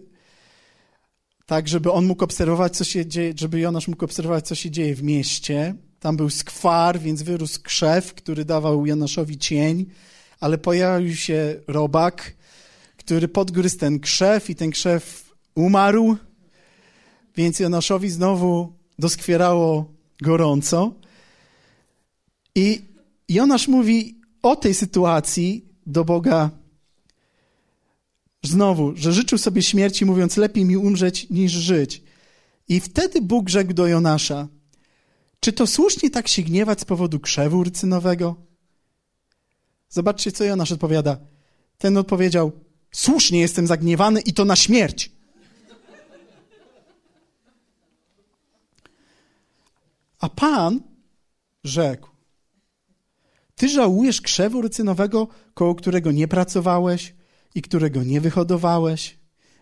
tak 1.45 1.67
żeby 1.67 1.91
on 1.91 2.05
mógł 2.05 2.23
obserwować, 2.23 2.77
co 2.77 2.83
się 2.83 3.05
dzieje, 3.05 3.33
żeby 3.35 3.59
Jonasz 3.59 3.87
mógł 3.87 4.05
obserwować, 4.05 4.47
co 4.47 4.55
się 4.55 4.71
dzieje 4.71 4.95
w 4.95 5.03
mieście. 5.03 5.75
Tam 5.99 6.17
był 6.17 6.29
skwar, 6.29 6.99
więc 6.99 7.21
wyrósł 7.21 7.61
krzew, 7.61 8.13
który 8.13 8.45
dawał 8.45 8.85
Jonaszowi 8.85 9.37
cień, 9.37 9.85
ale 10.39 10.57
pojawił 10.57 11.15
się 11.15 11.55
robak, 11.67 12.33
który 12.97 13.27
podgryzł 13.27 13.77
ten 13.77 13.99
krzew 13.99 14.49
i 14.49 14.55
ten 14.55 14.71
krzew 14.71 15.33
umarł, 15.55 16.17
więc 17.35 17.59
Jonaszowi 17.59 18.09
znowu 18.09 18.73
doskwierało 18.99 19.93
gorąco. 20.21 20.93
I 22.55 22.81
Jonasz 23.29 23.67
mówi 23.67 24.21
o 24.41 24.55
tej 24.55 24.73
sytuacji 24.73 25.65
do 25.85 26.05
Boga 26.05 26.49
znowu, 28.43 28.93
że 28.95 29.13
życzył 29.13 29.37
sobie 29.37 29.61
śmierci, 29.61 30.05
mówiąc, 30.05 30.37
lepiej 30.37 30.65
mi 30.65 30.77
umrzeć 30.77 31.29
niż 31.29 31.51
żyć. 31.51 32.03
I 32.69 32.79
wtedy 32.79 33.21
Bóg 33.21 33.49
rzekł 33.49 33.73
do 33.73 33.87
Jonasza, 33.87 34.47
czy 35.39 35.53
to 35.53 35.67
słusznie 35.67 36.09
tak 36.09 36.27
się 36.27 36.41
gniewać 36.41 36.81
z 36.81 36.85
powodu 36.85 37.19
krzewu 37.19 37.63
rycynowego? 37.63 38.35
Zobaczcie, 39.89 40.31
co 40.31 40.43
Jonasz 40.43 40.71
odpowiada. 40.71 41.17
Ten 41.77 41.97
odpowiedział, 41.97 42.51
słusznie 42.91 43.39
jestem 43.39 43.67
zagniewany 43.67 44.21
i 44.21 44.33
to 44.33 44.45
na 44.45 44.55
śmierć. 44.55 45.11
A 50.19 50.29
Pan 50.29 50.81
rzekł, 51.63 52.09
ty 53.55 53.69
żałujesz 53.69 54.21
krzewu 54.21 54.61
rycynowego, 54.61 55.27
koło 55.53 55.75
którego 55.75 56.11
nie 56.11 56.27
pracowałeś 56.27 57.15
i 57.55 57.61
którego 57.61 58.03
nie 58.03 58.21
wyhodowałeś? 58.21 59.17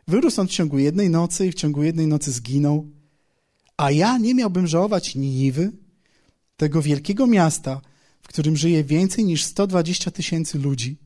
Wyrósł 0.08 0.42
on 0.42 0.48
w 0.48 0.52
ciągu 0.52 0.80
jednej 0.80 1.10
nocy 1.10 1.48
i 1.48 1.52
w 1.52 1.56
ciągu 1.56 1.84
jednej 1.84 2.08
nocy 2.08 2.32
zginął. 2.32 2.95
A 3.78 3.92
ja 3.92 4.18
nie 4.18 4.36
miałbym 4.36 4.68
żałować 4.68 5.16
Niniwy, 5.16 5.72
tego 6.58 6.82
wielkiego 6.82 7.28
miasta, 7.28 7.82
w 8.22 8.28
którym 8.28 8.58
żyje 8.58 8.84
więcej 8.84 9.26
niż 9.26 9.44
120 9.44 10.12
tysięcy 10.12 10.60
ludzi. 10.60 10.98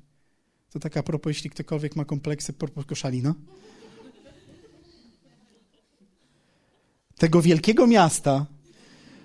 To 0.70 0.80
taka 0.80 1.04
propos, 1.04 1.30
jeśli 1.30 1.50
ktokolwiek 1.50 1.96
ma 1.96 2.06
kompleksy 2.06 2.54
propos 2.54 2.86
koszalina. 2.86 3.36
Tego 7.18 7.42
wielkiego 7.42 7.88
miasta, 7.88 8.46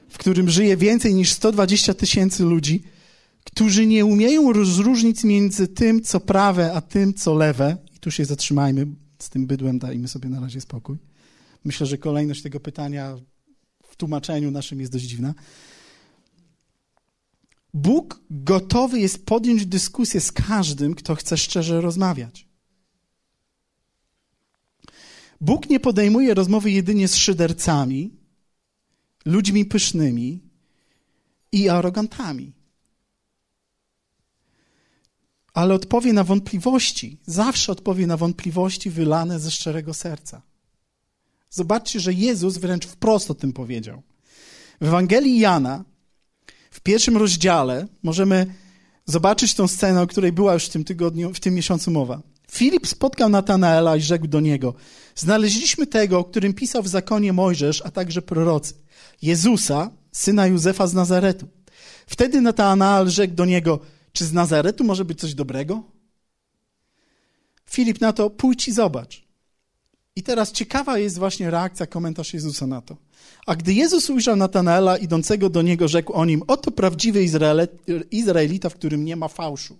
w 0.08 0.18
którym 0.18 0.50
żyje 0.50 0.76
więcej 0.76 1.14
niż 1.14 1.32
120 1.32 1.94
tysięcy 1.94 2.44
ludzi, 2.44 2.82
którzy 3.44 3.86
nie 3.86 4.04
umieją 4.04 4.52
rozróżnić 4.52 5.24
między 5.24 5.68
tym, 5.68 6.02
co 6.02 6.20
prawe, 6.20 6.72
a 6.72 6.80
tym, 6.80 7.14
co 7.14 7.34
lewe. 7.34 7.76
I 7.96 7.98
tu 7.98 8.10
się 8.10 8.24
zatrzymajmy, 8.24 8.86
z 9.18 9.30
tym 9.30 9.46
bydłem 9.46 9.78
dajmy 9.78 10.08
sobie 10.08 10.28
na 10.28 10.40
razie 10.40 10.60
spokój. 10.60 10.98
Myślę, 11.64 11.86
że 11.86 11.98
kolejność 11.98 12.42
tego 12.42 12.60
pytania 12.60 13.16
w 13.94 13.96
tłumaczeniu 13.96 14.50
naszym 14.50 14.80
jest 14.80 14.92
dość 14.92 15.04
dziwna. 15.04 15.34
Bóg 17.74 18.20
gotowy 18.30 19.00
jest 19.00 19.26
podjąć 19.26 19.66
dyskusję 19.66 20.20
z 20.20 20.32
każdym, 20.32 20.94
kto 20.94 21.14
chce 21.14 21.36
szczerze 21.36 21.80
rozmawiać. 21.80 22.46
Bóg 25.40 25.70
nie 25.70 25.80
podejmuje 25.80 26.34
rozmowy 26.34 26.70
jedynie 26.70 27.08
z 27.08 27.16
szydercami, 27.16 28.10
ludźmi 29.24 29.64
pysznymi 29.64 30.40
i 31.52 31.68
arogantami. 31.68 32.52
ale 35.54 35.74
odpowie 35.74 36.12
na 36.12 36.24
wątpliwości. 36.24 37.18
Zawsze 37.26 37.72
odpowie 37.72 38.06
na 38.06 38.16
wątpliwości 38.16 38.90
wylane 38.90 39.40
ze 39.40 39.50
szczerego 39.50 39.94
serca. 39.94 40.42
Zobaczcie, 41.54 42.00
że 42.00 42.12
Jezus 42.12 42.58
wręcz 42.58 42.86
wprost 42.86 43.30
o 43.30 43.34
tym 43.34 43.52
powiedział. 43.52 44.02
W 44.80 44.86
Ewangelii 44.86 45.38
Jana, 45.38 45.84
w 46.70 46.80
pierwszym 46.80 47.16
rozdziale, 47.16 47.86
możemy 48.02 48.46
zobaczyć 49.06 49.54
tą 49.54 49.68
scenę, 49.68 50.02
o 50.02 50.06
której 50.06 50.32
była 50.32 50.54
już 50.54 50.64
w 50.64 50.68
tym 50.68 50.84
tygodniu, 50.84 51.34
w 51.34 51.40
tym 51.40 51.54
miesiącu 51.54 51.90
mowa. 51.90 52.22
Filip 52.50 52.86
spotkał 52.86 53.28
Natanaela 53.28 53.96
i 53.96 54.00
rzekł 54.00 54.26
do 54.26 54.40
niego: 54.40 54.74
Znaleźliśmy 55.14 55.86
tego, 55.86 56.18
o 56.18 56.24
którym 56.24 56.54
pisał 56.54 56.82
w 56.82 56.88
zakonie 56.88 57.32
Mojżesz, 57.32 57.82
a 57.84 57.90
także 57.90 58.22
prorocy, 58.22 58.74
Jezusa, 59.22 59.90
syna 60.12 60.46
Józefa 60.46 60.86
z 60.86 60.94
Nazaretu. 60.94 61.48
Wtedy 62.06 62.40
Natanael 62.40 63.08
rzekł 63.08 63.34
do 63.34 63.44
niego: 63.44 63.80
Czy 64.12 64.24
z 64.24 64.32
Nazaretu 64.32 64.84
może 64.84 65.04
być 65.04 65.20
coś 65.20 65.34
dobrego? 65.34 65.82
Filip 67.70 68.00
na 68.00 68.12
to: 68.12 68.30
Pójdź 68.30 68.68
i 68.68 68.72
zobacz. 68.72 69.23
I 70.16 70.22
teraz 70.22 70.52
ciekawa 70.52 70.98
jest 70.98 71.18
właśnie 71.18 71.50
reakcja, 71.50 71.86
komentarz 71.86 72.34
Jezusa 72.34 72.66
na 72.66 72.82
to. 72.82 72.96
A 73.46 73.56
gdy 73.56 73.74
Jezus 73.74 74.10
ujrzał 74.10 74.36
Natanaela 74.36 74.96
idącego 74.96 75.50
do 75.50 75.62
niego, 75.62 75.88
rzekł 75.88 76.12
o 76.12 76.24
nim: 76.24 76.42
Oto 76.46 76.70
prawdziwy 76.70 77.26
Izraelita, 78.10 78.68
w 78.68 78.74
którym 78.74 79.04
nie 79.04 79.16
ma 79.16 79.28
fałszu. 79.28 79.78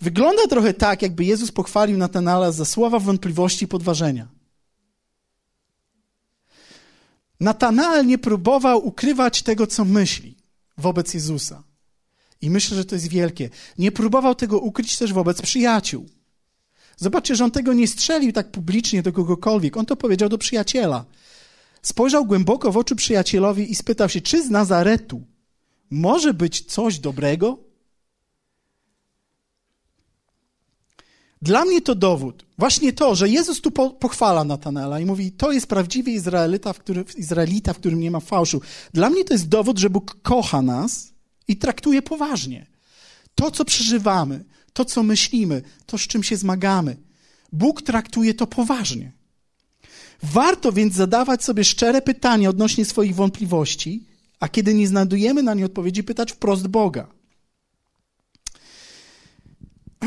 Wygląda 0.00 0.46
trochę 0.46 0.74
tak, 0.74 1.02
jakby 1.02 1.24
Jezus 1.24 1.52
pochwalił 1.52 1.98
Natanaela 1.98 2.52
za 2.52 2.64
słowa 2.64 2.98
wątpliwości 2.98 3.64
i 3.64 3.68
podważenia. 3.68 4.28
Natanael 7.40 8.06
nie 8.06 8.18
próbował 8.18 8.86
ukrywać 8.86 9.42
tego, 9.42 9.66
co 9.66 9.84
myśli 9.84 10.36
wobec 10.78 11.14
Jezusa. 11.14 11.62
I 12.40 12.50
myślę, 12.50 12.76
że 12.76 12.84
to 12.84 12.94
jest 12.94 13.08
wielkie. 13.08 13.50
Nie 13.78 13.92
próbował 13.92 14.34
tego 14.34 14.58
ukryć 14.58 14.98
też 14.98 15.12
wobec 15.12 15.42
przyjaciół. 15.42 16.06
Zobaczcie, 16.98 17.36
że 17.36 17.44
on 17.44 17.50
tego 17.50 17.72
nie 17.72 17.88
strzelił 17.88 18.32
tak 18.32 18.50
publicznie 18.50 19.02
do 19.02 19.12
kogokolwiek. 19.12 19.76
On 19.76 19.86
to 19.86 19.96
powiedział 19.96 20.28
do 20.28 20.38
przyjaciela. 20.38 21.04
Spojrzał 21.82 22.26
głęboko 22.26 22.72
w 22.72 22.76
oczy 22.76 22.96
przyjacielowi 22.96 23.72
i 23.72 23.74
spytał 23.74 24.08
się, 24.08 24.20
czy 24.20 24.44
z 24.44 24.50
Nazaretu 24.50 25.22
może 25.90 26.34
być 26.34 26.64
coś 26.64 26.98
dobrego? 26.98 27.58
Dla 31.42 31.64
mnie 31.64 31.80
to 31.80 31.94
dowód. 31.94 32.44
Właśnie 32.58 32.92
to, 32.92 33.14
że 33.14 33.28
Jezus 33.28 33.60
tu 33.60 33.70
pochwala 33.70 34.44
Natanela 34.44 35.00
i 35.00 35.04
mówi, 35.04 35.32
to 35.32 35.52
jest 35.52 35.66
prawdziwy 35.66 36.10
Izraelita 36.10 36.72
w, 36.72 36.78
którym, 36.78 37.04
Izraelita, 37.16 37.72
w 37.72 37.78
którym 37.78 38.00
nie 38.00 38.10
ma 38.10 38.20
fałszu. 38.20 38.60
Dla 38.92 39.10
mnie 39.10 39.24
to 39.24 39.34
jest 39.34 39.48
dowód, 39.48 39.78
że 39.78 39.90
Bóg 39.90 40.16
kocha 40.22 40.62
nas 40.62 41.12
i 41.48 41.56
traktuje 41.56 42.02
poważnie. 42.02 42.66
To, 43.34 43.50
co 43.50 43.64
przeżywamy, 43.64 44.44
to, 44.78 44.84
co 44.84 45.02
myślimy, 45.02 45.62
to, 45.86 45.98
z 45.98 46.00
czym 46.00 46.22
się 46.22 46.36
zmagamy. 46.36 46.96
Bóg 47.52 47.82
traktuje 47.82 48.34
to 48.34 48.46
poważnie. 48.46 49.12
Warto 50.22 50.72
więc 50.72 50.94
zadawać 50.94 51.44
sobie 51.44 51.64
szczere 51.64 52.02
pytania 52.02 52.50
odnośnie 52.50 52.84
swoich 52.84 53.14
wątpliwości, 53.14 54.04
a 54.40 54.48
kiedy 54.48 54.74
nie 54.74 54.88
znajdujemy 54.88 55.42
na 55.42 55.54
nie 55.54 55.64
odpowiedzi, 55.66 56.04
pytać 56.04 56.32
wprost 56.32 56.66
Boga. 56.66 57.08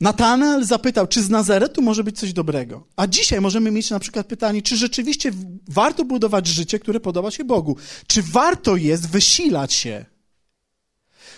Natanael 0.00 0.64
zapytał, 0.64 1.06
czy 1.06 1.22
z 1.22 1.30
Nazaretu 1.30 1.82
może 1.82 2.04
być 2.04 2.18
coś 2.18 2.32
dobrego. 2.32 2.86
A 2.96 3.06
dzisiaj 3.06 3.40
możemy 3.40 3.70
mieć 3.70 3.90
na 3.90 3.98
przykład 3.98 4.26
pytanie, 4.26 4.62
czy 4.62 4.76
rzeczywiście 4.76 5.32
warto 5.68 6.04
budować 6.04 6.46
życie, 6.46 6.78
które 6.78 7.00
podoba 7.00 7.30
się 7.30 7.44
Bogu? 7.44 7.76
Czy 8.06 8.22
warto 8.22 8.76
jest 8.76 9.08
wysilać 9.08 9.72
się? 9.72 10.11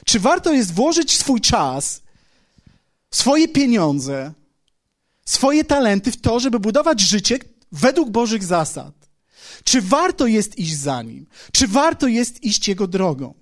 Czy 0.04 0.20
warto 0.20 0.52
jest 0.52 0.74
włożyć 0.74 1.18
swój 1.18 1.40
czas, 1.40 2.00
swoje 3.10 3.48
pieniądze, 3.48 4.32
swoje 5.24 5.64
talenty 5.64 6.12
w 6.12 6.20
to, 6.20 6.40
żeby 6.40 6.60
budować 6.60 7.00
życie 7.00 7.38
według 7.72 8.10
Bożych 8.10 8.44
zasad? 8.44 8.94
Czy 9.64 9.82
warto 9.82 10.26
jest 10.26 10.58
iść 10.58 10.76
za 10.76 11.02
Nim? 11.02 11.26
Czy 11.52 11.68
warto 11.68 12.06
jest 12.06 12.44
iść 12.44 12.68
Jego 12.68 12.86
drogą? 12.86 13.34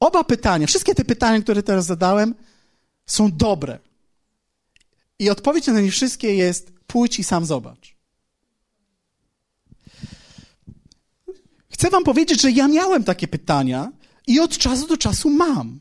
Oba 0.00 0.24
pytania, 0.24 0.66
wszystkie 0.66 0.94
te 0.94 1.04
pytania, 1.04 1.42
które 1.42 1.62
teraz 1.62 1.86
zadałem, 1.86 2.34
są 3.06 3.32
dobre. 3.32 3.78
I 5.18 5.30
odpowiedź 5.30 5.66
na 5.66 5.80
nie 5.80 5.90
wszystkie 5.90 6.34
jest: 6.34 6.72
pójdź 6.86 7.18
i 7.18 7.24
sam 7.24 7.46
zobacz. 7.46 7.96
Chcę 11.72 11.90
Wam 11.90 12.04
powiedzieć, 12.04 12.40
że 12.40 12.50
ja 12.50 12.68
miałem 12.68 13.04
takie 13.04 13.28
pytania 13.28 13.92
i 14.26 14.40
od 14.40 14.58
czasu 14.58 14.86
do 14.86 14.96
czasu 14.96 15.30
mam. 15.30 15.80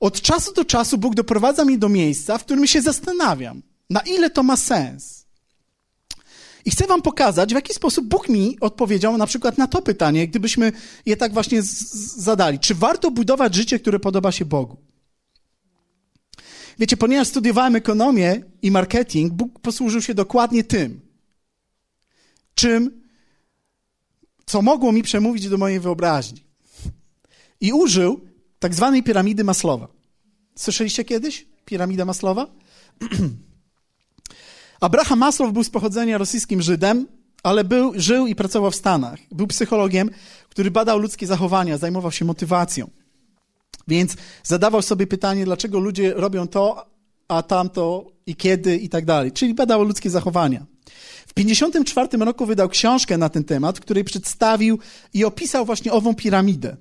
Od 0.00 0.20
czasu 0.20 0.52
do 0.52 0.64
czasu 0.64 0.98
Bóg 0.98 1.14
doprowadza 1.14 1.64
mnie 1.64 1.78
do 1.78 1.88
miejsca, 1.88 2.38
w 2.38 2.44
którym 2.44 2.66
się 2.66 2.82
zastanawiam, 2.82 3.62
na 3.90 4.00
ile 4.00 4.30
to 4.30 4.42
ma 4.42 4.56
sens. 4.56 5.26
I 6.64 6.70
chcę 6.70 6.86
Wam 6.86 7.02
pokazać, 7.02 7.50
w 7.50 7.54
jaki 7.54 7.74
sposób 7.74 8.06
Bóg 8.06 8.28
mi 8.28 8.60
odpowiedział 8.60 9.16
na 9.18 9.26
przykład 9.26 9.58
na 9.58 9.66
to 9.66 9.82
pytanie, 9.82 10.28
gdybyśmy 10.28 10.72
je 11.06 11.16
tak 11.16 11.32
właśnie 11.32 11.62
zadali. 12.16 12.58
Czy 12.58 12.74
warto 12.74 13.10
budować 13.10 13.54
życie, 13.54 13.78
które 13.78 14.00
podoba 14.00 14.32
się 14.32 14.44
Bogu? 14.44 14.76
Wiecie, 16.78 16.96
ponieważ 16.96 17.28
studiowałem 17.28 17.76
ekonomię 17.76 18.42
i 18.62 18.70
marketing, 18.70 19.32
Bóg 19.32 19.60
posłużył 19.60 20.02
się 20.02 20.14
dokładnie 20.14 20.64
tym, 20.64 21.00
czym, 22.54 23.02
co 24.46 24.62
mogło 24.62 24.92
mi 24.92 25.02
przemówić 25.02 25.48
do 25.48 25.58
mojej 25.58 25.80
wyobraźni. 25.80 26.49
I 27.60 27.72
użył 27.72 28.20
tak 28.58 28.74
zwanej 28.74 29.02
piramidy 29.02 29.44
Maslowa. 29.44 29.88
Słyszeliście 30.54 31.04
kiedyś? 31.04 31.46
Piramida 31.64 32.04
Maslowa? 32.04 32.46
Abraham 34.80 35.18
Maslow 35.18 35.52
był 35.52 35.64
z 35.64 35.70
pochodzenia 35.70 36.18
rosyjskim 36.18 36.62
Żydem, 36.62 37.06
ale 37.42 37.64
był, 37.64 37.92
żył 37.96 38.26
i 38.26 38.34
pracował 38.34 38.70
w 38.70 38.76
Stanach. 38.76 39.18
Był 39.32 39.46
psychologiem, 39.46 40.10
który 40.48 40.70
badał 40.70 40.98
ludzkie 40.98 41.26
zachowania, 41.26 41.78
zajmował 41.78 42.12
się 42.12 42.24
motywacją. 42.24 42.90
Więc 43.88 44.16
zadawał 44.42 44.82
sobie 44.82 45.06
pytanie, 45.06 45.44
dlaczego 45.44 45.78
ludzie 45.78 46.14
robią 46.14 46.48
to, 46.48 46.86
a 47.28 47.42
tamto 47.42 48.12
i 48.26 48.36
kiedy 48.36 48.76
i 48.76 48.88
tak 48.88 49.04
dalej. 49.04 49.32
Czyli 49.32 49.54
badał 49.54 49.84
ludzkie 49.84 50.10
zachowania. 50.10 50.66
W 51.26 51.34
1954 51.34 52.24
roku 52.24 52.46
wydał 52.46 52.68
książkę 52.68 53.18
na 53.18 53.28
ten 53.28 53.44
temat, 53.44 53.78
w 53.78 53.80
której 53.80 54.04
przedstawił 54.04 54.78
i 55.14 55.24
opisał 55.24 55.66
właśnie 55.66 55.92
ową 55.92 56.14
piramidę, 56.14 56.76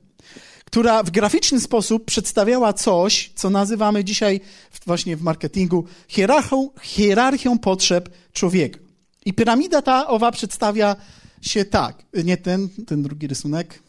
która 0.69 1.03
w 1.03 1.11
graficzny 1.11 1.59
sposób 1.59 2.05
przedstawiała 2.05 2.73
coś, 2.73 3.31
co 3.35 3.49
nazywamy 3.49 4.03
dzisiaj 4.03 4.41
właśnie 4.85 5.17
w 5.17 5.21
marketingu 5.21 5.85
hierarchią, 6.07 6.69
hierarchią 6.81 7.59
potrzeb 7.59 8.09
człowieka. 8.33 8.79
I 9.25 9.33
piramida 9.33 9.81
ta 9.81 10.07
owa 10.07 10.31
przedstawia 10.31 10.95
się 11.41 11.65
tak. 11.65 12.05
Nie 12.23 12.37
ten, 12.37 12.69
ten 12.69 13.03
drugi 13.03 13.27
rysunek. 13.27 13.83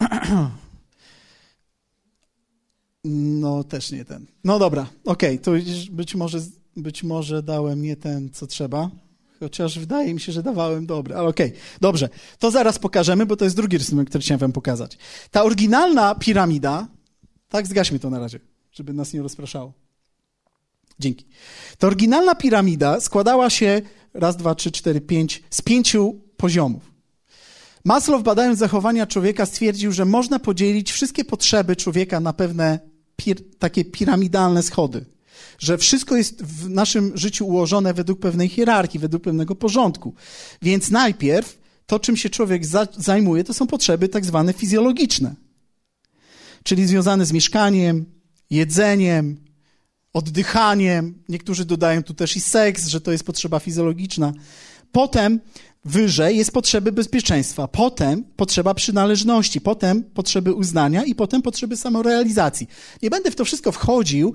No, 3.40 3.64
też 3.64 3.92
nie 3.92 4.04
ten. 4.04 4.26
No 4.44 4.58
dobra, 4.58 4.86
okej, 5.04 5.40
okay, 5.40 5.44
to 5.44 5.50
być 5.90 6.14
może, 6.14 6.38
być 6.76 7.02
może 7.02 7.42
dałem 7.42 7.82
nie 7.82 7.96
ten, 7.96 8.30
co 8.30 8.46
trzeba. 8.46 8.90
Chociaż 9.40 9.78
wydaje 9.78 10.14
mi 10.14 10.20
się, 10.20 10.32
że 10.32 10.42
dawałem 10.42 10.86
dobry, 10.86 11.14
ale 11.14 11.28
okej, 11.28 11.48
okay. 11.48 11.60
dobrze. 11.80 12.08
To 12.38 12.50
zaraz 12.50 12.78
pokażemy, 12.78 13.26
bo 13.26 13.36
to 13.36 13.44
jest 13.44 13.56
drugi 13.56 13.78
rysunek, 13.78 14.08
który 14.08 14.22
chciałem 14.22 14.38
wam 14.38 14.52
pokazać. 14.52 14.98
Ta 15.30 15.42
oryginalna 15.44 16.14
piramida, 16.14 16.88
tak, 17.48 17.66
zgaśmy 17.66 17.98
to 17.98 18.10
na 18.10 18.18
razie, 18.18 18.40
żeby 18.72 18.92
nas 18.92 19.12
nie 19.12 19.22
rozpraszało. 19.22 19.72
Dzięki. 20.98 21.26
Ta 21.78 21.86
oryginalna 21.86 22.34
piramida 22.34 23.00
składała 23.00 23.50
się 23.50 23.82
raz, 24.14 24.36
dwa, 24.36 24.54
trzy, 24.54 24.72
cztery, 24.72 25.00
pięć, 25.00 25.42
z 25.50 25.62
pięciu 25.62 26.20
poziomów. 26.36 26.94
Maslow, 27.84 28.22
badając 28.22 28.58
zachowania 28.58 29.06
człowieka, 29.06 29.46
stwierdził, 29.46 29.92
że 29.92 30.04
można 30.04 30.38
podzielić 30.38 30.92
wszystkie 30.92 31.24
potrzeby 31.24 31.76
człowieka 31.76 32.20
na 32.20 32.32
pewne 32.32 32.78
pir 33.16 33.58
takie 33.58 33.84
piramidalne 33.84 34.62
schody. 34.62 35.04
Że 35.58 35.78
wszystko 35.78 36.16
jest 36.16 36.42
w 36.42 36.68
naszym 36.68 37.12
życiu 37.14 37.46
ułożone 37.46 37.94
według 37.94 38.20
pewnej 38.20 38.48
hierarchii, 38.48 39.00
według 39.00 39.22
pewnego 39.22 39.54
porządku. 39.54 40.14
Więc 40.62 40.90
najpierw 40.90 41.58
to, 41.86 42.00
czym 42.00 42.16
się 42.16 42.30
człowiek 42.30 42.66
za 42.66 42.88
zajmuje, 42.98 43.44
to 43.44 43.54
są 43.54 43.66
potrzeby 43.66 44.08
tak 44.08 44.24
zwane 44.24 44.52
fizjologiczne. 44.52 45.34
Czyli 46.62 46.86
związane 46.86 47.26
z 47.26 47.32
mieszkaniem, 47.32 48.04
jedzeniem, 48.50 49.44
oddychaniem. 50.12 51.22
Niektórzy 51.28 51.64
dodają 51.64 52.02
tu 52.02 52.14
też 52.14 52.36
i 52.36 52.40
seks, 52.40 52.86
że 52.86 53.00
to 53.00 53.12
jest 53.12 53.24
potrzeba 53.24 53.58
fizjologiczna. 53.58 54.32
Potem 54.92 55.40
Wyżej 55.84 56.36
jest 56.36 56.52
potrzeby 56.52 56.92
bezpieczeństwa, 56.92 57.68
potem 57.68 58.24
potrzeba 58.36 58.74
przynależności, 58.74 59.60
potem 59.60 60.04
potrzeby 60.04 60.54
uznania 60.54 61.04
i 61.04 61.14
potem 61.14 61.42
potrzeby 61.42 61.76
samorealizacji. 61.76 62.66
Nie 63.02 63.10
będę 63.10 63.30
w 63.30 63.36
to 63.36 63.44
wszystko 63.44 63.72
wchodził. 63.72 64.34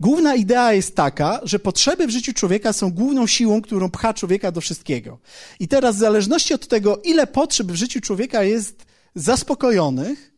Główna 0.00 0.34
idea 0.34 0.72
jest 0.72 0.96
taka, 0.96 1.40
że 1.42 1.58
potrzeby 1.58 2.06
w 2.06 2.10
życiu 2.10 2.32
człowieka 2.32 2.72
są 2.72 2.90
główną 2.90 3.26
siłą, 3.26 3.62
którą 3.62 3.90
pcha 3.90 4.14
człowieka 4.14 4.52
do 4.52 4.60
wszystkiego. 4.60 5.18
I 5.60 5.68
teraz 5.68 5.96
w 5.96 5.98
zależności 5.98 6.54
od 6.54 6.68
tego, 6.68 6.96
ile 7.04 7.26
potrzeb 7.26 7.66
w 7.66 7.74
życiu 7.74 8.00
człowieka 8.00 8.42
jest 8.42 8.86
zaspokojonych, 9.14 10.32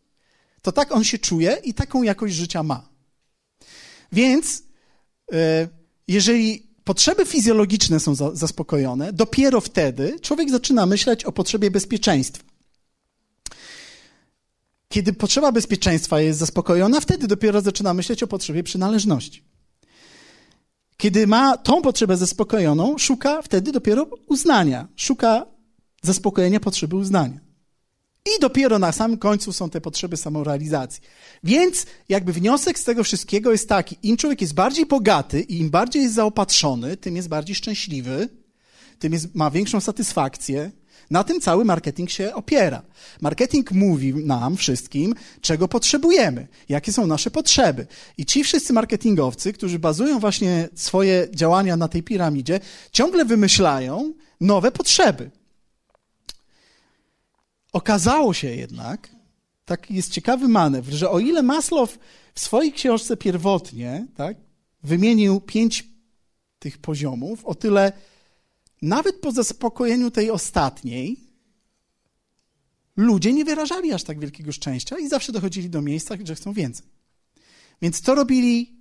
to 0.63 0.73
tak 0.73 0.93
on 0.93 1.05
się 1.05 1.19
czuje 1.19 1.59
i 1.65 1.75
taką 1.75 2.03
jakość 2.03 2.35
życia 2.35 2.63
ma. 2.63 2.89
Więc 4.13 4.63
e, 5.33 5.69
jeżeli 6.09 6.71
potrzeby 6.85 7.27
fizjologiczne 7.27 8.01
są 8.01 8.15
zaspokojone, 8.33 9.13
dopiero 9.13 9.61
wtedy 9.61 10.21
człowiek 10.21 10.51
zaczyna 10.51 10.87
myśleć 10.87 11.25
o 11.25 11.33
potrzebie 11.33 11.71
bezpieczeństwa. 11.71 12.45
Kiedy 14.89 15.13
potrzeba 15.13 15.53
bezpieczeństwa 15.53 16.21
jest 16.21 16.39
zaspokojona, 16.39 17.01
wtedy 17.01 17.27
dopiero 17.27 17.61
zaczyna 17.61 17.95
myśleć 17.95 18.23
o 18.23 18.27
potrzebie 18.27 18.63
przynależności. 18.63 19.50
Kiedy 21.01 21.27
ma 21.27 21.57
tą 21.57 21.83
potrzebę 21.83 22.17
zaspokojoną, 22.17 22.99
szuka 22.99 23.43
wtedy 23.43 23.73
dopiero 23.73 24.07
uznania, 24.27 24.89
szuka 24.97 25.47
zaspokojenia 26.03 26.61
potrzeby 26.61 26.97
uznania. 26.97 27.41
I 28.27 28.41
dopiero 28.41 28.79
na 28.79 28.93
samym 28.93 29.19
końcu 29.19 29.53
są 29.53 29.71
te 29.71 29.81
potrzeby 29.81 30.17
samorealizacji. 30.17 31.03
Więc 31.45 31.87
jakby 32.09 32.33
wniosek 32.33 32.79
z 32.79 32.85
tego 32.85 33.05
wszystkiego 33.05 33.53
jest 33.53 33.69
taki, 33.69 33.97
im 34.03 34.17
człowiek 34.17 34.41
jest 34.41 34.55
bardziej 34.55 34.87
bogaty 34.87 35.41
i 35.41 35.61
im 35.61 35.71
bardziej 35.71 36.03
jest 36.03 36.15
zaopatrzony, 36.15 36.97
tym 36.97 37.17
jest 37.17 37.29
bardziej 37.29 37.57
szczęśliwy, 37.57 38.29
tym 38.99 39.13
jest, 39.13 39.35
ma 39.35 39.51
większą 39.51 39.81
satysfakcję. 39.81 40.71
Na 41.11 41.25
tym 41.25 41.41
cały 41.41 41.65
marketing 41.65 42.11
się 42.11 42.35
opiera. 42.35 42.83
Marketing 43.21 43.73
mówi 43.73 44.15
nam 44.15 44.57
wszystkim, 44.57 45.15
czego 45.41 45.69
potrzebujemy, 45.69 46.49
jakie 46.69 46.93
są 46.93 47.07
nasze 47.07 47.31
potrzeby. 47.31 47.87
I 48.19 48.27
ci 48.27 48.45
wszyscy 48.45 48.73
marketingowcy, 48.73 49.53
którzy 49.53 49.79
bazują 49.79 50.19
właśnie 50.19 50.69
swoje 50.75 51.29
działania 51.35 51.77
na 51.77 51.89
tej 51.89 52.03
piramidzie, 52.03 52.61
ciągle 52.93 53.25
wymyślają 53.25 54.13
nowe 54.41 54.73
potrzeby. 54.73 55.31
Okazało 57.73 58.35
się 58.35 58.49
jednak, 58.49 59.09
taki 59.65 59.95
jest 59.95 60.13
ciekawy 60.13 60.49
manewr, 60.49 60.93
że 60.93 61.11
o 61.11 61.19
ile 61.19 61.43
Maslow 61.43 61.99
w 62.35 62.41
swojej 62.41 62.73
książce 62.73 63.17
pierwotnie 63.17 64.07
tak, 64.17 64.37
wymienił 64.83 65.41
pięć 65.41 65.89
tych 66.59 66.79
poziomów, 66.79 67.45
o 67.45 67.55
tyle 67.55 67.93
nawet 68.83 69.17
po 69.17 69.33
zaspokojeniu 69.33 70.11
tej 70.11 70.31
ostatniej 70.31 71.21
ludzie 72.97 73.33
nie 73.33 73.45
wyrażali 73.45 73.93
aż 73.93 74.05
tak 74.05 74.21
wielkiego 74.21 74.53
szczęścia 74.53 74.99
i 74.99 75.09
zawsze 75.09 75.33
dochodzili 75.33 75.71
do 75.71 75.83
miejsca, 75.83 76.17
gdzie 76.17 76.35
chcą 76.35 76.53
więcej. 76.53 76.87
Więc 77.83 78.01
co 78.01 78.15
robili, 78.15 78.77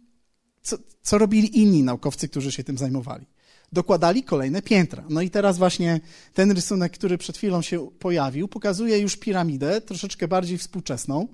co, 0.62 0.78
co 1.02 1.18
robili 1.18 1.60
inni 1.60 1.84
naukowcy, 1.84 2.30
którzy 2.30 2.52
się 2.52 2.64
tym 2.64 2.78
zajmowali? 2.78 3.26
dokładali 3.72 4.24
kolejne 4.24 4.62
piętra. 4.62 5.04
No 5.10 5.22
i 5.22 5.30
teraz 5.30 5.58
właśnie 5.58 6.00
ten 6.34 6.52
rysunek, 6.52 6.94
który 6.94 7.18
przed 7.18 7.38
chwilą 7.38 7.62
się 7.62 7.92
pojawił, 8.00 8.48
pokazuje 8.48 9.00
już 9.00 9.18
piramidę, 9.18 9.82
troszeczkę 9.82 10.28
bardziej 10.28 10.58
współczesną, 10.58 11.28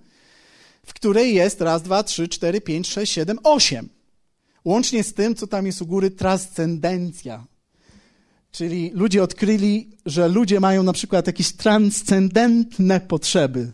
w 0.86 0.94
której 0.94 1.36
jest 1.36 1.62
raz, 1.62 1.82
dwa, 1.82 2.04
trzy, 2.04 2.28
cztery, 2.28 2.62
pięć, 2.62 2.88
sześć, 2.88 3.14
siedem, 3.14 3.40
osiem. 3.44 3.90
Łącznie 4.66 5.04
z 5.04 5.14
tym, 5.14 5.36
co 5.36 5.48
tam 5.48 5.66
jest 5.66 5.82
u 5.82 5.86
góry, 5.86 6.12
transcendencja. 6.12 7.46
Czyli 8.56 8.92
ludzie 8.94 9.24
odkryli, 9.24 9.90
że 10.06 10.28
ludzie 10.28 10.60
mają 10.60 10.84
na 10.84 10.94
przykład 10.94 11.28
jakieś 11.28 11.52
transcendentne 11.52 13.00
potrzeby. 13.00 13.72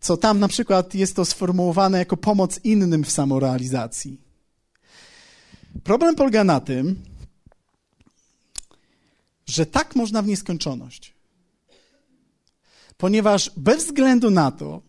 Co 0.00 0.16
tam 0.16 0.40
na 0.40 0.48
przykład 0.48 0.94
jest 0.94 1.16
to 1.16 1.24
sformułowane 1.24 1.98
jako 1.98 2.16
pomoc 2.16 2.60
innym 2.64 3.04
w 3.04 3.10
samorealizacji. 3.10 4.20
Problem 5.84 6.14
polega 6.14 6.44
na 6.44 6.60
tym, 6.60 7.02
że 9.46 9.66
tak 9.66 9.96
można 9.96 10.22
w 10.22 10.26
nieskończoność. 10.26 11.14
Ponieważ 12.96 13.50
bez 13.56 13.84
względu 13.84 14.30
na 14.30 14.50
to, 14.50 14.82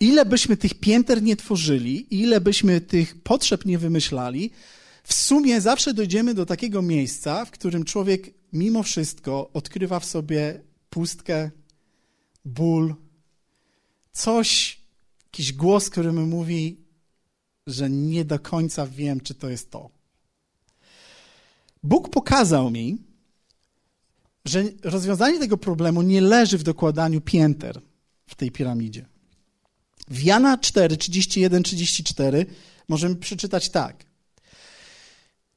ile 0.00 0.24
byśmy 0.24 0.56
tych 0.56 0.74
pięter 0.74 1.22
nie 1.22 1.36
tworzyli, 1.36 2.20
ile 2.20 2.40
byśmy 2.40 2.80
tych 2.80 3.22
potrzeb 3.22 3.64
nie 3.64 3.78
wymyślali, 3.78 4.50
w 5.04 5.14
sumie 5.14 5.60
zawsze 5.60 5.94
dojdziemy 5.94 6.34
do 6.34 6.46
takiego 6.46 6.82
miejsca, 6.82 7.44
w 7.44 7.50
którym 7.50 7.84
człowiek 7.84 8.34
mimo 8.52 8.82
wszystko 8.82 9.50
odkrywa 9.52 10.00
w 10.00 10.04
sobie 10.04 10.60
pustkę, 10.90 11.50
ból, 12.44 12.94
coś, 14.12 14.80
jakiś 15.24 15.52
głos, 15.52 15.90
który 15.90 16.12
mi 16.12 16.20
mówi, 16.20 16.80
że 17.66 17.90
nie 17.90 18.24
do 18.24 18.38
końca 18.38 18.86
wiem, 18.86 19.20
czy 19.20 19.34
to 19.34 19.50
jest 19.50 19.70
to. 19.70 19.90
Bóg 21.82 22.08
pokazał 22.08 22.70
mi, 22.70 22.98
że 24.44 24.64
rozwiązanie 24.82 25.38
tego 25.38 25.56
problemu 25.56 26.02
nie 26.02 26.20
leży 26.20 26.58
w 26.58 26.62
dokładaniu 26.62 27.20
pięter 27.20 27.80
w 28.26 28.34
tej 28.34 28.50
piramidzie. 28.50 29.06
W 30.08 30.22
Jana 30.22 30.58
4, 30.58 30.96
31, 30.96 31.62
34 31.62 32.46
możemy 32.88 33.16
przeczytać 33.16 33.70
tak. 33.70 34.04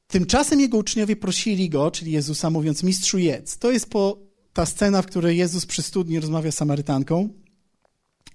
Tymczasem 0.08 0.60
jego 0.60 0.78
uczniowie 0.78 1.16
prosili 1.16 1.70
go, 1.70 1.90
czyli 1.90 2.12
Jezusa, 2.12 2.50
mówiąc: 2.50 2.82
Mistrzu, 2.82 3.18
jedz. 3.18 3.58
To 3.58 3.70
jest 3.72 3.90
po, 3.90 4.18
ta 4.52 4.66
scena, 4.66 5.02
w 5.02 5.06
której 5.06 5.38
Jezus 5.38 5.66
przy 5.66 5.82
studni 5.82 6.20
rozmawia 6.20 6.52
z 6.52 6.56
Samarytanką. 6.56 7.28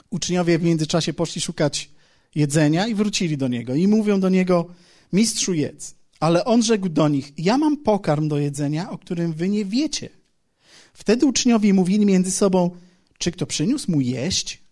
Uczniowie 0.10 0.60
w 0.60 0.64
międzyczasie 0.64 1.14
poszli 1.14 1.42
szukać 1.42 1.92
jedzenia 2.36 2.88
i 2.88 2.96
wrócili 2.96 3.38
do 3.38 3.48
niego. 3.48 3.76
I 3.76 3.88
mówią 3.88 4.20
do 4.20 4.30
niego: 4.30 4.66
Mistrzu, 5.14 5.54
jedz. 5.54 5.96
Ale 6.20 6.46
on 6.46 6.64
rzekł 6.64 6.90
do 6.90 7.08
nich: 7.08 7.34
Ja 7.38 7.58
mam 7.58 7.78
pokarm 7.78 8.28
do 8.28 8.38
jedzenia, 8.38 8.90
o 8.90 8.98
którym 8.98 9.34
wy 9.34 9.50
nie 9.50 9.66
wiecie. 9.66 10.10
Wtedy 10.94 11.26
uczniowie 11.26 11.74
mówili 11.74 12.06
między 12.06 12.32
sobą, 12.32 12.72
czy 13.18 13.32
kto 13.32 13.46
przyniósł 13.46 13.92
mu 13.92 14.02
jeść? 14.02 14.64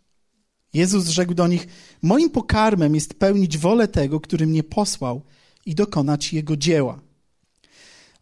Jezus 0.74 1.08
rzekł 1.08 1.34
do 1.34 1.48
nich, 1.48 1.68
moim 2.02 2.30
pokarmem 2.30 2.96
jest 2.96 3.14
pełnić 3.14 3.58
wolę 3.58 3.88
tego, 3.88 4.20
który 4.20 4.48
mnie 4.48 4.64
posłał 4.64 5.22
i 5.65 5.76
dokonać 5.76 6.34
jego 6.34 6.58
dzieła. 6.58 7.02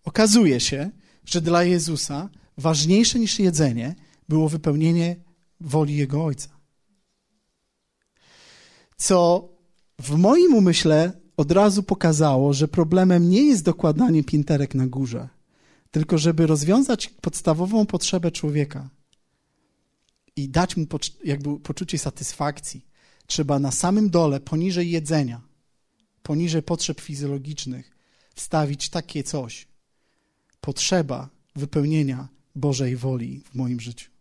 Okazuje 0.03 0.59
się, 0.59 0.91
że 1.25 1.41
dla 1.41 1.63
Jezusa 1.63 2.29
ważniejsze 2.57 3.19
niż 3.19 3.39
jedzenie 3.39 3.95
było 4.29 4.49
wypełnienie 4.49 5.15
woli 5.59 5.95
Jego 5.95 6.25
Ojca. 6.25 6.49
Co 8.97 9.49
w 9.99 10.15
moim 10.15 10.53
umyśle 10.53 11.11
od 11.37 11.51
razu 11.51 11.83
pokazało, 11.83 12.53
że 12.53 12.67
problemem 12.67 13.29
nie 13.29 13.43
jest 13.43 13.63
dokładanie 13.63 14.23
pięterek 14.23 14.75
na 14.75 14.87
górze, 14.87 15.29
tylko 15.91 16.17
żeby 16.17 16.47
rozwiązać 16.47 17.07
podstawową 17.07 17.85
potrzebę 17.85 18.31
człowieka 18.31 18.89
i 20.35 20.49
dać 20.49 20.77
mu 20.77 20.85
jakby 21.23 21.59
poczucie 21.59 21.97
satysfakcji, 21.97 22.85
trzeba 23.27 23.59
na 23.59 23.71
samym 23.71 24.09
dole, 24.09 24.39
poniżej 24.39 24.91
jedzenia, 24.91 25.48
poniżej 26.29 26.63
potrzeb 26.63 27.01
fizjologicznych, 27.01 27.91
wstawić 28.35 28.89
takie 28.89 29.23
coś. 29.23 29.67
Potrzeba 30.61 31.29
wypełnienia 31.55 32.27
Bożej 32.55 32.95
woli 32.95 33.41
w 33.51 33.55
moim 33.55 33.79
życiu. 33.79 34.11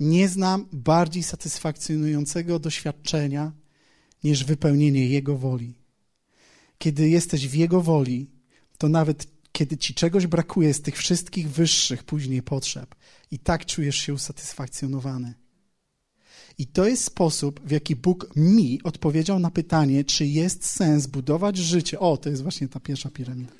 Nie 0.00 0.28
znam 0.28 0.68
bardziej 0.72 1.22
satysfakcjonującego 1.22 2.58
doświadczenia 2.58 3.52
niż 4.24 4.44
wypełnienie 4.44 5.08
Jego 5.08 5.36
woli. 5.38 5.74
Kiedy 6.78 7.08
jesteś 7.08 7.48
w 7.48 7.54
Jego 7.54 7.80
woli, 7.80 8.30
to 8.78 8.88
nawet 8.88 9.26
kiedy 9.52 9.76
ci 9.76 9.94
czegoś 9.94 10.26
brakuje 10.26 10.74
z 10.74 10.82
tych 10.82 10.96
wszystkich 10.96 11.50
wyższych 11.50 12.04
później 12.04 12.42
potrzeb, 12.42 12.94
i 13.30 13.38
tak 13.38 13.66
czujesz 13.66 13.96
się 13.96 14.14
usatysfakcjonowany. 14.14 15.34
I 16.60 16.66
to 16.66 16.86
jest 16.86 17.04
sposób, 17.04 17.60
w 17.64 17.70
jaki 17.70 17.96
Bóg 17.96 18.36
mi 18.36 18.80
odpowiedział 18.84 19.38
na 19.38 19.50
pytanie, 19.50 20.04
czy 20.04 20.26
jest 20.26 20.64
sens 20.64 21.06
budować 21.06 21.56
życie. 21.56 22.00
O, 22.00 22.16
to 22.16 22.28
jest 22.28 22.42
właśnie 22.42 22.68
ta 22.68 22.80
pierwsza 22.80 23.10
piramida. 23.10 23.52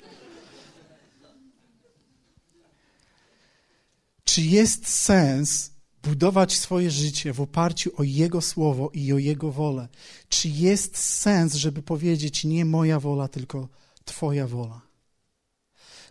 Czy 4.23 4.41
jest 4.41 4.87
sens 4.87 5.71
budować 6.03 6.57
swoje 6.57 6.91
życie 6.91 7.33
w 7.33 7.41
oparciu 7.41 7.91
o 7.97 8.03
Jego 8.03 8.41
słowo 8.41 8.91
i 8.93 9.13
o 9.13 9.17
Jego 9.17 9.51
wolę? 9.51 9.87
Czy 10.29 10.49
jest 10.49 10.97
sens, 10.97 11.53
żeby 11.53 11.81
powiedzieć 11.81 12.43
nie 12.43 12.65
moja 12.65 12.99
wola, 12.99 13.27
tylko 13.27 13.69
Twoja 14.05 14.47
wola? 14.47 14.81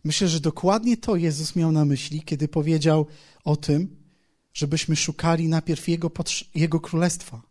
Myślę, 0.04 0.28
że 0.28 0.40
dokładnie 0.40 0.96
to 0.96 1.16
Jezus 1.16 1.56
miał 1.56 1.72
na 1.72 1.84
myśli, 1.84 2.22
kiedy 2.22 2.48
powiedział 2.48 3.06
o 3.44 3.56
tym, 3.56 3.99
żebyśmy 4.54 4.96
szukali 4.96 5.48
najpierw 5.48 5.88
Jego, 5.88 6.10
Jego 6.54 6.80
Królestwa, 6.80 7.42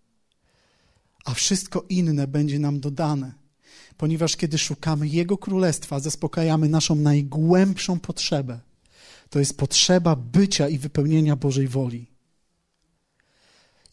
a 1.26 1.34
wszystko 1.34 1.86
inne 1.90 2.28
będzie 2.28 2.60
nam 2.60 2.80
dodane. 2.80 3.34
Ponieważ 3.98 4.36
kiedy 4.36 4.58
szukamy 4.58 5.08
Jego 5.08 5.38
Królestwa, 5.38 6.00
zaspokajamy 6.00 6.70
naszą 6.70 6.96
najgłębszą 6.96 8.00
potrzebę. 8.00 8.60
To 9.30 9.40
jest 9.40 9.58
potrzeba 9.58 10.16
bycia 10.16 10.70
i 10.70 10.78
wypełnienia 10.78 11.36
Bożej 11.36 11.68
woli. 11.68 12.06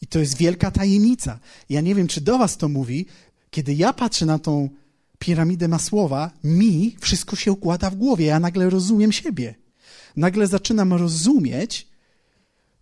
I 0.02 0.06
to 0.06 0.18
jest 0.18 0.36
wielka 0.36 0.70
tajemnica. 0.70 1.38
Ja 1.68 1.80
nie 1.80 1.94
wiem, 1.94 2.08
czy 2.08 2.20
do 2.20 2.38
Was 2.38 2.56
to 2.56 2.68
mówi, 2.68 3.06
kiedy 3.50 3.74
ja 3.74 3.92
patrzę 3.92 4.26
na 4.26 4.38
tą 4.38 4.68
piramidę 5.18 5.68
Masłowa, 5.68 6.30
mi 6.44 6.96
wszystko 7.00 7.36
się 7.36 7.52
układa 7.52 7.90
w 7.90 7.94
głowie. 7.94 8.26
Ja 8.26 8.40
nagle 8.40 8.70
rozumiem 8.70 9.12
siebie. 9.12 9.54
Nagle 10.16 10.46
zaczynam 10.46 10.92
rozumieć 10.92 11.88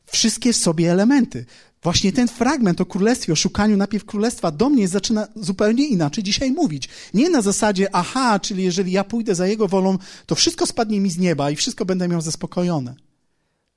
wszystkie 0.06 0.52
w 0.52 0.56
sobie 0.56 0.92
elementy. 0.92 1.44
Właśnie 1.82 2.12
ten 2.12 2.28
fragment 2.28 2.80
o 2.80 2.86
królestwie, 2.86 3.32
o 3.32 3.36
szukaniu 3.36 3.76
najpierw 3.76 4.04
królestwa 4.04 4.50
do 4.50 4.70
mnie 4.70 4.88
zaczyna 4.88 5.28
zupełnie 5.36 5.86
inaczej 5.86 6.24
dzisiaj 6.24 6.52
mówić. 6.52 6.88
Nie 7.14 7.30
na 7.30 7.42
zasadzie, 7.42 7.94
aha, 7.94 8.40
czyli 8.40 8.64
jeżeli 8.64 8.92
ja 8.92 9.04
pójdę 9.04 9.34
za 9.34 9.46
Jego 9.46 9.68
wolą, 9.68 9.98
to 10.26 10.34
wszystko 10.34 10.66
spadnie 10.66 11.00
mi 11.00 11.10
z 11.10 11.18
nieba 11.18 11.50
i 11.50 11.56
wszystko 11.56 11.84
będę 11.84 12.08
miał 12.08 12.20
zaspokojone. 12.20 12.94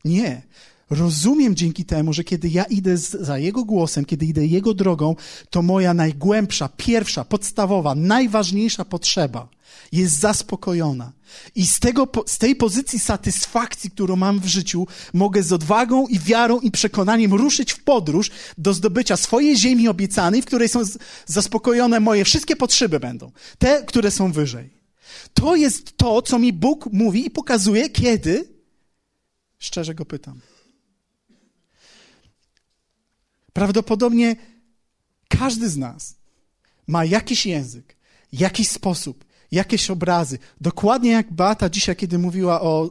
Nie. 0.06 0.42
Rozumiem 0.90 1.56
dzięki 1.56 1.86
temu, 1.86 2.14
że 2.14 2.24
kiedy 2.24 2.50
ja 2.50 2.64
idę 2.64 2.98
za 2.98 3.38
Jego 3.38 3.66
głosem, 3.66 4.06
kiedy 4.06 4.26
idę 4.26 4.46
Jego 4.46 4.74
drogą, 4.74 5.16
to 5.50 5.62
moja 5.62 5.94
najgłębsza, 5.94 6.70
pierwsza, 6.78 7.26
podstawowa, 7.26 7.96
najważniejsza 7.96 8.86
potrzeba 8.86 9.50
jest 9.92 10.20
zaspokojona. 10.20 11.12
I 11.56 11.68
z, 11.68 11.80
tego, 11.80 12.08
z 12.26 12.38
tej 12.38 12.56
pozycji 12.56 13.00
satysfakcji, 13.00 13.92
którą 13.92 14.16
mam 14.16 14.40
w 14.40 14.46
życiu, 14.46 14.88
mogę 15.14 15.44
z 15.44 15.54
odwagą 15.54 16.08
i 16.08 16.20
wiarą 16.20 16.60
i 16.60 16.72
przekonaniem 16.72 17.34
ruszyć 17.34 17.72
w 17.72 17.84
podróż 17.84 18.32
do 18.58 18.74
zdobycia 18.74 19.18
swojej 19.18 19.58
ziemi 19.58 19.88
obiecanej, 19.88 20.42
w 20.42 20.46
której 20.46 20.70
są 20.70 20.82
zaspokojone 21.26 22.00
moje 22.00 22.26
wszystkie 22.26 22.56
potrzeby 22.56 23.00
będą. 23.00 23.32
Te, 23.58 23.84
które 23.84 24.12
są 24.12 24.32
wyżej. 24.32 24.70
To 25.34 25.56
jest 25.56 25.98
to, 25.98 26.22
co 26.22 26.40
mi 26.40 26.54
Bóg 26.54 26.90
mówi 26.92 27.26
i 27.26 27.30
pokazuje, 27.30 27.90
kiedy 27.90 28.48
szczerze 29.58 29.96
go 29.96 30.06
pytam. 30.06 30.40
Prawdopodobnie 33.58 34.36
każdy 35.28 35.70
z 35.70 35.78
nas 35.78 36.16
ma 36.88 37.06
jakiś 37.06 37.46
język, 37.46 37.96
jakiś 38.32 38.70
sposób, 38.70 39.26
jakieś 39.52 39.90
obrazy. 39.90 40.40
Dokładnie 40.62 41.12
jak 41.12 41.34
Beata 41.34 41.70
dzisiaj, 41.70 41.96
kiedy 41.96 42.18
mówiła 42.18 42.62
o, 42.62 42.90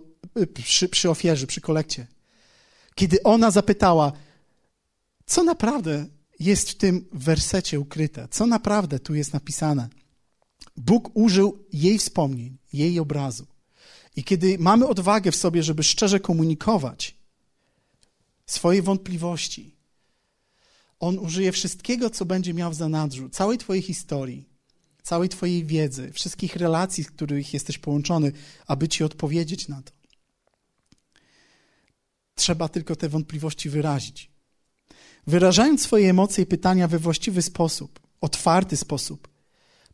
przy, 0.55 0.89
przy 0.89 1.11
ofierze, 1.11 1.47
przy 1.47 1.61
kolekcie. 1.61 2.07
Kiedy 2.95 3.23
ona 3.23 3.51
zapytała, 3.51 4.13
co 5.27 5.45
naprawdę 5.45 6.07
jest 6.41 6.71
w 6.71 6.75
tym 6.75 7.09
wersecie 7.13 7.81
ukryte, 7.81 8.29
co 8.31 8.47
naprawdę 8.47 8.99
tu 8.99 9.15
jest 9.15 9.33
napisane. 9.33 9.89
Bóg 10.77 11.11
użył 11.15 11.65
jej 11.73 11.99
wspomnień, 11.99 12.57
jej 12.73 13.01
obrazu. 13.01 13.47
I 14.17 14.25
kiedy 14.25 14.59
mamy 14.59 14.89
odwagę 14.89 15.33
w 15.33 15.37
sobie, 15.37 15.63
żeby 15.63 15.83
szczerze 15.83 16.21
komunikować 16.21 17.17
swoje 18.47 18.83
wątpliwości, 18.83 19.76
On 21.01 21.19
użyje 21.19 21.53
wszystkiego, 21.53 22.11
co 22.11 22.25
będzie 22.25 22.55
miał 22.55 22.71
w 22.71 22.75
zanadrzu, 22.75 23.29
całej 23.29 23.59
Twojej 23.59 23.83
historii, 23.83 24.49
całej 25.03 25.29
Twojej 25.29 25.65
wiedzy, 25.65 26.13
wszystkich 26.13 26.57
relacji, 26.57 27.05
z 27.05 27.11
których 27.11 27.55
jesteś 27.55 27.79
połączony, 27.79 28.33
aby 28.67 28.89
Ci 28.89 29.05
odpowiedzieć 29.05 29.69
na 29.69 29.83
to. 29.83 29.93
Trzeba 32.35 32.69
tylko 32.69 32.97
te 32.97 33.09
wątpliwości 33.09 33.71
wyrazić. 33.71 34.31
Wyrażając 35.27 35.83
swoje 35.83 36.11
emocje 36.11 36.45
i 36.45 36.47
pytania 36.47 36.89
we 36.89 36.99
właściwy 36.99 37.43
sposób, 37.43 38.01
otwarty 38.21 38.77
sposób, 38.77 39.29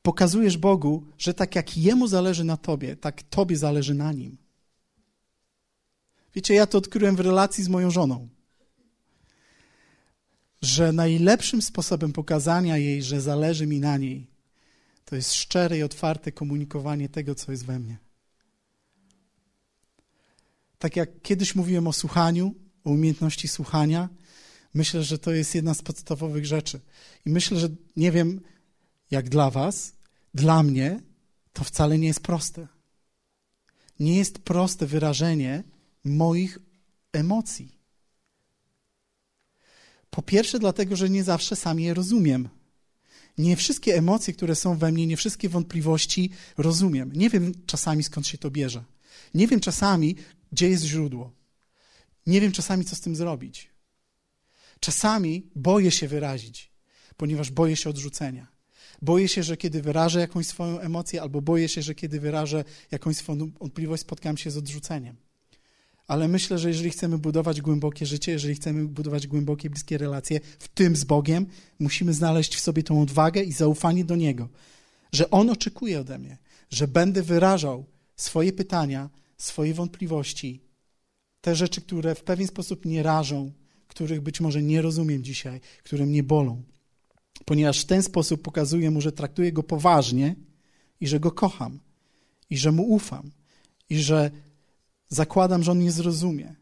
pokazujesz 0.03 0.57
Bogu, 0.57 1.07
że 1.19 1.35
tak 1.35 1.55
jak 1.55 1.77
Jemu 1.77 2.07
zależy 2.07 2.45
na 2.45 2.57
Tobie, 2.57 2.97
tak 2.97 3.23
Tobie 3.23 3.57
zależy 3.57 3.95
na 3.95 4.13
Nim. 4.13 4.39
Wiecie, 6.35 6.55
ja 6.55 6.67
to 6.67 6.79
odkryłem 6.79 7.17
w 7.17 7.21
relacji 7.21 7.65
z 7.65 7.69
moją 7.69 7.91
żoną. 7.91 8.29
Że 10.63 10.93
najlepszym 10.93 11.63
sposobem 11.63 12.13
pokazania 12.13 12.77
jej, 12.77 13.03
że 13.03 13.21
zależy 13.21 13.67
mi 13.67 13.81
na 13.81 13.97
niej, 13.97 14.27
to 15.05 15.17
jest 15.17 15.35
szczere 15.35 15.79
i 15.79 15.83
otwarte 15.83 16.33
komunikowanie 16.33 17.09
tego, 17.09 17.35
co 17.35 17.53
jest 17.53 17.65
we 17.65 17.79
mnie. 17.79 17.99
Tak 20.79 20.97
jak 20.97 21.23
kiedyś 21.23 21.55
mówiłem 21.55 21.87
o 21.87 21.93
słuchaniu, 21.93 22.55
o 22.85 22.91
umiejętności 22.91 23.49
słuchania, 23.49 24.09
myślę, 24.75 25.05
że 25.05 25.19
to 25.19 25.33
jest 25.33 25.55
jedna 25.55 25.75
z 25.75 25.83
podstawowych 25.83 26.47
rzeczy. 26.47 26.81
I 27.27 27.31
myślę, 27.31 27.59
że 27.59 27.69
nie 27.97 28.13
wiem 28.13 28.41
jak 29.11 29.29
dla 29.29 29.51
Was, 29.51 29.93
dla 30.35 30.63
mnie 30.63 31.01
to 31.53 31.65
wcale 31.65 31.99
nie 31.99 32.07
jest 32.07 32.21
proste. 32.21 32.69
Nie 34.01 34.17
jest 34.17 34.39
proste 34.39 34.87
wyrażenie 34.87 35.65
moich 36.05 36.59
emocji. 37.13 37.82
Po 40.17 40.23
pierwsze, 40.23 40.59
dlatego, 40.59 40.97
że 40.97 41.11
nie 41.11 41.25
zawsze 41.25 41.57
sam 41.57 41.81
je 41.81 41.95
rozumiem. 41.95 42.49
Nie 43.39 43.57
wszystkie 43.57 43.97
emocje, 43.97 44.35
które 44.35 44.55
są 44.55 44.77
we 44.77 44.93
mnie, 44.93 45.07
nie 45.07 45.17
wszystkie 45.17 45.49
wątpliwości 45.49 46.31
rozumiem. 46.59 47.13
Nie 47.15 47.31
wiem 47.31 47.53
czasami 47.67 48.03
skąd 48.03 48.27
się 48.27 48.39
to 48.39 48.51
bierze. 48.51 48.85
Nie 49.35 49.47
wiem 49.47 49.61
czasami, 49.61 50.17
gdzie 50.53 50.69
jest 50.69 50.85
źródło. 50.85 51.33
Nie 52.27 52.41
wiem 52.41 52.53
czasami, 52.53 52.85
co 52.85 52.97
z 52.97 53.01
tym 53.01 53.17
zrobić. 53.17 53.71
Czasami 54.81 55.51
boję 55.57 55.91
się 55.91 56.09
wyrazić, 56.09 56.73
ponieważ 57.17 57.51
boję 57.51 57.77
się 57.77 57.91
odrzucenia. 57.91 58.47
Boję 59.03 59.29
się, 59.29 59.43
że 59.43 59.57
kiedy 59.57 59.83
wyrażę 59.83 60.21
jakąś 60.21 60.47
swoją 60.47 60.81
emocję, 60.81 61.23
albo 61.23 61.43
boję 61.43 61.69
się, 61.69 61.83
że 61.83 61.95
kiedy 61.95 62.21
wyrażę 62.21 62.65
jakąś 62.91 63.17
swoją 63.17 63.51
wątpliwość, 63.61 64.03
spotkam 64.03 64.37
się 64.37 64.51
z 64.51 64.57
odrzuceniem. 64.57 65.17
Ale 66.07 66.29
myślę, 66.29 66.59
że 66.59 66.69
jeżeli 66.69 66.91
chcemy 66.91 67.19
budować 67.19 67.61
głębokie 67.61 68.07
życie, 68.07 68.33
jeżeli 68.33 68.55
chcemy 68.55 68.89
budować 68.89 69.27
głębokie, 69.27 69.71
bliskie 69.71 69.99
relacje, 69.99 70.41
w 70.59 70.69
tym 70.69 70.97
z 70.97 71.05
Bogiem, 71.05 71.47
musimy 71.79 72.15
znaleźć 72.15 72.57
w 72.57 72.61
sobie 72.61 72.83
tą 72.83 73.03
odwagę 73.03 73.43
i 73.43 73.53
zaufanie 73.53 74.05
do 74.05 74.17
Niego, 74.17 74.49
że 75.13 75.31
On 75.31 75.51
oczekuje 75.51 76.01
ode 76.01 76.19
mnie, 76.19 76.39
że 76.71 76.89
będę 76.89 77.23
wyrażał 77.23 77.85
swoje 78.17 78.53
pytania, 78.53 79.11
swoje 79.39 79.75
wątpliwości, 79.75 80.61
te 81.41 81.57
rzeczy, 81.57 81.81
które 81.81 82.15
w 82.15 82.23
pewien 82.23 82.49
sposób 82.49 82.85
nie 82.85 83.03
rażą, 83.03 83.53
których 83.89 84.21
być 84.21 84.41
może 84.41 84.63
nie 84.63 84.83
rozumiem 84.83 85.25
dzisiaj, 85.25 85.61
które 85.83 86.07
mnie 86.07 86.23
bolą. 86.23 86.63
Ponieważ 87.45 87.81
w 87.81 87.85
ten 87.85 88.03
sposób 88.03 88.43
pokazuję 88.43 88.91
mu, 88.91 89.01
że 89.01 89.13
traktuję 89.13 89.53
go 89.53 89.63
poważnie 89.63 90.37
i 91.01 91.07
że 91.07 91.21
go 91.21 91.31
kocham, 91.31 91.81
i 92.51 92.59
że 92.59 92.73
mu 92.73 92.83
ufam, 92.83 93.31
i 93.91 93.99
że 93.99 94.31
Zakładam, 95.13 95.63
że 95.63 95.73
on 95.73 95.79
mnie 95.79 95.93
zrozumie 95.93 96.55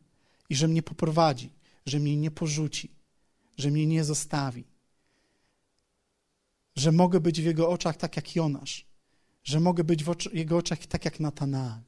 i 0.49 0.55
że 0.55 0.69
mnie 0.69 0.83
poprowadzi, 0.83 1.53
że 1.87 1.99
mnie 1.99 2.17
nie 2.17 2.31
porzuci, 2.31 2.91
że 3.59 3.71
mnie 3.71 3.87
nie 3.87 4.05
zostawi. 4.05 4.65
Że 6.77 6.93
mogę 6.93 7.21
być 7.21 7.41
w 7.41 7.45
jego 7.45 7.69
oczach 7.69 7.97
tak 7.97 8.17
jak 8.17 8.37
Jonasz, 8.37 8.87
że 9.45 9.61
mogę 9.61 9.85
być 9.85 10.05
w 10.05 10.15
jego 10.33 10.57
oczach 10.57 10.87
tak 10.87 11.05
jak 11.05 11.21
Natanael. 11.21 11.81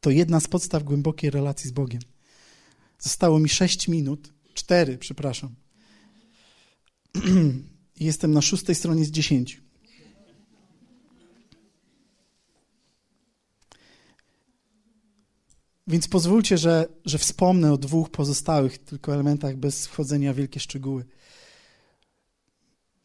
To 0.00 0.10
jedna 0.10 0.40
z 0.40 0.48
podstaw 0.48 0.82
głębokiej 0.82 1.30
relacji 1.30 1.70
z 1.70 1.72
Bogiem. 1.72 2.02
Zostało 2.98 3.38
mi 3.38 3.48
sześć 3.48 3.88
minut, 3.88 4.32
cztery, 4.54 4.98
przepraszam. 4.98 5.54
Jestem 8.00 8.32
na 8.32 8.42
szóstej 8.42 8.74
stronie 8.74 9.04
z 9.04 9.10
dziesięciu. 9.10 9.65
Więc 15.86 16.08
pozwólcie, 16.08 16.58
że, 16.58 16.88
że 17.04 17.18
wspomnę 17.18 17.72
o 17.72 17.76
dwóch 17.76 18.10
pozostałych 18.10 18.78
tylko 18.78 19.14
elementach 19.14 19.56
bez 19.56 19.86
wchodzenia 19.86 20.32
w 20.32 20.36
wielkie 20.36 20.60
szczegóły. 20.60 21.04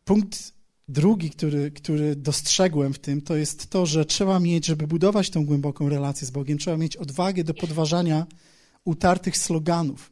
Punkt 0.06 0.54
drugi, 0.88 1.30
który, 1.30 1.72
który 1.72 2.16
dostrzegłem 2.16 2.94
w 2.94 3.00
tym, 3.00 3.22
to 3.22 3.36
jest 3.36 3.70
to, 3.70 3.86
że 3.86 4.06
trzeba 4.06 4.40
mieć, 4.40 4.66
żeby 4.66 4.88
budować 4.88 5.30
tą 5.30 5.46
głęboką 5.46 5.90
relację 5.90 6.28
z 6.28 6.32
Bogiem, 6.32 6.58
trzeba 6.58 6.78
mieć 6.78 6.98
odwagę 6.98 7.44
do 7.44 7.54
podważania 7.54 8.26
utartych 8.86 9.38
sloganów. 9.38 10.12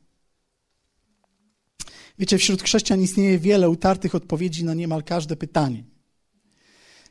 Wiecie, 2.20 2.38
wśród 2.38 2.64
chrześcijan 2.64 3.02
istnieje 3.02 3.40
wiele 3.40 3.70
utartych 3.70 4.16
odpowiedzi 4.16 4.66
na 4.66 4.74
niemal 4.74 5.04
każde 5.04 5.36
pytanie. 5.36 5.84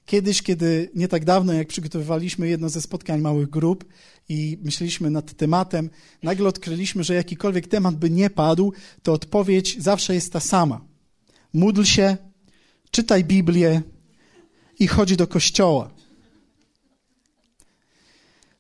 Kiedyś, 0.09 0.43
kiedy 0.43 0.91
nie 0.95 1.09
tak 1.09 1.25
dawno, 1.25 1.53
jak 1.53 1.69
przygotowywaliśmy 1.69 2.49
jedno 2.49 2.69
ze 2.69 2.83
spotkań 2.83 3.21
małych 3.21 3.51
grup 3.51 3.85
i 4.29 4.59
myśleliśmy 4.63 5.11
nad 5.11 5.37
tematem, 5.37 5.91
nagle 6.23 6.49
odkryliśmy, 6.49 7.05
że 7.05 7.15
jakikolwiek 7.15 7.67
temat 7.67 7.97
by 7.97 8.11
nie 8.11 8.31
padł, 8.31 8.73
to 9.03 9.13
odpowiedź 9.13 9.83
zawsze 9.83 10.15
jest 10.15 10.33
ta 10.33 10.41
sama. 10.41 10.81
Módl 11.53 11.83
się, 11.83 12.17
czytaj 12.91 13.25
Biblię 13.25 13.83
i 14.79 14.87
chodź 14.87 15.17
do 15.17 15.27
kościoła. 15.27 15.91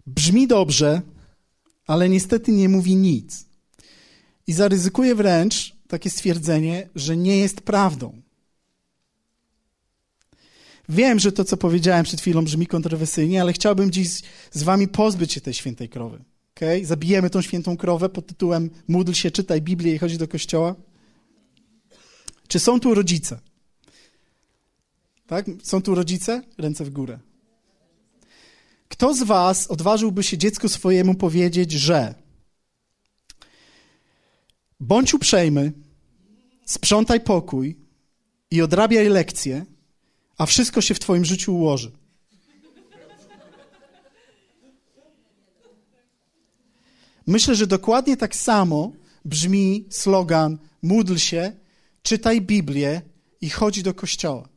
Brzmi 0.06 0.46
dobrze, 0.46 1.02
ale 1.86 2.08
niestety 2.08 2.52
nie 2.52 2.68
mówi 2.68 2.96
nic. 2.96 3.46
I 4.46 4.52
zaryzykuję 4.52 5.14
wręcz 5.14 5.76
takie 5.86 6.10
stwierdzenie, 6.10 6.88
że 6.94 7.16
nie 7.16 7.38
jest 7.38 7.60
prawdą. 7.60 8.27
Wiem, 10.88 11.18
że 11.18 11.32
to, 11.32 11.44
co 11.44 11.56
powiedziałem 11.56 12.04
przed 12.04 12.20
chwilą, 12.20 12.44
brzmi 12.44 12.66
kontrowersyjnie, 12.66 13.40
ale 13.40 13.52
chciałbym 13.52 13.90
dziś 13.90 14.08
z 14.50 14.62
wami 14.62 14.88
pozbyć 14.88 15.32
się 15.32 15.40
tej 15.40 15.54
świętej 15.54 15.88
krowy. 15.88 16.24
Okay? 16.56 16.86
Zabijemy 16.86 17.30
tą 17.30 17.42
świętą 17.42 17.76
krowę 17.76 18.08
pod 18.08 18.26
tytułem 18.26 18.70
Módl 18.88 19.12
się, 19.12 19.30
czytaj 19.30 19.62
Biblię 19.62 19.94
i 19.94 19.98
chodź 19.98 20.16
do 20.16 20.28
kościoła. 20.28 20.74
Czy 22.48 22.58
są 22.58 22.80
tu 22.80 22.94
rodzice? 22.94 23.40
Tak? 25.26 25.46
Są 25.62 25.82
tu 25.82 25.94
rodzice? 25.94 26.42
Ręce 26.58 26.84
w 26.84 26.90
górę. 26.90 27.18
Kto 28.88 29.14
z 29.14 29.22
was 29.22 29.66
odważyłby 29.66 30.22
się 30.22 30.38
dziecku 30.38 30.68
swojemu 30.68 31.14
powiedzieć, 31.14 31.72
że 31.72 32.14
Bądź 34.80 35.14
uprzejmy, 35.14 35.72
sprzątaj 36.64 37.20
pokój 37.20 37.76
i 38.50 38.62
odrabiaj 38.62 39.08
lekcje, 39.08 39.66
a 40.38 40.46
wszystko 40.46 40.80
się 40.80 40.94
w 40.94 40.98
Twoim 40.98 41.24
życiu 41.24 41.54
ułoży. 41.56 41.92
Myślę, 47.26 47.54
że 47.54 47.66
dokładnie 47.66 48.16
tak 48.16 48.36
samo 48.36 48.92
brzmi 49.24 49.84
slogan: 49.90 50.58
módl 50.82 51.16
się, 51.16 51.52
czytaj 52.02 52.40
Biblię 52.40 53.02
i 53.40 53.50
chodź 53.50 53.82
do 53.82 53.94
kościoła. 53.94 54.48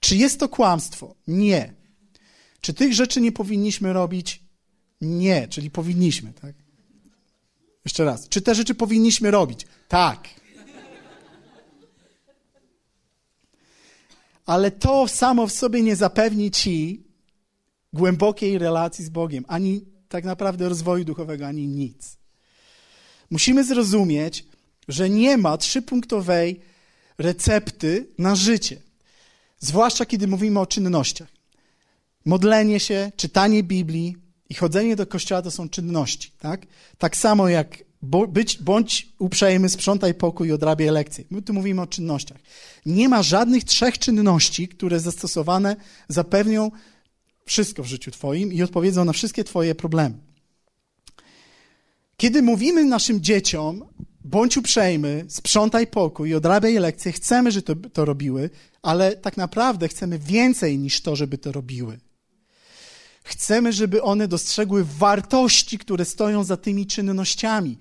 Czy 0.00 0.16
jest 0.16 0.40
to 0.40 0.48
kłamstwo? 0.48 1.14
Nie. 1.26 1.74
Czy 2.60 2.74
tych 2.74 2.94
rzeczy 2.94 3.20
nie 3.20 3.32
powinniśmy 3.32 3.92
robić? 3.92 4.42
Nie, 5.00 5.48
czyli 5.48 5.70
powinniśmy, 5.70 6.32
tak? 6.32 6.54
Jeszcze 7.84 8.04
raz. 8.04 8.28
Czy 8.28 8.42
te 8.42 8.54
rzeczy 8.54 8.74
powinniśmy 8.74 9.30
robić? 9.30 9.66
Tak. 9.88 10.39
Ale 14.50 14.70
to 14.70 15.08
samo 15.08 15.46
w 15.46 15.52
sobie 15.52 15.82
nie 15.82 15.96
zapewni 15.96 16.50
ci 16.50 17.04
głębokiej 17.92 18.58
relacji 18.58 19.04
z 19.04 19.08
Bogiem, 19.08 19.44
ani 19.48 19.84
tak 20.08 20.24
naprawdę 20.24 20.68
rozwoju 20.68 21.04
duchowego, 21.04 21.46
ani 21.46 21.66
nic. 21.66 22.16
Musimy 23.30 23.64
zrozumieć, 23.64 24.44
że 24.88 25.10
nie 25.10 25.36
ma 25.36 25.56
trzypunktowej 25.56 26.60
recepty 27.18 28.08
na 28.18 28.34
życie. 28.34 28.82
Zwłaszcza 29.58 30.06
kiedy 30.06 30.26
mówimy 30.26 30.60
o 30.60 30.66
czynnościach. 30.66 31.28
Modlenie 32.24 32.80
się, 32.80 33.12
czytanie 33.16 33.62
Biblii 33.62 34.16
i 34.48 34.54
chodzenie 34.54 34.96
do 34.96 35.06
kościoła 35.06 35.42
to 35.42 35.50
są 35.50 35.68
czynności. 35.68 36.32
Tak, 36.38 36.66
tak 36.98 37.16
samo 37.16 37.48
jak 37.48 37.78
być, 38.02 38.58
bądź 38.58 39.08
uprzejmy, 39.18 39.68
sprzątaj 39.68 40.14
pokój 40.14 40.48
i 40.48 40.52
odrabiaj 40.52 40.90
lekcje. 40.90 41.24
My 41.30 41.42
tu 41.42 41.54
mówimy 41.54 41.82
o 41.82 41.86
czynnościach. 41.86 42.38
Nie 42.86 43.08
ma 43.08 43.22
żadnych 43.22 43.64
trzech 43.64 43.98
czynności, 43.98 44.68
które 44.68 45.00
zastosowane 45.00 45.76
zapewnią 46.08 46.70
wszystko 47.46 47.82
w 47.82 47.86
życiu 47.86 48.10
Twoim 48.10 48.52
i 48.52 48.62
odpowiedzą 48.62 49.04
na 49.04 49.12
wszystkie 49.12 49.44
Twoje 49.44 49.74
problemy. 49.74 50.14
Kiedy 52.16 52.42
mówimy 52.42 52.84
naszym 52.84 53.20
dzieciom, 53.20 53.84
bądź 54.24 54.56
uprzejmy, 54.56 55.24
sprzątaj 55.28 55.86
pokój 55.86 56.30
i 56.30 56.34
odrabiaj 56.34 56.74
lekcje, 56.74 57.12
chcemy, 57.12 57.52
żeby 57.52 57.62
to, 57.62 57.90
to 57.90 58.04
robiły, 58.04 58.50
ale 58.82 59.16
tak 59.16 59.36
naprawdę 59.36 59.88
chcemy 59.88 60.18
więcej 60.18 60.78
niż 60.78 61.00
to, 61.00 61.16
żeby 61.16 61.38
to 61.38 61.52
robiły. 61.52 61.98
Chcemy, 63.30 63.72
żeby 63.72 64.02
one 64.02 64.28
dostrzegły 64.28 64.84
wartości, 64.84 65.78
które 65.78 66.04
stoją 66.04 66.44
za 66.44 66.56
tymi 66.56 66.86
czynnościami 66.86 67.78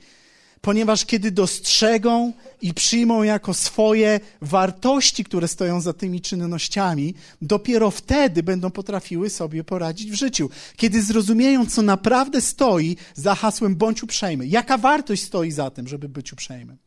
ponieważ 0.62 1.06
kiedy 1.06 1.32
dostrzegą 1.32 2.34
i 2.62 2.74
przyjmą 2.74 3.24
jako 3.24 3.54
swoje 3.54 4.20
wartości, 4.42 5.24
które 5.24 5.48
stoją 5.48 5.82
za 5.82 5.94
tymi 5.94 6.22
czynnościami, 6.22 7.14
dopiero 7.42 7.92
wtedy 7.92 8.44
będą 8.44 8.72
potrafiły 8.72 9.30
sobie 9.30 9.64
poradzić 9.64 10.12
w 10.12 10.16
życiu. 10.16 10.50
Kiedy 10.76 11.04
zrozumieją, 11.04 11.66
co 11.66 11.82
naprawdę 11.82 12.42
stoi 12.42 12.98
za 13.16 13.36
hasłem 13.36 13.76
bądź 13.76 14.04
uprzejmy, 14.04 14.48
jaka 14.48 14.78
wartość 14.78 15.24
stoi 15.24 15.52
za 15.52 15.72
tym, 15.72 15.88
żeby 15.88 16.10
być 16.10 16.34
uprzejmym. 16.34 16.78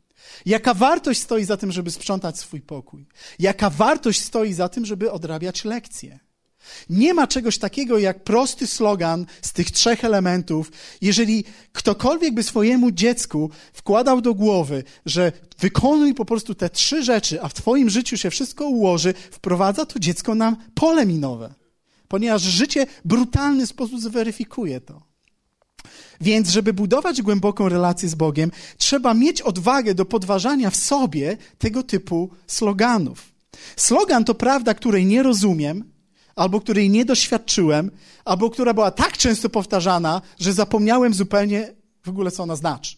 Jaka 0.46 0.74
wartość 0.74 1.20
stoi 1.20 1.44
za 1.44 1.56
tym, 1.56 1.72
żeby 1.72 1.90
sprzątać 1.90 2.38
swój 2.38 2.60
pokój? 2.60 3.06
Jaka 3.38 3.70
wartość 3.70 4.22
stoi 4.22 4.52
za 4.52 4.68
tym, 4.68 4.86
żeby 4.86 5.12
odrabiać 5.12 5.64
lekcje? 5.64 6.18
Nie 6.90 7.14
ma 7.14 7.26
czegoś 7.26 7.58
takiego 7.58 7.98
jak 7.98 8.24
prosty 8.24 8.66
slogan 8.66 9.26
z 9.42 9.52
tych 9.52 9.70
trzech 9.70 10.04
elementów. 10.04 10.72
Jeżeli 11.00 11.44
ktokolwiek 11.72 12.34
by 12.34 12.42
swojemu 12.42 12.90
dziecku 12.90 13.50
wkładał 13.72 14.20
do 14.20 14.34
głowy, 14.34 14.84
że 15.06 15.32
wykonuj 15.58 16.14
po 16.14 16.24
prostu 16.24 16.54
te 16.54 16.70
trzy 16.70 17.02
rzeczy, 17.02 17.42
a 17.42 17.48
w 17.48 17.54
Twoim 17.54 17.90
życiu 17.90 18.16
się 18.16 18.30
wszystko 18.30 18.68
ułoży, 18.68 19.14
wprowadza 19.30 19.86
to 19.86 19.98
dziecko 19.98 20.34
na 20.34 20.56
pole 20.74 21.06
minowe, 21.06 21.54
ponieważ 22.08 22.42
życie 22.42 22.86
w 22.86 23.08
brutalny 23.08 23.66
sposób 23.66 24.00
zweryfikuje 24.00 24.80
to. 24.80 25.02
Więc, 26.20 26.48
żeby 26.48 26.72
budować 26.72 27.22
głęboką 27.22 27.68
relację 27.68 28.08
z 28.08 28.14
Bogiem, 28.14 28.50
trzeba 28.76 29.14
mieć 29.14 29.42
odwagę 29.42 29.94
do 29.94 30.04
podważania 30.04 30.70
w 30.70 30.76
sobie 30.76 31.36
tego 31.58 31.82
typu 31.82 32.30
sloganów. 32.46 33.32
Slogan 33.76 34.24
to 34.24 34.34
prawda, 34.34 34.74
której 34.74 35.06
nie 35.06 35.22
rozumiem, 35.22 35.91
albo 36.36 36.60
której 36.60 36.90
nie 36.90 37.04
doświadczyłem, 37.04 37.90
albo 38.24 38.50
która 38.50 38.74
była 38.74 38.90
tak 38.90 39.18
często 39.18 39.48
powtarzana, 39.48 40.22
że 40.40 40.52
zapomniałem 40.52 41.14
zupełnie 41.14 41.74
w 42.02 42.08
ogóle, 42.08 42.30
co 42.30 42.42
ona 42.42 42.56
znaczy. 42.56 42.96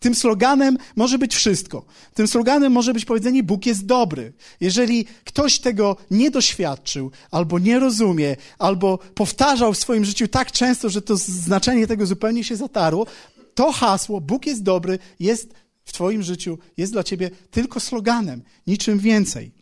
Tym 0.00 0.14
sloganem 0.14 0.78
może 0.96 1.18
być 1.18 1.34
wszystko. 1.34 1.84
Tym 2.14 2.28
sloganem 2.28 2.72
może 2.72 2.94
być 2.94 3.04
powiedzenie 3.04 3.42
Bóg 3.42 3.66
jest 3.66 3.86
dobry. 3.86 4.32
Jeżeli 4.60 5.04
ktoś 5.24 5.58
tego 5.58 5.96
nie 6.10 6.30
doświadczył, 6.30 7.10
albo 7.30 7.58
nie 7.58 7.78
rozumie, 7.78 8.36
albo 8.58 8.98
powtarzał 8.98 9.72
w 9.72 9.78
swoim 9.78 10.04
życiu 10.04 10.28
tak 10.28 10.52
często, 10.52 10.88
że 10.88 11.02
to 11.02 11.16
znaczenie 11.16 11.86
tego 11.86 12.06
zupełnie 12.06 12.44
się 12.44 12.56
zatarło, 12.56 13.06
to 13.54 13.72
hasło 13.72 14.20
Bóg 14.20 14.46
jest 14.46 14.62
dobry 14.62 14.98
jest 15.20 15.54
w 15.84 15.92
Twoim 15.92 16.22
życiu, 16.22 16.58
jest 16.76 16.92
dla 16.92 17.04
Ciebie 17.04 17.30
tylko 17.50 17.80
sloganem, 17.80 18.42
niczym 18.66 18.98
więcej. 18.98 19.52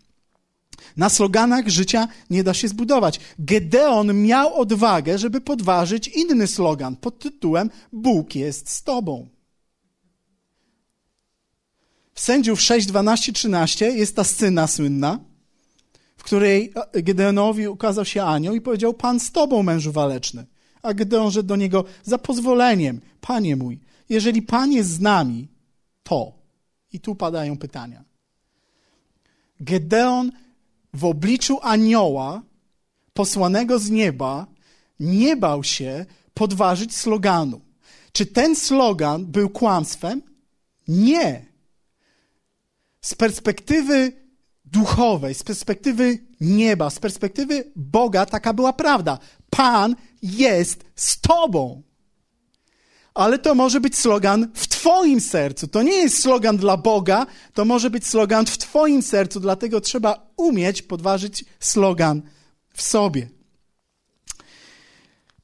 Na 0.97 1.09
sloganach 1.09 1.69
życia 1.69 2.09
nie 2.31 2.45
da 2.45 2.55
się 2.55 2.69
zbudować. 2.69 3.21
Gedeon 3.39 4.23
miał 4.23 4.55
odwagę, 4.55 5.19
żeby 5.19 5.41
podważyć 5.41 6.09
inny 6.09 6.47
slogan 6.47 6.97
pod 6.97 7.19
tytułem 7.19 7.71
Bóg 7.93 8.35
jest 8.35 8.71
z 8.71 8.83
Tobą. 8.83 9.29
W 12.15 12.21
sędziów 12.21 12.61
6, 12.61 12.87
12, 12.87 13.33
13 13.33 13.91
jest 13.91 14.17
ta 14.17 14.25
scena 14.25 14.67
słynna, 14.67 15.19
w 16.17 16.23
której 16.23 16.73
Gedeonowi 16.93 17.69
ukazał 17.69 18.05
się 18.05 18.23
anioł 18.23 18.55
i 18.55 18.61
powiedział: 18.61 18.95
Pan 18.95 19.21
z 19.21 19.33
Tobą, 19.33 19.63
mężu 19.63 19.93
waleczny. 19.93 20.47
A 20.83 20.95
Gedeon 20.95 21.31
rzekł 21.31 21.47
do 21.47 21.57
niego: 21.57 21.85
Za 22.03 22.19
pozwoleniem, 22.19 23.01
panie 23.21 23.57
mój, 23.57 23.81
jeżeli 24.09 24.43
Pan 24.43 24.73
jest 24.73 24.91
z 24.91 25.01
nami, 25.01 25.49
to. 26.03 26.33
I 26.93 27.01
tu 27.01 27.15
padają 27.15 27.57
pytania. 27.57 28.05
Gedeon 29.61 30.33
w 30.95 31.05
obliczu 31.05 31.59
anioła 31.63 32.43
posłanego 33.13 33.79
z 33.79 33.91
nieba 33.91 34.47
nie 35.01 35.37
bał 35.37 35.65
się 35.65 36.07
podważyć 36.35 36.97
sloganu. 36.97 37.61
Czy 38.13 38.27
ten 38.27 38.57
slogan 38.57 39.27
był 39.27 39.51
kłamstwem? 39.51 40.23
Nie. 40.89 41.47
Z 43.01 43.15
perspektywy 43.15 44.13
duchowej, 44.65 45.35
z 45.35 45.43
perspektywy 45.43 46.19
nieba, 46.41 46.91
z 46.91 46.99
perspektywy 46.99 47.73
Boga 47.77 48.27
taka 48.27 48.53
była 48.53 48.73
prawda. 48.73 49.19
Pan 49.51 49.97
jest 50.23 50.85
z 50.97 51.21
Tobą 51.21 51.83
ale 53.15 53.39
to 53.39 53.55
może 53.55 53.81
być 53.81 53.99
slogan 53.99 54.49
w 54.55 54.69
Twoim 54.69 55.21
sercu. 55.21 55.69
To 55.69 55.83
nie 55.83 55.97
jest 55.97 56.23
slogan 56.23 56.57
dla 56.57 56.77
Boga, 56.77 57.27
to 57.55 57.65
może 57.65 57.91
być 57.91 58.07
slogan 58.07 58.47
w 58.47 58.59
Twoim 58.59 59.03
sercu, 59.03 59.41
dlatego 59.41 59.81
trzeba 59.81 60.31
umieć 60.37 60.83
podważyć 60.83 61.45
slogan 61.61 62.23
w 62.75 62.83
sobie. 62.83 63.29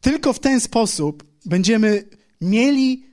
Tylko 0.00 0.32
w 0.32 0.38
ten 0.38 0.60
sposób 0.60 1.24
będziemy 1.44 2.08
mieli 2.40 3.06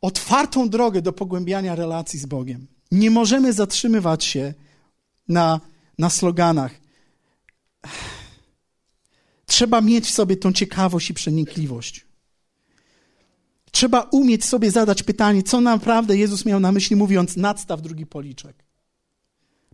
otwartą 0.00 0.68
drogę 0.68 1.02
do 1.02 1.12
pogłębiania 1.12 1.74
relacji 1.74 2.18
z 2.18 2.26
Bogiem. 2.26 2.66
Nie 2.90 3.10
możemy 3.10 3.52
zatrzymywać 3.52 4.24
się 4.24 4.54
na, 5.28 5.60
na 5.98 6.10
sloganach. 6.10 6.74
Trzeba 9.46 9.80
mieć 9.80 10.06
w 10.06 10.10
sobie 10.10 10.36
tą 10.36 10.52
ciekawość 10.52 11.10
i 11.10 11.14
przenikliwość. 11.14 12.05
Trzeba 13.76 14.00
umieć 14.00 14.44
sobie 14.44 14.70
zadać 14.70 15.02
pytanie, 15.02 15.42
co 15.42 15.60
naprawdę 15.60 16.16
Jezus 16.16 16.44
miał 16.44 16.60
na 16.60 16.72
myśli, 16.72 16.96
mówiąc: 16.96 17.36
nadstaw 17.36 17.82
drugi 17.82 18.06
policzek. 18.06 18.64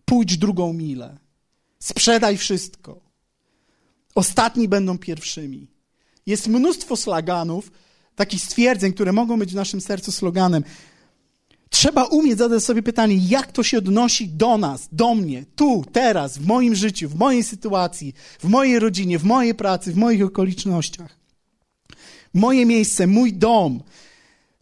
Pójdź 0.05 0.37
drugą 0.37 0.73
milę. 0.73 1.17
Sprzedaj 1.79 2.37
wszystko. 2.37 2.99
Ostatni 4.15 4.67
będą 4.67 4.97
pierwszymi. 4.97 5.67
Jest 6.25 6.47
mnóstwo 6.47 6.97
sloganów, 6.97 7.71
takich 8.15 8.41
stwierdzeń, 8.41 8.93
które 8.93 9.11
mogą 9.11 9.39
być 9.39 9.51
w 9.51 9.55
naszym 9.55 9.81
sercu 9.81 10.11
sloganem. 10.11 10.63
Trzeba 11.69 12.03
umieć 12.03 12.37
zadać 12.37 12.63
sobie 12.63 12.83
pytanie, 12.83 13.15
jak 13.17 13.51
to 13.51 13.63
się 13.63 13.77
odnosi 13.77 14.29
do 14.29 14.57
nas, 14.57 14.87
do 14.91 15.15
mnie, 15.15 15.45
tu, 15.55 15.85
teraz, 15.91 16.37
w 16.37 16.45
moim 16.45 16.75
życiu, 16.75 17.09
w 17.09 17.15
mojej 17.15 17.43
sytuacji, 17.43 18.13
w 18.39 18.43
mojej 18.43 18.79
rodzinie, 18.79 19.19
w 19.19 19.23
mojej 19.23 19.55
pracy, 19.55 19.91
w 19.91 19.97
moich 19.97 20.23
okolicznościach 20.23 21.22
moje 22.33 22.65
miejsce, 22.65 23.07
mój 23.07 23.33
dom, 23.33 23.83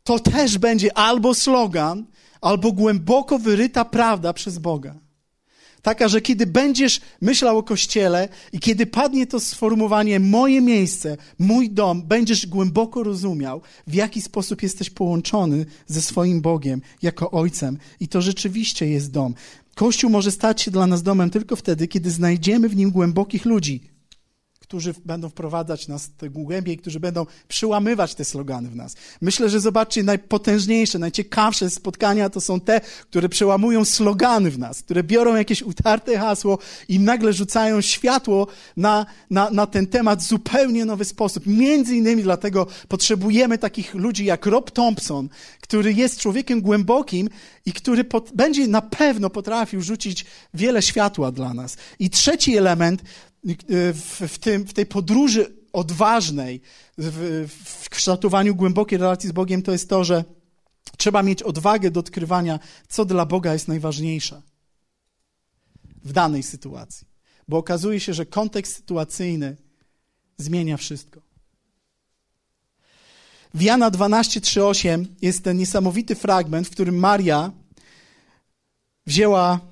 to 0.03 0.19
też 0.19 0.57
będzie 0.57 0.97
albo 0.97 1.33
slogan, 1.33 2.05
albo 2.41 2.71
głęboko 2.71 3.39
wyryta 3.39 3.85
prawda 3.85 4.33
przez 4.33 4.57
Boga. 4.57 4.95
Taka, 5.81 6.07
że 6.07 6.21
kiedy 6.21 6.45
będziesz 6.45 7.01
myślał 7.21 7.57
o 7.57 7.63
kościele 7.63 8.29
i 8.53 8.59
kiedy 8.59 8.85
padnie 8.85 9.27
to 9.27 9.39
sformułowanie 9.39 10.19
moje 10.19 10.61
miejsce, 10.61 11.17
mój 11.39 11.69
dom, 11.69 12.03
będziesz 12.03 12.47
głęboko 12.47 13.03
rozumiał, 13.03 13.61
w 13.87 13.93
jaki 13.93 14.21
sposób 14.21 14.63
jesteś 14.63 14.89
połączony 14.89 15.65
ze 15.87 16.01
swoim 16.01 16.41
Bogiem 16.41 16.81
jako 17.01 17.31
Ojcem. 17.31 17.77
I 17.99 18.07
to 18.07 18.21
rzeczywiście 18.21 18.87
jest 18.87 19.11
dom. 19.11 19.33
Kościół 19.75 20.09
może 20.09 20.31
stać 20.31 20.61
się 20.61 20.71
dla 20.71 20.87
nas 20.87 21.03
domem 21.03 21.29
tylko 21.29 21.55
wtedy, 21.55 21.87
kiedy 21.87 22.11
znajdziemy 22.11 22.69
w 22.69 22.75
nim 22.75 22.91
głębokich 22.91 23.45
ludzi, 23.45 23.81
którzy 24.71 24.93
będą 25.05 25.29
wprowadzać 25.29 25.87
nas 25.87 26.09
głębiej, 26.29 26.77
którzy 26.77 26.99
będą 26.99 27.25
przyłamywać 27.47 28.15
te 28.15 28.25
slogany 28.25 28.69
w 28.69 28.75
nas. 28.75 28.95
Myślę, 29.21 29.49
że 29.49 29.59
zobaczcie, 29.59 30.03
najpotężniejsze, 30.03 30.99
najciekawsze 30.99 31.69
spotkania 31.69 32.29
to 32.29 32.41
są 32.41 32.59
te, 32.59 32.81
które 33.09 33.29
przełamują 33.29 33.85
slogany 33.85 34.51
w 34.51 34.59
nas, 34.59 34.81
które 34.81 35.03
biorą 35.03 35.35
jakieś 35.35 35.61
utarte 35.61 36.17
hasło 36.17 36.57
i 36.87 36.99
nagle 36.99 37.33
rzucają 37.33 37.81
światło 37.81 38.47
na, 38.77 39.05
na, 39.29 39.49
na 39.49 39.67
ten 39.67 39.87
temat 39.87 40.19
w 40.19 40.27
zupełnie 40.27 40.85
nowy 40.85 41.05
sposób. 41.05 41.47
Między 41.47 41.95
innymi 41.95 42.23
dlatego 42.23 42.67
potrzebujemy 42.87 43.57
takich 43.57 43.93
ludzi 43.93 44.25
jak 44.25 44.45
Rob 44.45 44.71
Thompson, 44.71 45.29
który 45.61 45.93
jest 45.93 46.19
człowiekiem 46.19 46.61
głębokim 46.61 47.29
i 47.65 47.73
który 47.73 48.03
pot, 48.03 48.31
będzie 48.35 48.67
na 48.67 48.81
pewno 48.81 49.29
potrafił 49.29 49.81
rzucić 49.81 50.25
wiele 50.53 50.81
światła 50.81 51.31
dla 51.31 51.53
nas. 51.53 51.77
I 51.99 52.09
trzeci 52.09 52.57
element 52.57 53.03
w, 53.43 54.27
w, 54.27 54.39
tym, 54.39 54.67
w 54.67 54.73
tej 54.73 54.85
podróży 54.85 55.53
odważnej, 55.73 56.61
w, 56.97 57.47
w 57.83 57.89
kształtowaniu 57.89 58.55
głębokiej 58.55 58.97
relacji 58.97 59.29
z 59.29 59.31
Bogiem, 59.31 59.61
to 59.61 59.71
jest 59.71 59.89
to, 59.89 60.03
że 60.03 60.23
trzeba 60.97 61.23
mieć 61.23 61.43
odwagę 61.43 61.91
do 61.91 61.99
odkrywania, 61.99 62.59
co 62.87 63.05
dla 63.05 63.25
Boga 63.25 63.53
jest 63.53 63.67
najważniejsze 63.67 64.41
w 66.03 66.11
danej 66.11 66.43
sytuacji. 66.43 67.07
Bo 67.47 67.57
okazuje 67.57 67.99
się, 67.99 68.13
że 68.13 68.25
kontekst 68.25 68.75
sytuacyjny 68.75 69.57
zmienia 70.37 70.77
wszystko. 70.77 71.21
W 73.53 73.61
Jana 73.61 73.91
12:3-8 73.91 75.05
jest 75.21 75.43
ten 75.43 75.57
niesamowity 75.57 76.15
fragment, 76.15 76.67
w 76.67 76.71
którym 76.71 76.99
Maria 76.99 77.51
wzięła 79.05 79.70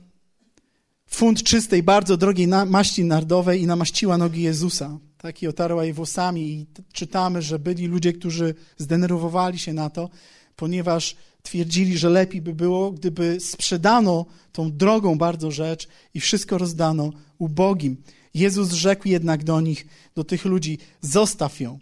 funt 1.10 1.43
czystej, 1.43 1.84
bardzo 1.84 2.18
drogiej 2.18 2.47
maści 2.47 3.03
nardowej 3.03 3.62
i 3.62 3.68
namaściła 3.68 4.18
nogi 4.18 4.41
Jezusa. 4.41 4.99
Tak, 5.18 5.43
i 5.43 5.47
otarła 5.47 5.86
je 5.86 5.93
włosami. 5.93 6.41
I 6.41 6.66
czytamy, 6.93 7.41
że 7.41 7.60
byli 7.60 7.88
ludzie, 7.88 8.14
którzy 8.14 8.55
zdenerwowali 8.78 9.60
się 9.60 9.74
na 9.74 9.89
to, 9.89 10.10
ponieważ 10.55 11.16
twierdzili, 11.43 11.97
że 11.97 12.10
lepiej 12.10 12.41
by 12.41 12.53
było, 12.53 12.91
gdyby 12.91 13.38
sprzedano 13.39 14.26
tą 14.51 14.72
drogą 14.72 15.18
bardzo 15.18 15.51
rzecz 15.51 15.88
i 16.14 16.20
wszystko 16.20 16.57
rozdano 16.57 17.12
ubogim. 17.38 17.97
Jezus 18.34 18.72
rzekł 18.72 19.07
jednak 19.07 19.43
do 19.43 19.62
nich, 19.62 19.88
do 20.16 20.24
tych 20.24 20.45
ludzi: 20.45 20.78
Zostaw 21.01 21.60
ją. 21.60 21.80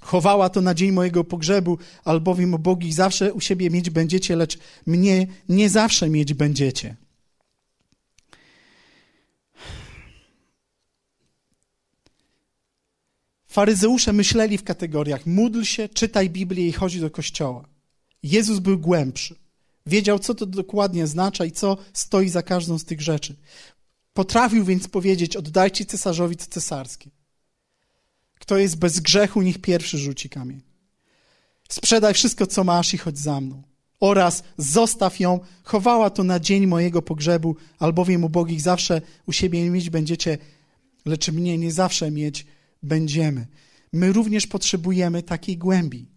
Chowała 0.00 0.48
to 0.48 0.60
na 0.60 0.74
dzień 0.74 0.92
mojego 0.92 1.24
pogrzebu, 1.24 1.78
albowiem 2.04 2.54
ubogich 2.54 2.94
zawsze 2.94 3.32
u 3.32 3.40
siebie 3.40 3.70
mieć 3.70 3.90
będziecie, 3.90 4.36
lecz 4.36 4.58
mnie 4.86 5.26
nie 5.48 5.70
zawsze 5.70 6.10
mieć 6.10 6.34
będziecie. 6.34 6.96
Faryzeusze 13.54 14.12
myśleli 14.12 14.58
w 14.58 14.64
kategoriach 14.64 15.26
módl 15.26 15.62
się, 15.62 15.88
czytaj 15.88 16.30
Biblię 16.30 16.68
i 16.68 16.72
chodź 16.72 17.00
do 17.00 17.10
kościoła. 17.10 17.64
Jezus 18.22 18.58
był 18.58 18.78
głębszy. 18.78 19.34
Wiedział, 19.86 20.18
co 20.18 20.34
to 20.34 20.46
dokładnie 20.46 21.04
oznacza 21.04 21.44
i 21.44 21.52
co 21.52 21.76
stoi 21.92 22.28
za 22.28 22.42
każdą 22.42 22.78
z 22.78 22.84
tych 22.84 23.00
rzeczy. 23.00 23.36
Potrafił 24.12 24.64
więc 24.64 24.88
powiedzieć: 24.88 25.36
Oddajcie 25.36 25.84
cesarzowi 25.84 26.36
co 26.36 26.46
cesarskie. 26.46 27.10
Kto 28.38 28.58
jest 28.58 28.76
bez 28.76 29.00
grzechu, 29.00 29.42
niech 29.42 29.58
pierwszy 29.58 29.98
rzuci 29.98 30.28
kamień. 30.28 30.60
Sprzedaj 31.68 32.14
wszystko, 32.14 32.46
co 32.46 32.64
masz 32.64 32.94
i 32.94 32.98
chodź 32.98 33.18
za 33.18 33.40
mną. 33.40 33.62
Oraz 34.00 34.42
zostaw 34.58 35.20
ją, 35.20 35.40
chowała 35.62 36.10
to 36.10 36.24
na 36.24 36.40
dzień 36.40 36.66
mojego 36.66 37.02
pogrzebu, 37.02 37.56
albowiem 37.78 38.24
ubogich 38.24 38.60
zawsze 38.60 39.00
u 39.26 39.32
siebie 39.32 39.70
mieć 39.70 39.90
będziecie, 39.90 40.38
lecz 41.06 41.28
mnie 41.28 41.58
nie 41.58 41.72
zawsze 41.72 42.10
mieć 42.10 42.46
będziemy. 42.84 43.46
My 43.92 44.12
również 44.12 44.46
potrzebujemy 44.46 45.22
takiej 45.22 45.58
głębi. 45.58 46.14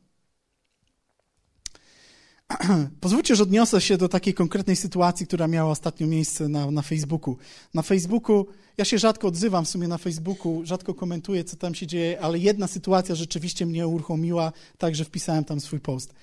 Pozwólcie, 3.01 3.35
że 3.35 3.43
odniosę 3.43 3.81
się 3.81 3.97
do 3.97 4.09
takiej 4.09 4.33
konkretnej 4.33 4.75
sytuacji, 4.75 5.27
która 5.27 5.47
miała 5.47 5.71
ostatnio 5.71 6.07
miejsce 6.07 6.47
na, 6.47 6.71
na 6.71 6.81
Facebooku. 6.81 7.37
Na 7.73 7.81
Facebooku, 7.81 8.47
ja 8.77 8.85
się 8.85 8.97
rzadko 8.97 9.27
odzywam 9.27 9.65
w 9.65 9.69
sumie 9.69 9.87
na 9.87 9.97
Facebooku, 9.97 10.65
rzadko 10.65 10.93
komentuję, 10.93 11.43
co 11.43 11.57
tam 11.57 11.75
się 11.75 11.87
dzieje, 11.87 12.21
ale 12.21 12.39
jedna 12.39 12.67
sytuacja 12.67 13.15
rzeczywiście 13.15 13.65
mnie 13.65 13.87
uruchomiła, 13.87 14.51
także 14.77 15.05
wpisałem 15.05 15.43
tam 15.43 15.59
swój 15.59 15.79
post. 15.79 16.13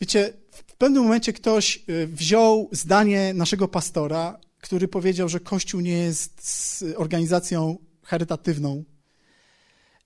Wiecie, 0.00 0.32
w 0.50 0.76
pewnym 0.76 1.02
momencie 1.02 1.32
ktoś 1.32 1.84
y, 1.88 2.06
wziął 2.06 2.68
zdanie 2.72 3.34
naszego 3.34 3.68
pastora, 3.68 4.38
który 4.60 4.88
powiedział, 4.88 5.28
że 5.28 5.40
Kościół 5.40 5.80
nie 5.80 5.98
jest 5.98 6.84
organizacją 6.96 7.78
charytatywną, 8.02 8.84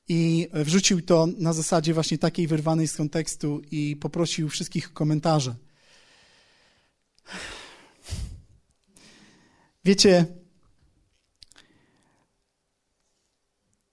i 0.09 0.49
wrzucił 0.53 1.03
to 1.03 1.29
na 1.39 1.53
zasadzie 1.53 1.95
właśnie 1.95 2.19
takiej 2.19 2.47
wyrwanej 2.47 2.89
z 2.89 2.97
kontekstu 2.97 3.63
i 3.71 3.97
poprosił 3.97 4.49
wszystkich 4.49 4.89
o 4.91 4.93
komentarze. 4.93 5.55
Wiecie, 9.85 10.27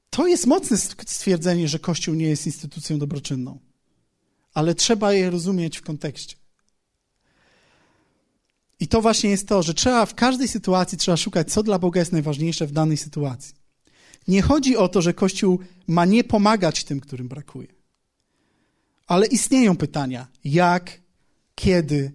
to 0.09 0.27
jest 0.27 0.47
mocne 0.47 0.77
stwierdzenie, 1.07 1.67
że 1.67 1.79
Kościół 1.79 2.15
nie 2.15 2.27
jest 2.27 2.45
instytucją 2.45 2.99
dobroczynną, 2.99 3.59
ale 4.53 4.75
trzeba 4.75 5.13
je 5.13 5.29
rozumieć 5.29 5.77
w 5.77 5.81
kontekście. 5.81 6.35
I 8.79 8.87
to 8.87 9.01
właśnie 9.01 9.29
jest 9.29 9.47
to, 9.47 9.63
że 9.63 9.73
trzeba 9.73 10.05
w 10.05 10.15
każdej 10.15 10.47
sytuacji 10.47 10.97
trzeba 10.97 11.17
szukać, 11.17 11.51
co 11.51 11.63
dla 11.63 11.79
Boga 11.79 11.99
jest 11.99 12.11
najważniejsze 12.11 12.67
w 12.67 12.71
danej 12.71 12.97
sytuacji. 12.97 13.64
Nie 14.27 14.41
chodzi 14.41 14.77
o 14.77 14.87
to, 14.89 15.01
że 15.01 15.13
Kościół 15.13 15.59
ma 15.87 16.05
nie 16.05 16.23
pomagać 16.23 16.83
tym, 16.83 16.99
którym 16.99 17.27
brakuje. 17.27 17.67
Ale 19.07 19.27
istnieją 19.27 19.77
pytania: 19.77 20.27
jak, 20.43 21.01
kiedy 21.55 22.11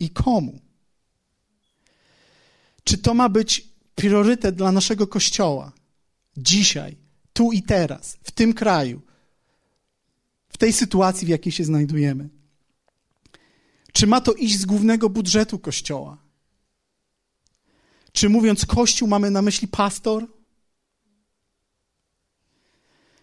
i 0.00 0.10
komu? 0.10 0.60
Czy 2.84 2.98
to 2.98 3.14
ma 3.14 3.28
być 3.28 3.68
priorytet 3.94 4.54
dla 4.54 4.72
naszego 4.72 5.06
Kościoła? 5.06 5.72
Dzisiaj, 6.36 6.96
tu 7.32 7.52
i 7.52 7.62
teraz, 7.62 8.18
w 8.22 8.30
tym 8.30 8.52
kraju, 8.52 9.02
w 10.48 10.58
tej 10.58 10.72
sytuacji, 10.72 11.26
w 11.26 11.30
jakiej 11.30 11.52
się 11.52 11.64
znajdujemy? 11.64 12.28
Czy 13.92 14.06
ma 14.06 14.20
to 14.20 14.32
iść 14.32 14.58
z 14.58 14.66
głównego 14.66 15.10
budżetu 15.10 15.58
Kościoła? 15.58 16.18
Czy 18.12 18.28
mówiąc 18.28 18.66
Kościół 18.66 19.08
mamy 19.08 19.30
na 19.30 19.42
myśli 19.42 19.68
pastor? 19.68 20.26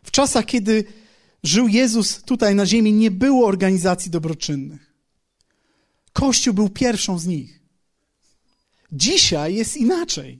W 0.04 0.12
czasach, 0.12 0.46
kiedy 0.46 0.84
żył 1.44 1.68
Jezus 1.68 2.24
tutaj 2.24 2.56
na 2.56 2.66
ziemi, 2.66 2.94
nie 2.94 3.12
było 3.12 3.48
organizacji 3.48 4.12
dobroczynnych. 4.12 4.94
Kościół 6.14 6.54
był 6.54 6.70
pierwszą 6.70 7.20
z 7.20 7.26
nich. 7.26 7.60
Dzisiaj 8.92 9.56
jest 9.56 9.78
inaczej. 9.78 10.40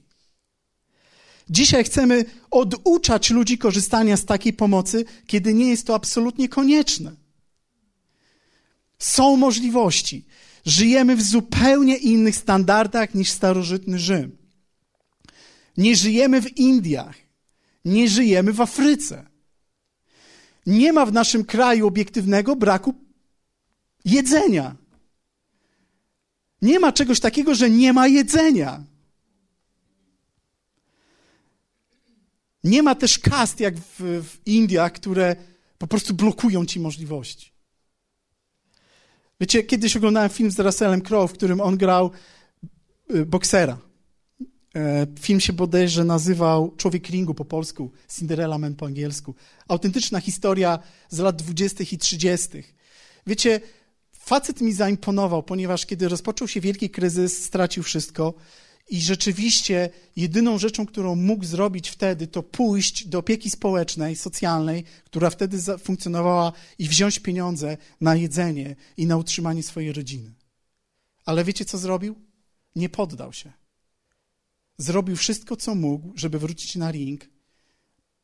Dzisiaj 1.50 1.84
chcemy 1.84 2.24
oduczać 2.50 3.30
ludzi 3.30 3.58
korzystania 3.58 4.16
z 4.16 4.24
takiej 4.24 4.52
pomocy, 4.52 5.04
kiedy 5.26 5.54
nie 5.54 5.68
jest 5.68 5.86
to 5.86 5.94
absolutnie 5.94 6.48
konieczne. 6.48 7.16
Są 8.98 9.36
możliwości. 9.36 10.24
Żyjemy 10.66 11.16
w 11.16 11.22
zupełnie 11.22 11.96
innych 11.96 12.36
standardach 12.36 13.14
niż 13.14 13.30
starożytny 13.30 13.98
Rzym. 13.98 14.36
Nie 15.76 15.96
żyjemy 15.96 16.42
w 16.42 16.56
Indiach, 16.56 17.16
nie 17.84 18.08
żyjemy 18.08 18.52
w 18.52 18.60
Afryce. 18.60 19.31
Nie 20.66 20.92
ma 20.92 21.06
w 21.06 21.12
naszym 21.12 21.44
kraju 21.44 21.86
obiektywnego 21.86 22.56
braku 22.56 22.94
jedzenia. 24.04 24.76
Nie 26.62 26.80
ma 26.80 26.92
czegoś 26.92 27.20
takiego, 27.20 27.54
że 27.54 27.70
nie 27.70 27.92
ma 27.92 28.08
jedzenia. 28.08 28.84
Nie 32.64 32.82
ma 32.82 32.94
też 32.94 33.18
kast 33.18 33.60
jak 33.60 33.76
w, 33.76 34.00
w 34.00 34.46
Indiach, 34.46 34.92
które 34.92 35.36
po 35.78 35.86
prostu 35.86 36.14
blokują 36.14 36.66
ci 36.66 36.80
możliwości. 36.80 37.52
Wiecie, 39.40 39.62
kiedyś 39.62 39.96
oglądałem 39.96 40.30
film 40.30 40.50
z 40.50 40.58
Russellem 40.58 41.00
Crowe, 41.00 41.28
w 41.28 41.36
którym 41.36 41.60
on 41.60 41.76
grał 41.76 42.10
y, 43.14 43.26
boksera. 43.26 43.78
E, 44.76 45.06
film 45.20 45.40
się 45.40 45.52
bodajże 45.52 46.04
nazywał 46.04 46.74
Człowiek 46.76 47.10
Ringu 47.10 47.34
po 47.34 47.44
polsku, 47.44 47.90
Cinderella 48.16 48.58
Man 48.58 48.74
po 48.74 48.86
angielsku. 48.86 49.34
Autentyczna 49.68 50.20
historia 50.20 50.78
z 51.08 51.18
lat 51.18 51.36
20. 51.36 51.84
i 51.92 51.98
30. 51.98 52.48
Wiecie, 53.26 53.60
facet 54.12 54.60
mi 54.60 54.72
zaimponował, 54.72 55.42
ponieważ 55.42 55.86
kiedy 55.86 56.08
rozpoczął 56.08 56.48
się 56.48 56.60
wielki 56.60 56.90
kryzys, 56.90 57.44
stracił 57.44 57.82
wszystko 57.82 58.34
I 58.90 59.00
rzeczywiście 59.00 59.90
jedyną 60.16 60.58
rzeczą, 60.58 60.86
którą 60.86 61.16
mógł 61.16 61.44
zrobić 61.44 61.88
wtedy, 61.88 62.26
to 62.26 62.42
pójść 62.42 63.06
do 63.06 63.18
opieki 63.18 63.50
społecznej, 63.50 64.16
socjalnej, 64.16 64.84
która 65.04 65.30
wtedy 65.30 65.58
funkcjonowała, 65.78 66.52
i 66.78 66.88
wziąć 66.88 67.18
pieniądze 67.18 67.76
na 68.00 68.16
jedzenie 68.16 68.76
i 68.96 69.06
na 69.06 69.16
utrzymanie 69.16 69.62
swojej 69.62 69.92
rodziny. 69.92 70.32
Ale 71.24 71.44
wiecie, 71.44 71.64
co 71.64 71.78
zrobił? 71.78 72.16
Nie 72.76 72.88
poddał 72.88 73.32
się. 73.32 73.61
Zrobił 74.82 75.16
wszystko, 75.16 75.56
co 75.56 75.74
mógł, 75.74 76.12
żeby 76.14 76.38
wrócić 76.38 76.76
na 76.76 76.90
ring. 76.90 77.28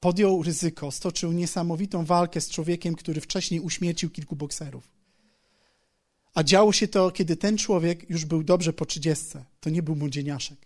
Podjął 0.01 0.43
ryzyko, 0.43 0.91
stoczył 0.91 1.33
niesamowitą 1.33 2.05
walkę 2.05 2.41
z 2.41 2.51
człowiekiem, 2.51 2.95
który 2.95 3.21
wcześniej 3.21 3.61
uśmiercił 3.61 4.11
kilku 4.11 4.37
bokserów. 4.37 4.91
A 6.35 6.43
działo 6.43 6.73
się 6.73 6.89
to, 6.89 7.11
kiedy 7.11 7.37
ten 7.37 7.59
człowiek 7.59 8.11
już 8.11 8.25
był 8.25 8.43
dobrze 8.43 8.73
po 8.73 8.87
trzydziestce. 8.87 9.45
To 9.61 9.71
nie 9.71 9.83
był 9.83 9.97
młodzieniaszek. 9.97 10.59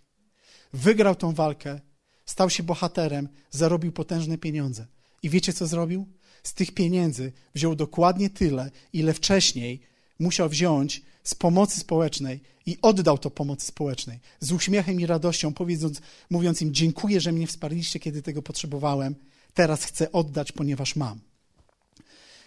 Wygrał 0.73 1.15
tą 1.15 1.33
walkę, 1.33 1.81
stał 2.25 2.49
się 2.49 2.63
bohaterem, 2.63 3.29
zarobił 3.51 3.91
potężne 3.91 4.37
pieniądze. 4.37 4.87
I 5.23 5.29
wiecie, 5.29 5.53
co 5.53 5.67
zrobił? 5.67 6.07
Z 6.43 6.53
tych 6.53 6.71
pieniędzy 6.71 7.31
wziął 7.55 7.75
dokładnie 7.75 8.29
tyle, 8.29 8.71
ile 8.93 9.13
wcześniej 9.13 9.79
musiał 10.19 10.49
wziąć 10.49 11.01
z 11.23 11.35
pomocy 11.35 11.79
społecznej 11.79 12.41
i 12.65 12.77
oddał 12.81 13.17
to 13.17 13.29
pomocy 13.29 13.67
społecznej. 13.67 14.19
Z 14.39 14.51
uśmiechem 14.51 14.99
i 14.99 15.05
radością, 15.05 15.53
powiedząc, 15.53 16.01
mówiąc 16.29 16.61
im: 16.61 16.73
Dziękuję, 16.73 17.21
że 17.21 17.31
mnie 17.31 17.47
wsparliście, 17.47 17.99
kiedy 17.99 18.21
tego 18.21 18.41
potrzebowałem. 18.41 19.15
Teraz 19.53 19.83
chcę 19.83 20.11
oddać, 20.11 20.51
ponieważ 20.51 20.95
mam. 20.95 21.19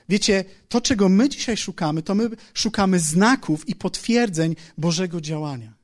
Wiecie, 0.09 0.45
to 0.69 0.81
czego 0.81 1.09
my 1.09 1.29
dzisiaj 1.29 1.57
szukamy, 1.57 2.03
to 2.03 2.15
my 2.15 2.31
szukamy 2.55 3.01
znaków 3.01 3.69
i 3.69 3.75
potwierdzeń 3.75 4.57
Bożego 4.79 5.21
działania. 5.21 5.75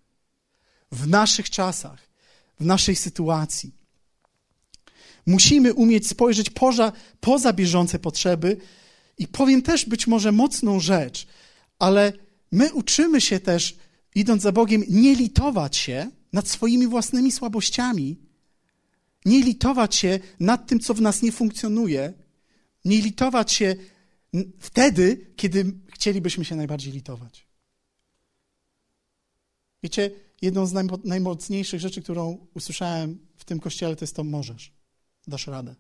W 0.93 1.09
naszych 1.09 1.51
czasach, 1.51 2.09
w 2.61 2.65
naszej 2.65 2.97
sytuacji. 2.97 3.73
Musimy 5.27 5.75
umieć 5.75 6.09
spojrzeć 6.09 6.51
poza, 6.51 6.93
poza 7.21 7.53
bieżące 7.53 7.99
potrzeby 7.99 8.57
i 9.19 9.29
powiem 9.29 9.63
też 9.63 9.85
być 9.85 10.07
może 10.07 10.33
mocną 10.33 10.81
rzecz, 10.81 11.27
ale 11.79 12.13
my 12.53 12.73
uczymy 12.73 13.21
się 13.21 13.41
też, 13.41 13.77
idąc 14.15 14.43
za 14.43 14.53
Bogiem, 14.53 14.85
nie 14.89 15.15
litować 15.15 15.77
się 15.77 16.11
nad 16.33 16.49
swoimi 16.49 16.87
własnymi 16.87 17.33
słabościami, 17.33 18.19
nie 19.25 19.43
litować 19.43 19.95
się 19.95 20.21
nad 20.41 20.67
tym, 20.67 20.81
co 20.81 20.95
w 20.95 21.01
nas 21.01 21.23
nie 21.23 21.33
funkcjonuje, 21.33 22.13
nie 22.85 23.01
litować 23.01 23.53
się 23.53 23.77
wtedy, 24.59 25.33
kiedy 25.37 25.73
chcielibyśmy 25.93 26.45
się 26.45 26.57
najbardziej 26.57 26.93
litować. 26.93 27.47
Wiecie, 29.83 30.11
jedną 30.43 30.67
z 30.67 30.73
najmocniejszych 31.05 31.81
rzeczy, 31.81 32.03
którą 32.03 32.47
usłyszałem 32.55 33.19
w 33.37 33.45
tym 33.45 33.61
kościele, 33.61 33.97
to 33.97 34.05
jest 34.05 34.17
to 34.17 34.25
możesz. 34.25 34.73
Dasz 35.27 35.47
radę. 35.47 35.75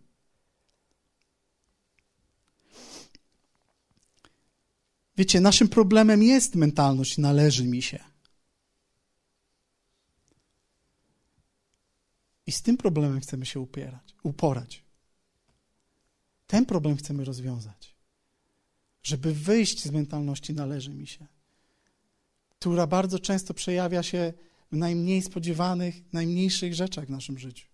Wiecie, 5.16 5.40
naszym 5.40 5.68
problemem 5.68 6.22
jest 6.22 6.54
mentalność, 6.54 7.18
należy 7.18 7.64
mi 7.64 7.82
się. 7.82 7.98
I 12.46 12.52
z 12.52 12.62
tym 12.62 12.76
problemem 12.76 13.20
chcemy 13.20 13.46
się 13.46 13.60
upierać, 13.60 14.14
uporać. 14.22 14.84
Ten 16.46 16.66
problem 16.66 16.96
chcemy 16.96 17.24
rozwiązać 17.24 17.92
żeby 19.02 19.34
wyjść 19.34 19.82
z 19.82 19.90
mentalności 19.90 20.54
należy 20.54 20.94
mi 20.94 21.06
się, 21.06 21.26
która 22.48 22.86
bardzo 22.86 23.18
często 23.18 23.54
przejawia 23.54 24.02
się 24.02 24.32
w 24.72 24.76
najmniej 24.76 25.22
spodziewanych, 25.22 26.12
najmniejszych 26.12 26.74
rzeczach 26.74 27.06
w 27.06 27.10
naszym 27.10 27.38
życiu. 27.38 27.71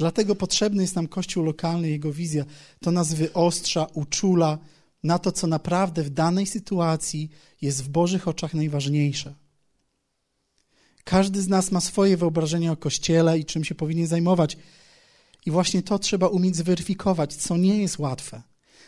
Dlatego 0.00 0.34
potrzebny 0.34 0.82
jest 0.82 0.96
nam 0.96 1.08
Kościół 1.08 1.44
lokalny, 1.44 1.90
jego 1.90 2.12
wizja. 2.12 2.44
To 2.80 2.90
nas 2.90 3.14
wyostrza, 3.14 3.86
uczula 3.94 4.58
na 5.02 5.18
to, 5.18 5.32
co 5.32 5.46
naprawdę 5.46 6.02
w 6.02 6.10
danej 6.10 6.46
sytuacji 6.46 7.30
jest 7.62 7.84
w 7.84 7.88
Bożych 7.88 8.28
oczach 8.28 8.54
najważniejsze. 8.54 9.34
Każdy 11.04 11.42
z 11.42 11.48
nas 11.48 11.70
ma 11.70 11.80
swoje 11.80 12.16
wyobrażenie 12.16 12.72
o 12.72 12.76
Kościele 12.76 13.38
i 13.38 13.44
czym 13.44 13.64
się 13.64 13.74
powinien 13.74 14.06
zajmować. 14.06 14.56
I 15.46 15.50
właśnie 15.50 15.82
to 15.82 15.98
trzeba 15.98 16.28
umieć 16.28 16.56
zweryfikować, 16.56 17.34
co 17.34 17.56
nie 17.56 17.82
jest 17.82 17.98
łatwe. 17.98 18.42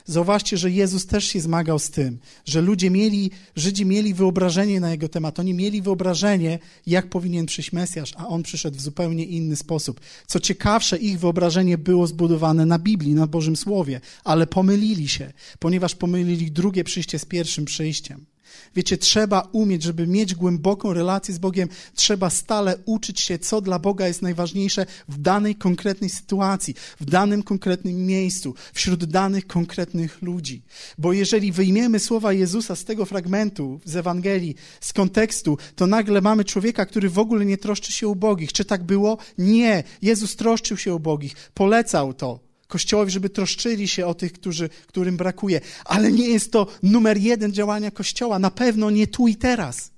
Zauważcie, 0.05 0.57
że 0.57 0.71
Jezus 0.71 1.07
też 1.07 1.25
się 1.25 1.41
zmagał 1.41 1.79
z 1.79 1.91
tym, 1.91 2.19
że 2.45 2.61
ludzie 2.61 2.91
mieli, 2.91 3.31
Żydzi 3.57 3.87
mieli 3.87 4.15
wyobrażenie 4.15 4.81
na 4.81 4.91
Jego 4.91 5.09
temat. 5.09 5.41
Oni 5.41 5.55
mieli 5.55 5.83
wyobrażenie, 5.83 6.59
jak 6.87 7.09
powinien 7.09 7.47
przyjść 7.47 7.73
Mesjasz, 7.73 8.13
a 8.17 8.29
On 8.29 8.43
przyszedł 8.43 8.77
w 8.77 8.81
zupełnie 8.81 9.25
inny 9.25 9.57
sposób. 9.57 10.01
Co 10.27 10.41
ciekawsze, 10.41 10.99
ich 10.99 11.19
wyobrażenie 11.19 11.79
było 11.79 12.07
zbudowane 12.07 12.67
na 12.67 12.79
Biblii, 12.79 13.15
na 13.15 13.27
Bożym 13.27 13.57
Słowie, 13.57 14.01
ale 14.25 14.47
pomylili 14.47 15.09
się, 15.09 15.33
ponieważ 15.59 15.95
pomylili 15.95 16.51
drugie 16.51 16.85
przyjście 16.85 17.19
z 17.19 17.25
pierwszym 17.25 17.65
przyjściem. 17.65 18.32
Wiecie, 18.77 18.99
trzeba 18.99 19.49
umieć, 19.53 19.83
żeby 19.83 20.07
mieć 20.07 20.35
głęboką 20.35 20.93
relację 20.93 21.35
z 21.35 21.39
Bogiem, 21.39 21.69
trzeba 21.95 22.31
stale 22.31 22.77
uczyć 22.85 23.21
się, 23.21 23.39
co 23.39 23.61
dla 23.61 23.79
Boga 23.79 24.07
jest 24.09 24.23
najważniejsze 24.23 24.87
w 25.09 25.19
danej 25.19 25.57
konkretnej 25.57 26.11
sytuacji, 26.11 26.75
w 27.01 27.05
danym 27.05 27.43
konkretnym 27.43 28.07
miejscu, 28.07 28.55
wśród 28.73 29.05
danych 29.05 29.47
konkretnych 29.47 30.23
ludzi. 30.23 30.63
Bo 30.99 31.13
jeżeli 31.13 31.53
wyjmiemy 31.53 31.99
słowa 31.99 32.33
Jezusa 32.33 32.77
z 32.77 32.85
tego 32.85 33.05
fragmentu 33.05 33.81
z 33.85 33.97
Ewangelii, 33.97 34.55
z 34.81 34.93
kontekstu, 34.93 35.59
to 35.77 35.87
nagle 35.87 36.21
mamy 36.21 36.45
człowieka, 36.45 36.87
który 36.87 37.11
w 37.11 37.19
ogóle 37.19 37.45
nie 37.45 37.59
troszczy 37.59 37.93
się 37.93 38.09
ubogich. 38.09 38.53
Czy 38.53 38.65
tak 38.65 38.85
było? 38.85 39.19
Nie. 39.39 39.85
Jezus 40.03 40.37
troszczył 40.37 40.77
się 40.77 40.95
ubogich, 40.95 41.35
polecał 41.55 42.15
to. 42.15 42.52
Kościołowi, 42.73 43.11
żeby 43.13 43.31
troszczyli 43.31 43.89
się 43.89 44.07
o 44.07 44.15
tych, 44.15 44.33
którzy, 44.33 44.69
którym 44.87 45.17
brakuje. 45.17 45.61
Ale 45.85 46.13
nie 46.13 46.29
jest 46.29 46.53
to 46.53 46.67
numer 46.83 47.19
jeden 47.19 47.53
działania 47.53 47.91
Kościoła. 47.91 48.39
Na 48.39 48.51
pewno 48.51 48.91
nie 48.91 49.07
tu 49.07 49.29
i 49.29 49.37
teraz. 49.37 49.91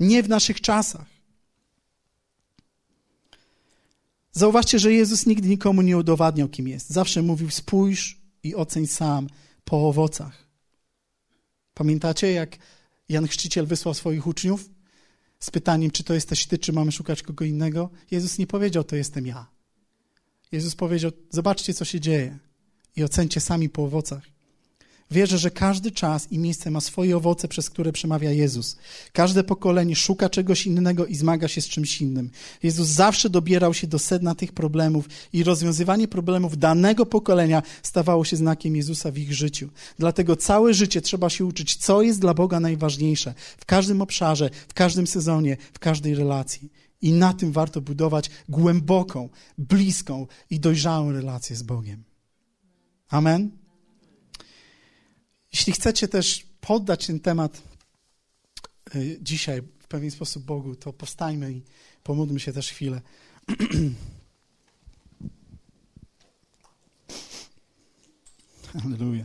Nie 0.00 0.22
w 0.22 0.28
naszych 0.28 0.60
czasach. 0.60 1.06
Zauważcie, 4.32 4.78
że 4.78 4.92
Jezus 4.92 5.26
nigdy 5.26 5.48
nikomu 5.48 5.82
nie 5.82 5.96
udowadniał, 5.96 6.48
kim 6.48 6.68
jest. 6.68 6.90
Zawsze 6.90 7.22
mówił: 7.22 7.50
spójrz 7.50 8.20
i 8.42 8.54
oceń 8.54 8.86
sam 8.86 9.26
po 9.64 9.88
owocach. 9.88 10.46
Pamiętacie, 11.74 12.32
jak 12.32 12.58
Jan 13.08 13.26
Chrzciciel 13.26 13.66
wysłał 13.66 13.94
swoich 13.94 14.26
uczniów 14.26 14.70
z 15.40 15.50
pytaniem, 15.50 15.90
czy 15.90 16.04
to 16.04 16.14
jesteś 16.14 16.46
ty, 16.46 16.58
czy 16.58 16.72
mamy 16.72 16.92
szukać 16.92 17.22
kogo 17.22 17.44
innego? 17.44 17.90
Jezus 18.10 18.38
nie 18.38 18.46
powiedział: 18.46 18.84
To 18.84 18.96
jestem 18.96 19.26
ja. 19.26 19.59
Jezus 20.52 20.74
powiedział: 20.74 21.10
Zobaczcie, 21.30 21.74
co 21.74 21.84
się 21.84 22.00
dzieje 22.00 22.38
i 22.96 23.04
ocencie 23.04 23.40
sami 23.40 23.68
po 23.68 23.84
owocach. 23.84 24.22
Wierzę, 25.10 25.38
że 25.38 25.50
każdy 25.50 25.90
czas 25.90 26.32
i 26.32 26.38
miejsce 26.38 26.70
ma 26.70 26.80
swoje 26.80 27.16
owoce, 27.16 27.48
przez 27.48 27.70
które 27.70 27.92
przemawia 27.92 28.30
Jezus. 28.30 28.76
Każde 29.12 29.44
pokolenie 29.44 29.96
szuka 29.96 30.28
czegoś 30.28 30.66
innego 30.66 31.06
i 31.06 31.14
zmaga 31.14 31.48
się 31.48 31.60
z 31.60 31.68
czymś 31.68 32.00
innym. 32.00 32.30
Jezus 32.62 32.88
zawsze 32.88 33.30
dobierał 33.30 33.74
się 33.74 33.86
do 33.86 33.98
sedna 33.98 34.34
tych 34.34 34.52
problemów 34.52 35.08
i 35.32 35.44
rozwiązywanie 35.44 36.08
problemów 36.08 36.58
danego 36.58 37.06
pokolenia 37.06 37.62
stawało 37.82 38.24
się 38.24 38.36
znakiem 38.36 38.76
Jezusa 38.76 39.10
w 39.10 39.18
ich 39.18 39.34
życiu. 39.34 39.68
Dlatego 39.98 40.36
całe 40.36 40.74
życie 40.74 41.00
trzeba 41.00 41.30
się 41.30 41.44
uczyć, 41.44 41.76
co 41.76 42.02
jest 42.02 42.20
dla 42.20 42.34
Boga 42.34 42.60
najważniejsze 42.60 43.34
w 43.58 43.64
każdym 43.64 44.02
obszarze, 44.02 44.50
w 44.68 44.74
każdym 44.74 45.06
sezonie, 45.06 45.56
w 45.72 45.78
każdej 45.78 46.14
relacji. 46.14 46.70
I 47.02 47.12
na 47.12 47.34
tym 47.34 47.52
warto 47.52 47.80
budować 47.80 48.30
głęboką, 48.48 49.28
bliską 49.58 50.26
i 50.50 50.60
dojrzałą 50.60 51.12
relację 51.12 51.56
z 51.56 51.62
Bogiem. 51.62 52.04
Amen. 53.08 53.50
Jeśli 55.52 55.72
chcecie 55.72 56.08
też 56.08 56.46
poddać 56.60 57.06
ten 57.06 57.20
temat 57.20 57.62
y, 58.94 59.18
dzisiaj 59.22 59.62
w 59.62 59.88
pewien 59.88 60.10
sposób 60.10 60.44
Bogu, 60.44 60.76
to 60.76 60.92
powstajmy 60.92 61.52
i 61.52 61.62
pomódlmy 62.02 62.40
się 62.40 62.52
też 62.52 62.70
chwilę. 62.70 63.00
Halleluja. 68.72 69.24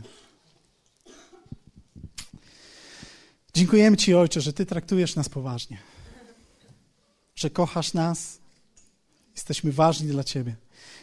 Dziękujemy 3.54 3.96
Ci, 3.96 4.14
Ojcze, 4.14 4.40
że 4.40 4.52
Ty 4.52 4.66
traktujesz 4.66 5.16
nas 5.16 5.28
poważnie 5.28 5.95
że 7.36 7.50
kochasz 7.50 7.94
nas. 7.94 8.38
Jesteśmy 9.34 9.72
ważni 9.72 10.08
dla 10.08 10.24
Ciebie. 10.24 10.56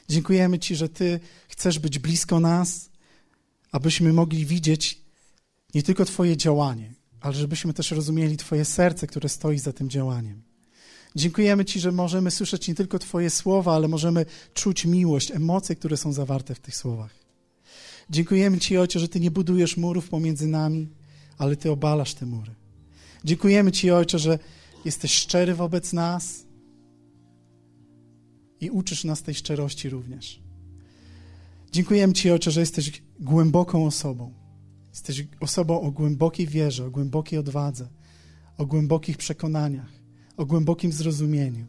Dziękujemy 0.10 0.60
Ci, 0.60 0.76
że 0.76 0.90
Ty 0.90 1.20
chcesz 1.48 1.80
być 1.80 2.00
blisko 2.00 2.40
nas, 2.40 2.90
abyśmy 3.72 4.14
mogli 4.14 4.46
widzieć 4.46 5.02
nie 5.74 5.84
tylko 5.84 6.06
Twoje 6.06 6.38
działanie, 6.38 6.94
ale 7.22 7.34
żebyśmy 7.34 7.74
też 7.74 7.92
rozumieli 7.92 8.38
Twoje 8.38 8.66
serce, 8.66 9.08
które 9.08 9.30
stoi 9.30 9.60
za 9.60 9.74
tym 9.74 9.90
działaniem. 9.90 10.42
Dziękujemy 11.16 11.66
Ci, 11.66 11.80
że 11.80 11.92
możemy 11.92 12.32
słyszeć 12.32 12.68
nie 12.68 12.76
tylko 12.76 13.00
Twoje 13.00 13.30
słowa, 13.30 13.76
ale 13.76 13.88
możemy 13.88 14.26
czuć 14.54 14.86
miłość, 14.86 15.32
emocje, 15.32 15.76
które 15.76 15.98
są 15.98 16.14
zawarte 16.14 16.56
w 16.56 16.60
tych 16.60 16.76
słowach. 16.76 17.12
Dziękujemy 18.10 18.60
Ci, 18.60 18.78
Ojcze, 18.78 19.00
że 19.00 19.08
Ty 19.08 19.20
nie 19.20 19.32
budujesz 19.32 19.78
murów 19.78 20.10
pomiędzy 20.10 20.48
nami, 20.48 20.90
ale 21.38 21.56
Ty 21.56 21.72
obalasz 21.72 22.14
te 22.14 22.26
mury. 22.26 22.52
Dziękujemy 23.24 23.72
Ci, 23.72 23.92
Ojcze, 23.92 24.20
że 24.20 24.40
jesteś 24.86 25.14
szczery 25.14 25.56
wobec 25.56 25.94
nas 25.94 26.44
i 28.60 28.70
uczysz 28.70 29.04
nas 29.04 29.22
tej 29.22 29.36
szczerości 29.36 29.90
również. 29.90 30.44
Dziękujemy 31.72 32.14
Ci, 32.14 32.32
Ojcze, 32.32 32.52
że 32.52 32.60
jesteś 32.60 33.04
głęboką 33.20 33.86
osobą. 33.86 34.34
Jesteś 34.90 35.28
osobą 35.40 35.82
o 35.82 35.92
głębokiej 35.92 36.48
wierze, 36.48 36.86
o 36.86 36.92
głębokiej 36.92 37.40
odwadze, 37.40 37.88
o 38.58 38.66
głębokich 38.66 39.18
przekonaniach, 39.18 39.90
o 40.38 40.46
głębokim 40.46 40.92
zrozumieniu, 40.92 41.66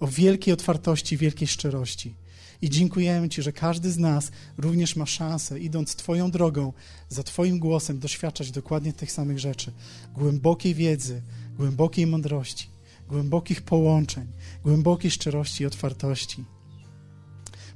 o 0.00 0.06
wielkiej 0.06 0.54
otwartości, 0.54 1.16
wielkiej 1.16 1.48
szczerości. 1.48 2.14
I 2.62 2.70
dziękujemy 2.70 3.28
Ci, 3.28 3.42
że 3.42 3.52
każdy 3.52 3.90
z 3.90 3.98
nas 3.98 4.30
również 4.56 4.96
ma 4.96 5.06
szansę, 5.06 5.60
idąc 5.60 5.96
Twoją 5.96 6.30
drogą, 6.30 6.72
za 7.08 7.22
Twoim 7.22 7.58
głosem, 7.58 7.98
doświadczać 7.98 8.50
dokładnie 8.50 8.92
tych 8.92 9.12
samych 9.12 9.38
rzeczy. 9.38 9.72
Głębokiej 10.14 10.74
wiedzy, 10.74 11.22
głębokiej 11.58 12.06
mądrości, 12.06 12.68
głębokich 13.08 13.62
połączeń, 13.62 14.26
głębokiej 14.64 15.10
szczerości 15.10 15.62
i 15.62 15.66
otwartości. 15.66 16.44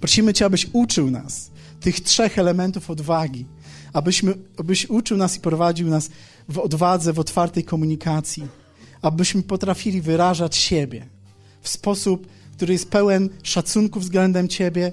Prosimy 0.00 0.34
Cię, 0.34 0.44
abyś 0.44 0.66
uczył 0.72 1.10
nas 1.10 1.50
tych 1.80 2.00
trzech 2.00 2.38
elementów 2.38 2.90
odwagi, 2.90 3.46
abyśmy, 3.92 4.34
abyś 4.56 4.90
uczył 4.90 5.16
nas 5.16 5.36
i 5.36 5.40
prowadził 5.40 5.88
nas 5.88 6.10
w 6.48 6.58
odwadze, 6.58 7.12
w 7.12 7.18
otwartej 7.18 7.64
komunikacji, 7.64 8.48
abyśmy 9.02 9.42
potrafili 9.42 10.00
wyrażać 10.00 10.56
siebie 10.56 11.06
w 11.62 11.68
sposób, 11.68 12.26
który 12.52 12.72
jest 12.72 12.90
pełen 12.90 13.28
szacunku 13.42 14.00
względem 14.00 14.48
Ciebie, 14.48 14.92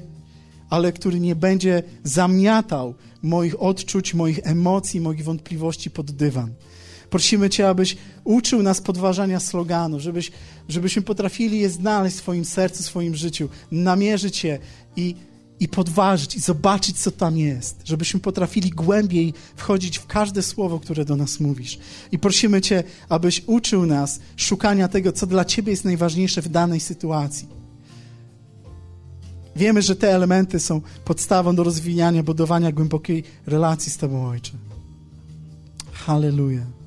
ale 0.69 0.93
który 0.93 1.19
nie 1.19 1.35
będzie 1.35 1.83
zamiatał 2.03 2.95
moich 3.21 3.61
odczuć, 3.61 4.13
moich 4.13 4.39
emocji, 4.43 5.01
moich 5.01 5.23
wątpliwości 5.23 5.91
pod 5.91 6.11
dywan. 6.11 6.53
Prosimy 7.09 7.49
Cię, 7.49 7.69
abyś 7.69 7.97
uczył 8.23 8.63
nas 8.63 8.81
podważania 8.81 9.39
sloganu, 9.39 9.99
żebyś, 9.99 10.31
żebyśmy 10.69 11.01
potrafili 11.01 11.59
je 11.59 11.69
znaleźć 11.69 12.15
w 12.15 12.19
swoim 12.19 12.45
sercu, 12.45 12.83
w 12.83 12.85
swoim 12.85 13.15
życiu, 13.15 13.49
namierzyć 13.71 14.43
je 14.43 14.59
i 14.95 15.15
i 15.59 15.67
podważyć, 15.67 16.35
i 16.35 16.39
zobaczyć, 16.39 17.01
co 17.01 17.11
tam 17.11 17.37
jest, 17.37 17.81
żebyśmy 17.85 18.19
potrafili 18.19 18.69
głębiej 18.69 19.33
wchodzić 19.55 19.97
w 19.97 20.05
każde 20.05 20.43
słowo, 20.43 20.79
które 20.79 21.05
do 21.05 21.15
nas 21.15 21.39
mówisz. 21.39 21.79
I 22.11 22.19
prosimy 22.19 22.61
Cię, 22.61 22.83
abyś 23.09 23.43
uczył 23.47 23.85
nas 23.85 24.19
szukania 24.35 24.87
tego, 24.87 25.11
co 25.11 25.27
dla 25.27 25.45
Ciebie 25.45 25.71
jest 25.71 25.85
najważniejsze 25.85 26.41
w 26.41 26.49
danej 26.49 26.79
sytuacji. 26.79 27.47
Wiemy, 29.55 29.81
że 29.81 29.95
te 29.95 30.15
elementy 30.15 30.59
są 30.59 30.81
podstawą 31.05 31.55
do 31.55 31.63
rozwijania, 31.63 32.23
budowania 32.23 32.71
głębokiej 32.71 33.23
relacji 33.45 33.91
z 33.91 33.97
Tobą, 33.97 34.27
Ojcze. 34.27 34.53
Halleluja. 35.93 36.78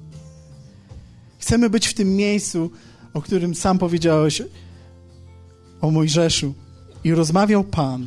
Chcemy 1.43 1.71
być 1.71 1.87
w 1.87 1.95
tym 1.95 2.17
miejscu, 2.17 2.71
o 3.15 3.23
którym 3.23 3.55
sam 3.55 3.79
powiedziałeś 3.79 4.43
o 5.81 5.91
Mojżeszu. 5.91 6.55
I 7.05 7.15
rozmawiał 7.15 7.65
Pan 7.65 8.07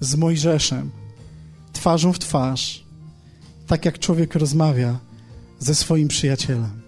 z 0.00 0.16
Mojżeszem, 0.16 0.90
twarzą 1.72 2.12
w 2.12 2.18
twarz, 2.18 2.84
tak 3.66 3.84
jak 3.84 3.98
człowiek 3.98 4.34
rozmawia 4.34 4.98
ze 5.58 5.74
swoim 5.74 6.08
przyjacielem. 6.08 6.80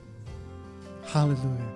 Hallelujah. 1.03 1.70